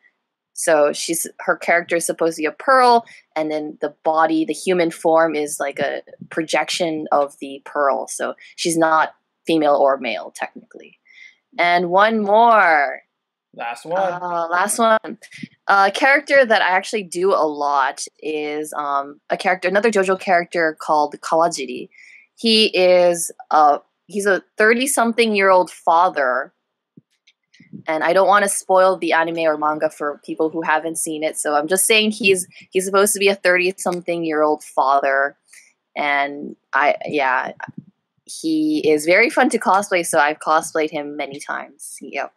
So 0.60 0.92
she's 0.92 1.26
her 1.38 1.56
character 1.56 1.96
is 1.96 2.04
supposed 2.04 2.36
to 2.36 2.42
be 2.42 2.46
a 2.46 2.52
pearl, 2.52 3.06
and 3.34 3.50
then 3.50 3.78
the 3.80 3.94
body, 4.04 4.44
the 4.44 4.52
human 4.52 4.90
form, 4.90 5.34
is 5.34 5.58
like 5.58 5.78
a 5.78 6.02
projection 6.30 7.06
of 7.12 7.34
the 7.40 7.62
pearl. 7.64 8.08
So 8.08 8.34
she's 8.56 8.76
not 8.76 9.14
female 9.50 9.74
or 9.74 9.98
male 9.98 10.32
technically. 10.36 10.98
And 11.59 11.90
one 11.90 12.20
more, 12.22 13.01
Last 13.55 13.84
one. 13.84 13.98
uh, 14.01 14.46
last 14.48 14.78
one. 14.78 15.18
A 15.66 15.90
character 15.90 16.46
that 16.46 16.62
I 16.62 16.68
actually 16.68 17.03
do 17.03 17.32
a 17.32 17.46
lot 17.66 18.05
is 18.20 18.72
um, 18.74 19.20
a 19.28 19.36
character, 19.36 19.66
another 19.66 19.90
JoJo 19.90 20.20
character 20.20 20.76
called 20.80 21.16
Kawajiri. 21.20 21.88
He 22.36 22.66
is 22.66 23.32
a 23.51 23.80
he's 24.07 24.26
a 24.26 24.42
thirty-something 24.57 25.34
year 25.34 25.51
old 25.51 25.70
father, 25.70 26.53
and 27.88 28.05
I 28.05 28.12
don't 28.12 28.28
want 28.28 28.44
to 28.44 28.48
spoil 28.48 28.96
the 28.96 29.12
anime 29.12 29.38
or 29.40 29.59
manga 29.59 29.90
for 29.90 30.20
people 30.24 30.48
who 30.51 30.62
haven't 30.62 30.98
seen 30.98 31.24
it. 31.24 31.36
So 31.36 31.55
I'm 31.57 31.66
just 31.66 31.86
saying 31.86 32.12
he's 32.12 32.46
he's 32.70 32.84
supposed 32.84 33.12
to 33.14 33.18
be 33.18 33.28
a 33.28 33.34
thirty-something 33.34 34.24
year 34.24 34.42
old 34.42 34.62
father, 34.62 35.36
and 35.96 36.55
I 36.72 36.94
yeah, 37.05 37.53
he 38.41 38.89
is 38.91 39.05
very 39.07 39.31
fun 39.31 39.49
to 39.51 39.59
cosplay. 39.59 40.05
So 40.07 40.18
I've 40.18 40.39
cosplayed 40.39 40.91
him 40.91 41.16
many 41.16 41.41
times. 41.41 41.97
Yep. 42.01 42.33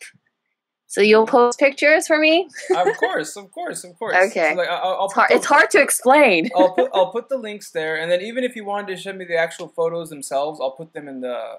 So 0.88 1.02
you'll 1.02 1.26
post 1.26 1.58
pictures 1.60 2.06
for 2.06 2.20
me? 2.20 2.48
of 2.76 2.96
course, 2.98 3.36
of 3.36 3.52
course, 3.52 3.84
of 3.84 3.98
course. 3.98 4.16
Okay. 4.30 4.52
So, 4.52 4.58
like, 4.58 4.70
I'll, 4.70 4.94
I'll 5.00 5.06
It's 5.06 5.14
hard, 5.16 5.30
the- 5.32 5.36
it's 5.36 5.46
hard 5.48 5.70
to 5.72 5.82
explain. 5.82 6.50
I'll 6.56 6.74
put 6.76 6.92
I'll 6.94 7.12
put 7.12 7.30
the 7.30 7.38
links 7.38 7.72
there, 7.72 8.00
and 8.00 8.12
then 8.12 8.22
even 8.22 8.44
if 8.44 8.56
you 8.56 8.64
wanted 8.64 8.96
to 8.96 9.02
send 9.02 9.18
me 9.18 9.26
the 9.26 9.36
actual 9.38 9.68
photos 9.70 10.10
themselves, 10.10 10.60
I'll 10.62 10.72
put 10.72 10.94
them 10.94 11.08
in 11.08 11.22
the. 11.22 11.58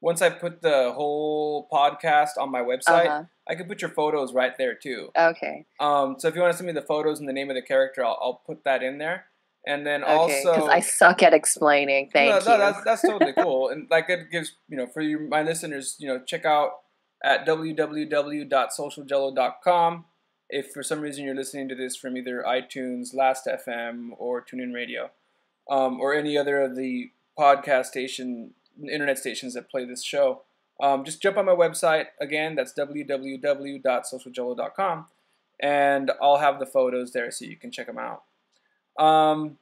Once 0.00 0.22
I 0.22 0.30
put 0.30 0.62
the 0.62 0.92
whole 0.94 1.66
podcast 1.72 2.38
on 2.38 2.52
my 2.52 2.60
website, 2.60 3.06
Uh-huh. 3.08 3.24
I 3.48 3.54
can 3.56 3.66
put 3.66 3.82
your 3.82 3.90
photos 3.90 4.32
right 4.32 4.56
there 4.56 4.74
too. 4.74 5.10
Okay. 5.18 5.66
Um, 5.80 6.14
so 6.20 6.28
if 6.28 6.36
you 6.36 6.40
want 6.40 6.52
to 6.52 6.56
send 6.56 6.68
me 6.68 6.72
the 6.72 6.82
photos 6.86 7.18
and 7.18 7.28
the 7.28 7.32
name 7.32 7.50
of 7.50 7.56
the 7.56 7.62
character, 7.62 8.04
I'll, 8.04 8.16
I'll 8.22 8.42
put 8.46 8.62
that 8.62 8.84
in 8.84 8.98
there. 8.98 9.24
And 9.68 9.86
then 9.86 10.02
Okay. 10.02 10.12
also, 10.12 10.54
Because 10.54 10.68
I 10.70 10.80
suck 10.80 11.22
at 11.22 11.34
explaining. 11.34 12.08
Thank 12.10 12.30
no, 12.30 12.38
you. 12.38 12.44
no, 12.46 12.56
that's 12.58 12.82
that's 12.84 13.02
totally 13.02 13.32
cool, 13.44 13.68
and 13.68 13.86
like 13.90 14.08
it 14.08 14.30
gives 14.30 14.54
you 14.68 14.76
know 14.78 14.86
for 14.86 15.02
you 15.02 15.18
my 15.18 15.42
listeners, 15.42 15.96
you 15.98 16.08
know, 16.08 16.20
check 16.24 16.46
out 16.46 16.80
at 17.22 17.44
www.socialjello.com. 17.46 20.04
If 20.50 20.70
for 20.72 20.82
some 20.82 21.00
reason 21.02 21.24
you're 21.24 21.34
listening 21.34 21.68
to 21.68 21.74
this 21.74 21.94
from 21.96 22.16
either 22.16 22.42
iTunes, 22.46 23.14
Last 23.14 23.44
FM, 23.46 24.12
or 24.16 24.40
TuneIn 24.42 24.72
Radio, 24.74 25.10
um, 25.70 26.00
or 26.00 26.14
any 26.14 26.38
other 26.38 26.62
of 26.62 26.74
the 26.74 27.10
podcast 27.38 27.84
station, 27.86 28.54
internet 28.90 29.18
stations 29.18 29.52
that 29.52 29.68
play 29.70 29.84
this 29.84 30.02
show, 30.02 30.44
um, 30.80 31.04
just 31.04 31.20
jump 31.20 31.36
on 31.36 31.44
my 31.44 31.52
website 31.52 32.06
again. 32.20 32.54
That's 32.54 32.72
www.socialjello.com, 32.72 35.06
and 35.60 36.10
I'll 36.22 36.38
have 36.38 36.58
the 36.58 36.64
photos 36.66 37.12
there 37.12 37.30
so 37.30 37.44
you 37.44 37.56
can 37.56 37.70
check 37.70 37.86
them 37.88 37.98
out. 37.98 38.22
Um, 38.98 39.58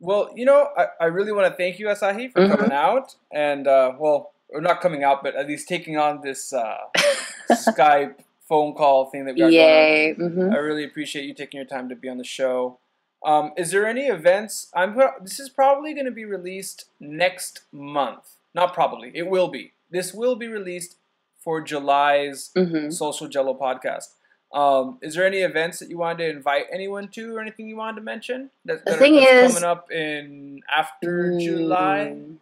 well, 0.00 0.30
you 0.34 0.44
know, 0.44 0.68
I, 0.76 0.86
I 1.00 1.04
really 1.06 1.32
want 1.32 1.50
to 1.50 1.56
thank 1.56 1.78
you, 1.78 1.86
Asahi, 1.86 2.30
for 2.30 2.42
Mhm. 2.42 2.48
coming 2.48 2.72
out 2.72 3.16
and, 3.32 3.66
uh, 3.66 3.92
well, 3.98 4.32
or 4.48 4.60
not 4.60 4.80
coming 4.80 5.02
out, 5.02 5.22
but 5.22 5.34
at 5.34 5.46
least 5.48 5.68
taking 5.68 5.96
on 5.96 6.20
this 6.20 6.52
uh, 6.52 6.76
Skype 7.50 8.16
phone 8.48 8.74
call 8.74 9.06
thing 9.06 9.24
that 9.24 9.34
we 9.34 9.40
got 9.40 9.52
Yay. 9.52 10.14
going 10.14 10.38
on. 10.38 10.52
I 10.52 10.56
really 10.56 10.84
appreciate 10.84 11.24
you 11.24 11.34
taking 11.34 11.58
your 11.58 11.66
time 11.66 11.88
to 11.88 11.96
be 11.96 12.08
on 12.08 12.18
the 12.18 12.24
show. 12.24 12.78
Um, 13.24 13.52
is 13.56 13.70
there 13.70 13.86
any 13.86 14.06
events? 14.06 14.70
I'm. 14.74 14.96
This 15.22 15.40
is 15.40 15.48
probably 15.48 15.94
going 15.94 16.04
to 16.06 16.12
be 16.12 16.24
released 16.24 16.84
next 17.00 17.62
month. 17.72 18.36
Not 18.54 18.72
probably. 18.74 19.10
It 19.14 19.26
will 19.28 19.48
be. 19.48 19.72
This 19.90 20.12
will 20.14 20.36
be 20.36 20.46
released 20.46 20.96
for 21.40 21.60
July's 21.60 22.50
hmm 22.54 22.90
Social 22.90 23.26
Jello 23.26 23.54
podcast. 23.54 24.10
Um, 24.56 24.98
is 25.02 25.14
there 25.14 25.26
any 25.26 25.38
events 25.42 25.78
that 25.80 25.90
you 25.90 25.98
wanted 25.98 26.24
to 26.24 26.30
invite 26.30 26.64
anyone 26.72 27.08
to, 27.08 27.36
or 27.36 27.40
anything 27.40 27.68
you 27.68 27.76
wanted 27.76 27.96
to 27.96 28.02
mention? 28.02 28.50
That, 28.64 28.84
The 28.86 28.92
that 28.92 28.96
are- 28.96 28.98
thing 28.98 29.16
that's 29.16 29.30
is- 29.30 29.52
coming 29.54 29.68
up 29.68 29.90
in 29.92 30.60
after 30.74 31.38
July. 31.38 32.14
Mm. 32.16 32.36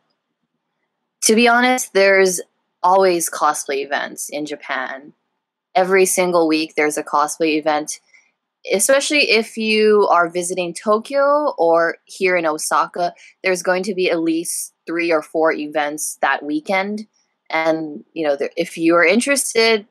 To 1.23 1.35
be 1.35 1.49
honest, 1.49 1.93
there's 1.93 2.41
always 2.83 3.29
cosplay 3.29 3.85
events 3.85 4.29
in 4.29 4.47
Japan. 4.47 5.13
Every 5.75 6.07
single 6.07 6.47
week, 6.47 6.75
there's 6.77 6.97
a 6.97 7.03
cosplay 7.03 7.59
event, 7.59 7.99
especially 8.73 9.31
if 9.31 9.57
you 9.57 10.07
are 10.09 10.29
visiting 10.29 10.73
Tokyo 10.73 11.53
or 11.59 11.99
here 12.05 12.37
in 12.37 12.47
Osaka. 12.47 13.13
There's 13.43 13.63
going 13.63 13.83
to 13.85 13.95
be 13.95 14.09
at 14.11 14.21
least 14.21 14.73
three 14.87 15.11
or 15.11 15.21
four 15.23 15.51
events 15.53 16.17
that 16.21 16.45
weekend. 16.45 17.09
And, 17.51 18.05
you 18.13 18.25
know, 18.25 18.37
there, 18.37 18.51
if 18.57 18.79
you're 18.79 19.05
interested, 19.05 19.87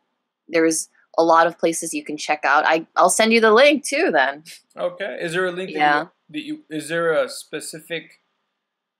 there's 0.48 0.88
a 1.18 1.24
lot 1.24 1.47
of 1.47 1.57
places 1.59 1.93
you 1.93 2.03
can 2.03 2.18
check 2.18 2.41
out. 2.43 2.66
I, 2.66 2.86
I'll 2.95 3.09
send 3.09 3.34
you 3.34 3.41
the 3.41 3.53
link 3.53 3.84
too 3.86 4.09
then. 4.11 4.43
Okay. 4.78 5.18
Is 5.22 5.34
there 5.34 5.45
a 5.45 5.51
link? 5.51 5.72
That 5.74 5.78
Yeah. 5.80 5.99
you, 6.01 6.09
that 6.30 6.43
you 6.43 6.64
is 6.70 6.89
there 6.89 7.14
a 7.14 7.30
specific? 7.30 8.20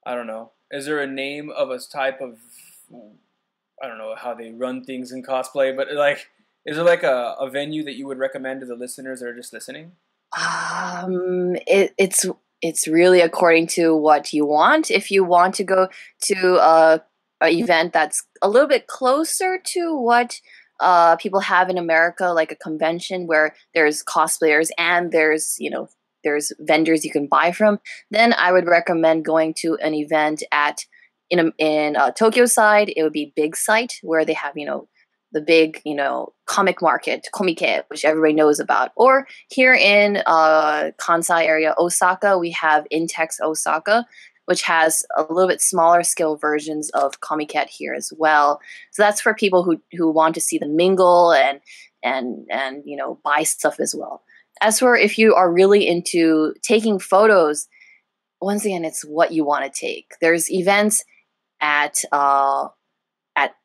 I 0.06 0.16
don't 0.16 0.28
know. 0.28 0.52
Is 0.72 0.86
there 0.86 1.00
a 1.02 1.08
name 1.08 1.50
of 1.50 1.70
a 1.70 1.80
type 1.80 2.20
of? 2.22 2.38
I 3.82 3.88
don't 3.88 3.98
know 3.98 4.16
how 4.18 4.34
they 4.34 4.52
run 4.52 4.84
things 4.84 5.12
in 5.12 5.24
cosplay, 5.24 5.76
but 5.76 5.92
like, 5.94 6.30
is 6.66 6.76
there 6.76 6.86
like 6.86 7.04
a, 7.04 7.36
a 7.40 7.50
venue 7.50 7.84
that 7.84 7.96
you 7.96 8.08
would 8.08 8.18
recommend 8.20 8.62
to 8.62 8.66
the 8.66 8.76
listeners 8.76 9.20
that 9.20 9.28
are 9.28 9.36
just 9.36 9.52
listening? 9.54 9.94
Um, 10.38 11.56
it, 11.68 11.94
it's 11.98 12.26
it's 12.62 12.88
really 12.88 13.22
according 13.22 13.68
to 13.68 13.96
what 13.96 14.32
you 14.34 14.46
want. 14.46 14.90
If 14.90 15.12
you 15.12 15.24
want 15.24 15.56
to 15.56 15.64
go 15.64 15.90
to 16.24 16.56
a, 16.58 17.04
a 17.42 17.50
event 17.52 17.94
that's 17.94 18.24
a 18.42 18.50
little 18.50 18.68
bit 18.70 18.88
closer 18.88 19.60
to 19.64 19.96
what 19.98 20.40
uh, 20.84 21.16
people 21.16 21.40
have 21.40 21.70
in 21.70 21.78
America, 21.78 22.26
like 22.26 22.52
a 22.52 22.56
convention 22.56 23.26
where 23.26 23.56
there's 23.74 24.04
cosplayers 24.04 24.70
and 24.78 25.12
there's 25.12 25.56
you 25.60 25.70
know 25.70 25.88
there's 26.24 26.52
vendors 26.60 27.04
you 27.04 27.12
can 27.12 27.28
buy 27.28 27.52
from, 27.52 27.80
then 28.12 28.34
I 28.34 28.52
would 28.52 28.68
recommend 28.68 29.26
going 29.26 29.54
to 29.60 29.76
an 29.82 29.94
event 29.94 30.44
at 30.52 30.86
in 31.30 31.52
in 31.58 31.96
uh, 31.96 32.12
Tokyo 32.12 32.46
side. 32.46 32.92
It 32.96 33.04
would 33.04 33.14
be 33.14 33.34
Big 33.36 33.56
Sight 33.56 33.94
where 34.04 34.26
they 34.26 34.34
have 34.34 34.54
you 34.56 34.66
know 34.66 34.88
the 35.32 35.42
big 35.42 35.82
you 35.84 35.96
know 35.96 36.34
comic 36.46 36.82
market, 36.82 37.28
Komike, 37.34 37.84
which 37.90 38.06
everybody 38.06 38.34
knows 38.34 38.60
about, 38.60 38.92
or 38.96 39.28
here 39.50 39.74
in 39.74 40.22
uh, 40.26 40.92
Kansai 41.00 41.46
area, 41.46 41.74
Osaka, 41.78 42.38
we 42.38 42.52
have 42.52 42.86
Intex 42.94 43.42
Osaka, 43.42 44.06
which 44.46 44.64
has 44.64 45.06
a 45.16 45.22
little 45.30 45.48
bit 45.48 45.62
smaller 45.62 46.04
scale 46.04 46.36
versions 46.36 46.90
of 46.92 47.22
Comiket 47.22 47.68
here 47.68 47.94
as 47.94 48.12
well. 48.18 48.60
So 48.92 49.04
that's 49.04 49.22
for 49.22 49.34
people 49.34 49.64
who 49.64 49.82
who 49.94 50.12
want 50.12 50.36
to 50.36 50.42
see 50.42 50.58
the 50.58 50.68
mingle 50.68 51.32
and 51.32 51.60
and 52.04 52.46
and 52.50 52.84
you 52.86 52.96
know 52.96 53.20
buy 53.24 53.44
stuff 53.44 53.80
as 53.80 53.96
well. 53.96 54.24
As 54.62 54.80
for 54.80 54.96
if 54.96 55.18
you 55.18 55.34
are 55.34 55.52
really 55.52 55.88
into 55.88 56.54
taking 56.62 57.00
photos, 57.00 57.68
once 58.42 58.66
again, 58.66 58.86
it's 58.86 59.04
what 59.04 59.32
you 59.32 59.44
want 59.44 59.66
to 59.66 59.80
take. 59.80 60.14
There's 60.22 60.52
events 60.52 61.04
at 61.62 62.04
uh, 62.12 62.68
at 63.36 63.56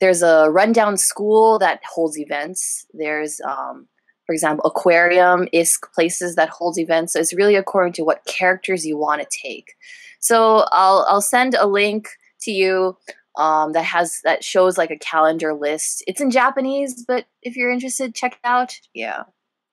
there's 0.00 0.22
a 0.22 0.48
rundown 0.50 0.96
school 0.96 1.58
that 1.58 1.80
holds 1.84 2.18
events. 2.18 2.86
There's 2.92 3.40
um, 3.40 3.88
for 4.26 4.32
example, 4.32 4.64
aquarium 4.66 5.48
is 5.52 5.78
places 5.94 6.34
that 6.34 6.48
hold 6.48 6.78
events. 6.78 7.12
So 7.12 7.20
it's 7.20 7.32
really 7.32 7.54
according 7.54 7.92
to 7.94 8.02
what 8.04 8.24
characters 8.26 8.84
you 8.84 8.98
want 8.98 9.22
to 9.22 9.28
take. 9.42 9.74
So 10.20 10.66
I'll 10.72 11.06
I'll 11.08 11.20
send 11.22 11.54
a 11.54 11.66
link 11.66 12.08
to 12.42 12.50
you 12.50 12.96
um, 13.38 13.72
that 13.72 13.84
has 13.84 14.20
that 14.24 14.42
shows 14.42 14.76
like 14.76 14.90
a 14.90 14.98
calendar 14.98 15.54
list. 15.54 16.02
It's 16.06 16.20
in 16.20 16.30
Japanese, 16.30 17.04
but 17.06 17.26
if 17.42 17.56
you're 17.56 17.70
interested, 17.70 18.14
check 18.14 18.32
it 18.32 18.38
out. 18.44 18.74
Yeah. 18.94 19.24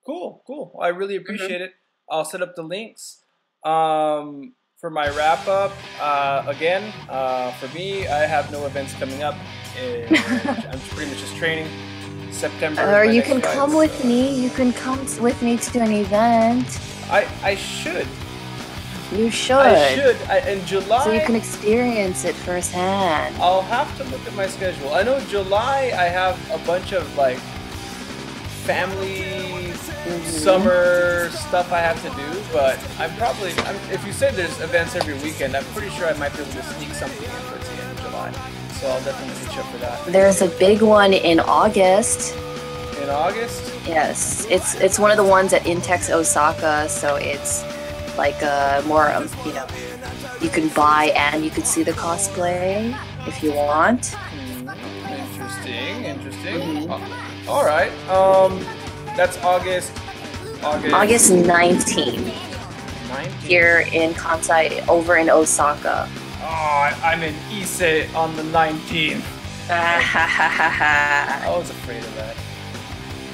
Cool, 0.05 0.43
cool. 0.45 0.77
I 0.81 0.89
really 0.89 1.15
Mm-hmm. 1.15 1.23
appreciate 1.23 1.61
it. 1.61 1.73
I'll 2.11 2.25
set 2.25 2.41
up 2.41 2.55
the 2.55 2.63
links. 2.63 3.23
Um, 3.63 4.53
for 4.79 4.89
my 4.89 5.07
wrap 5.15 5.47
up, 5.47 5.71
uh, 6.01 6.43
again, 6.47 6.91
uh, 7.09 7.51
for 7.53 7.73
me, 7.73 8.05
I 8.07 8.25
have 8.25 8.51
no 8.51 8.65
events 8.65 8.93
coming 8.95 9.23
up. 9.23 9.35
I'm 9.79 10.79
pretty 10.91 11.09
much 11.09 11.19
just 11.21 11.35
training. 11.37 11.67
September. 12.33 12.81
Or 12.81 13.05
you 13.05 13.21
can 13.21 13.41
come 13.41 13.73
with 13.75 14.03
me. 14.03 14.41
You 14.41 14.49
can 14.49 14.73
come 14.73 14.99
with 15.21 15.41
me 15.41 15.57
to 15.57 15.79
an 15.79 15.91
event. 15.91 16.79
I 17.09 17.27
I 17.43 17.55
should. 17.55 18.07
You 19.11 19.29
should. 19.29 19.57
I 19.57 19.95
should. 19.95 20.17
I, 20.27 20.39
in 20.49 20.65
July. 20.65 21.03
So 21.03 21.11
you 21.11 21.21
can 21.21 21.35
experience 21.35 22.25
it 22.25 22.35
firsthand. 22.35 23.35
I'll 23.37 23.61
have 23.61 23.95
to 23.97 24.03
look 24.05 24.25
at 24.25 24.33
my 24.35 24.47
schedule. 24.47 24.93
I 24.93 25.03
know 25.03 25.19
July 25.21 25.91
I 25.95 26.05
have 26.05 26.35
a 26.51 26.57
bunch 26.65 26.93
of 26.93 27.03
like 27.15 27.37
family 28.65 29.53
Mm-hmm. 30.03 30.25
summer 30.25 31.29
stuff 31.29 31.71
I 31.71 31.79
have 31.79 31.95
to 32.03 32.09
do, 32.09 32.43
but 32.51 32.77
I'm 32.99 33.15
probably 33.15 33.53
I'm, 33.59 33.77
if 33.89 34.05
you 34.05 34.11
said 34.11 34.33
there's 34.33 34.59
events 34.59 34.97
every 34.97 35.13
weekend, 35.23 35.55
I'm 35.55 35.63
pretty 35.71 35.91
sure 35.91 36.07
I 36.07 36.13
might 36.17 36.33
be 36.33 36.41
able 36.41 36.51
to 36.51 36.63
sneak 36.63 36.89
something 36.89 37.23
in 37.23 37.47
towards 37.47 37.69
the 37.69 37.81
end 37.81 37.97
of 37.97 38.03
July. 38.03 38.62
So 38.83 38.89
I'll 38.89 39.01
definitely 39.01 39.45
hit 39.45 39.55
you 39.55 39.61
up 39.61 39.67
for 39.71 39.77
that. 39.77 40.05
There's 40.11 40.41
a 40.41 40.49
big 40.59 40.81
one 40.81 41.13
in 41.13 41.39
August. 41.39 42.35
In 43.01 43.09
August, 43.09 43.73
Yes, 43.87 44.45
it's 44.49 44.75
it's 44.75 44.99
one 44.99 45.09
of 45.09 45.15
the 45.15 45.23
ones 45.23 45.53
at 45.53 45.61
Intex 45.61 46.09
Osaka, 46.09 46.89
so 46.89 47.15
it's 47.15 47.63
like 48.17 48.41
a 48.41 48.83
more 48.85 49.09
um, 49.13 49.29
you 49.45 49.53
know 49.53 49.65
you 50.41 50.49
can 50.49 50.67
buy 50.69 51.13
and 51.15 51.45
you 51.45 51.49
can 51.49 51.63
see 51.63 51.83
the 51.83 51.93
cosplay 51.93 52.93
if 53.25 53.41
you 53.41 53.53
want. 53.53 54.07
Hmm, 54.07 54.69
interesting, 55.11 56.03
interesting. 56.03 56.59
Mhm. 56.59 56.89
Uh, 57.47 57.51
all 57.51 57.63
right, 57.63 57.91
um, 58.09 58.59
that's 59.15 59.37
August. 59.43 59.93
August. 60.61 60.93
August 60.93 61.31
19th 61.31 62.33
19th. 63.09 63.43
here 63.43 63.87
in 63.93 64.13
Kansai, 64.13 64.85
over 64.89 65.15
in 65.15 65.29
Osaka. 65.29 66.09
Oh, 66.43 66.45
I- 66.45 66.97
I'm 67.03 67.23
in 67.23 67.33
Ise 67.51 68.13
on 68.15 68.35
the 68.35 68.43
19th. 68.43 69.23
I 69.69 71.45
was 71.57 71.69
afraid 71.69 72.03
of 72.03 72.15
that. 72.15 72.35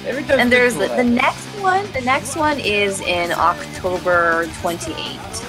Every 0.05 0.23
time. 0.23 0.39
and 0.39 0.51
there's 0.51 0.75
the, 0.75 0.87
the 0.89 1.03
next 1.03 1.45
one. 1.59 1.91
The 1.91 2.01
next 2.01 2.35
one 2.35 2.59
is 2.59 3.01
in 3.01 3.31
October 3.31 4.45
28th. 4.61 5.45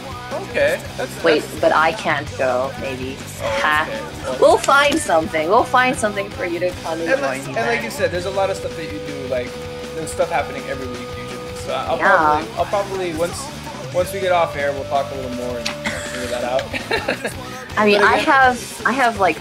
Okay, 0.50 0.82
that's 0.96 1.22
Wait, 1.22 1.40
that's- 1.42 1.60
but 1.60 1.72
I 1.72 1.92
can't 1.92 2.26
go. 2.38 2.72
Maybe. 2.80 3.16
Oh, 3.42 3.84
okay. 4.26 4.38
Well, 4.40 4.56
find 4.58 4.98
something. 4.98 5.48
We'll 5.48 5.62
find 5.64 5.94
something 5.96 6.28
for 6.30 6.44
you 6.46 6.58
to 6.60 6.70
come 6.82 6.98
and 7.00 7.08
and, 7.10 7.20
join 7.20 7.22
like, 7.22 7.46
and 7.46 7.56
like 7.56 7.82
you 7.82 7.90
said, 7.90 8.10
there's 8.10 8.24
a 8.26 8.30
lot 8.30 8.50
of 8.50 8.56
stuff 8.56 8.74
that 8.76 8.92
you 8.92 8.98
do. 9.06 9.26
Like 9.28 9.52
there's 9.94 10.10
stuff 10.10 10.30
happening 10.30 10.62
every 10.64 10.88
week 10.88 10.98
usually. 11.22 11.54
So 11.56 11.74
I'll 11.74 11.98
Yeah. 11.98 12.16
probably, 12.16 12.52
I'll 12.54 12.64
probably 12.66 13.14
once 13.14 13.94
once 13.94 14.12
we 14.12 14.20
get 14.20 14.32
off 14.32 14.56
air, 14.56 14.72
we'll 14.72 14.84
talk 14.84 15.10
a 15.12 15.14
little 15.14 15.36
more 15.36 15.58
and 15.58 15.68
figure 16.20 16.40
that 16.40 16.44
out. 16.44 16.62
I 17.78 17.86
mean, 17.86 18.02
I 18.02 18.16
have 18.16 18.82
I 18.86 18.92
have 18.92 19.18
like 19.18 19.36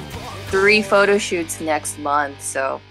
three 0.47 0.81
photo 0.81 1.17
shoots 1.17 1.59
next 1.61 1.99
month, 1.99 2.41
so 2.41 2.81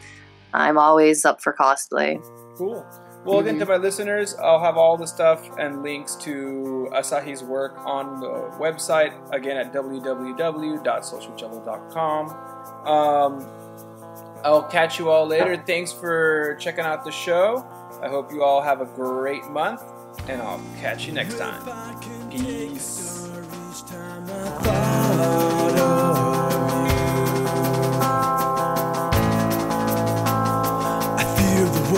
I'm 0.52 0.78
always 0.78 1.24
up 1.24 1.40
for 1.40 1.52
cosplay. 1.52 2.22
Cool. 2.56 2.86
Well, 3.24 3.40
again, 3.40 3.58
to 3.58 3.66
my 3.66 3.76
listeners, 3.76 4.36
I'll 4.36 4.60
have 4.60 4.76
all 4.76 4.96
the 4.96 5.06
stuff 5.06 5.50
and 5.58 5.82
links 5.82 6.14
to 6.16 6.88
Asahi's 6.92 7.42
work 7.42 7.76
on 7.78 8.20
the 8.20 8.50
website, 8.58 9.12
again, 9.34 9.56
at 9.56 9.72
www.socialjello.com. 9.72 12.28
Um, 12.86 13.46
I'll 14.44 14.62
catch 14.62 14.98
you 14.98 15.10
all 15.10 15.26
later. 15.26 15.62
Thanks 15.66 15.92
for 15.92 16.56
checking 16.60 16.84
out 16.84 17.04
the 17.04 17.10
show. 17.10 17.66
I 18.00 18.08
hope 18.08 18.32
you 18.32 18.44
all 18.44 18.62
have 18.62 18.80
a 18.80 18.86
great 18.86 19.44
month, 19.50 19.82
and 20.28 20.40
I'll 20.40 20.62
catch 20.80 21.06
you 21.06 21.12
next 21.12 21.38
time. 21.38 21.60
Peace. 22.30 23.07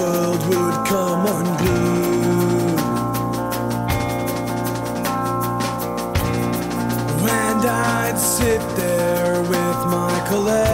World 0.01 0.41
would 0.49 0.77
come 0.87 1.27
unglued. 1.37 2.81
And 7.29 7.63
I'd 7.67 8.19
sit 8.19 8.61
there 8.77 9.41
with 9.43 9.79
my 9.97 10.25
collection. 10.29 10.70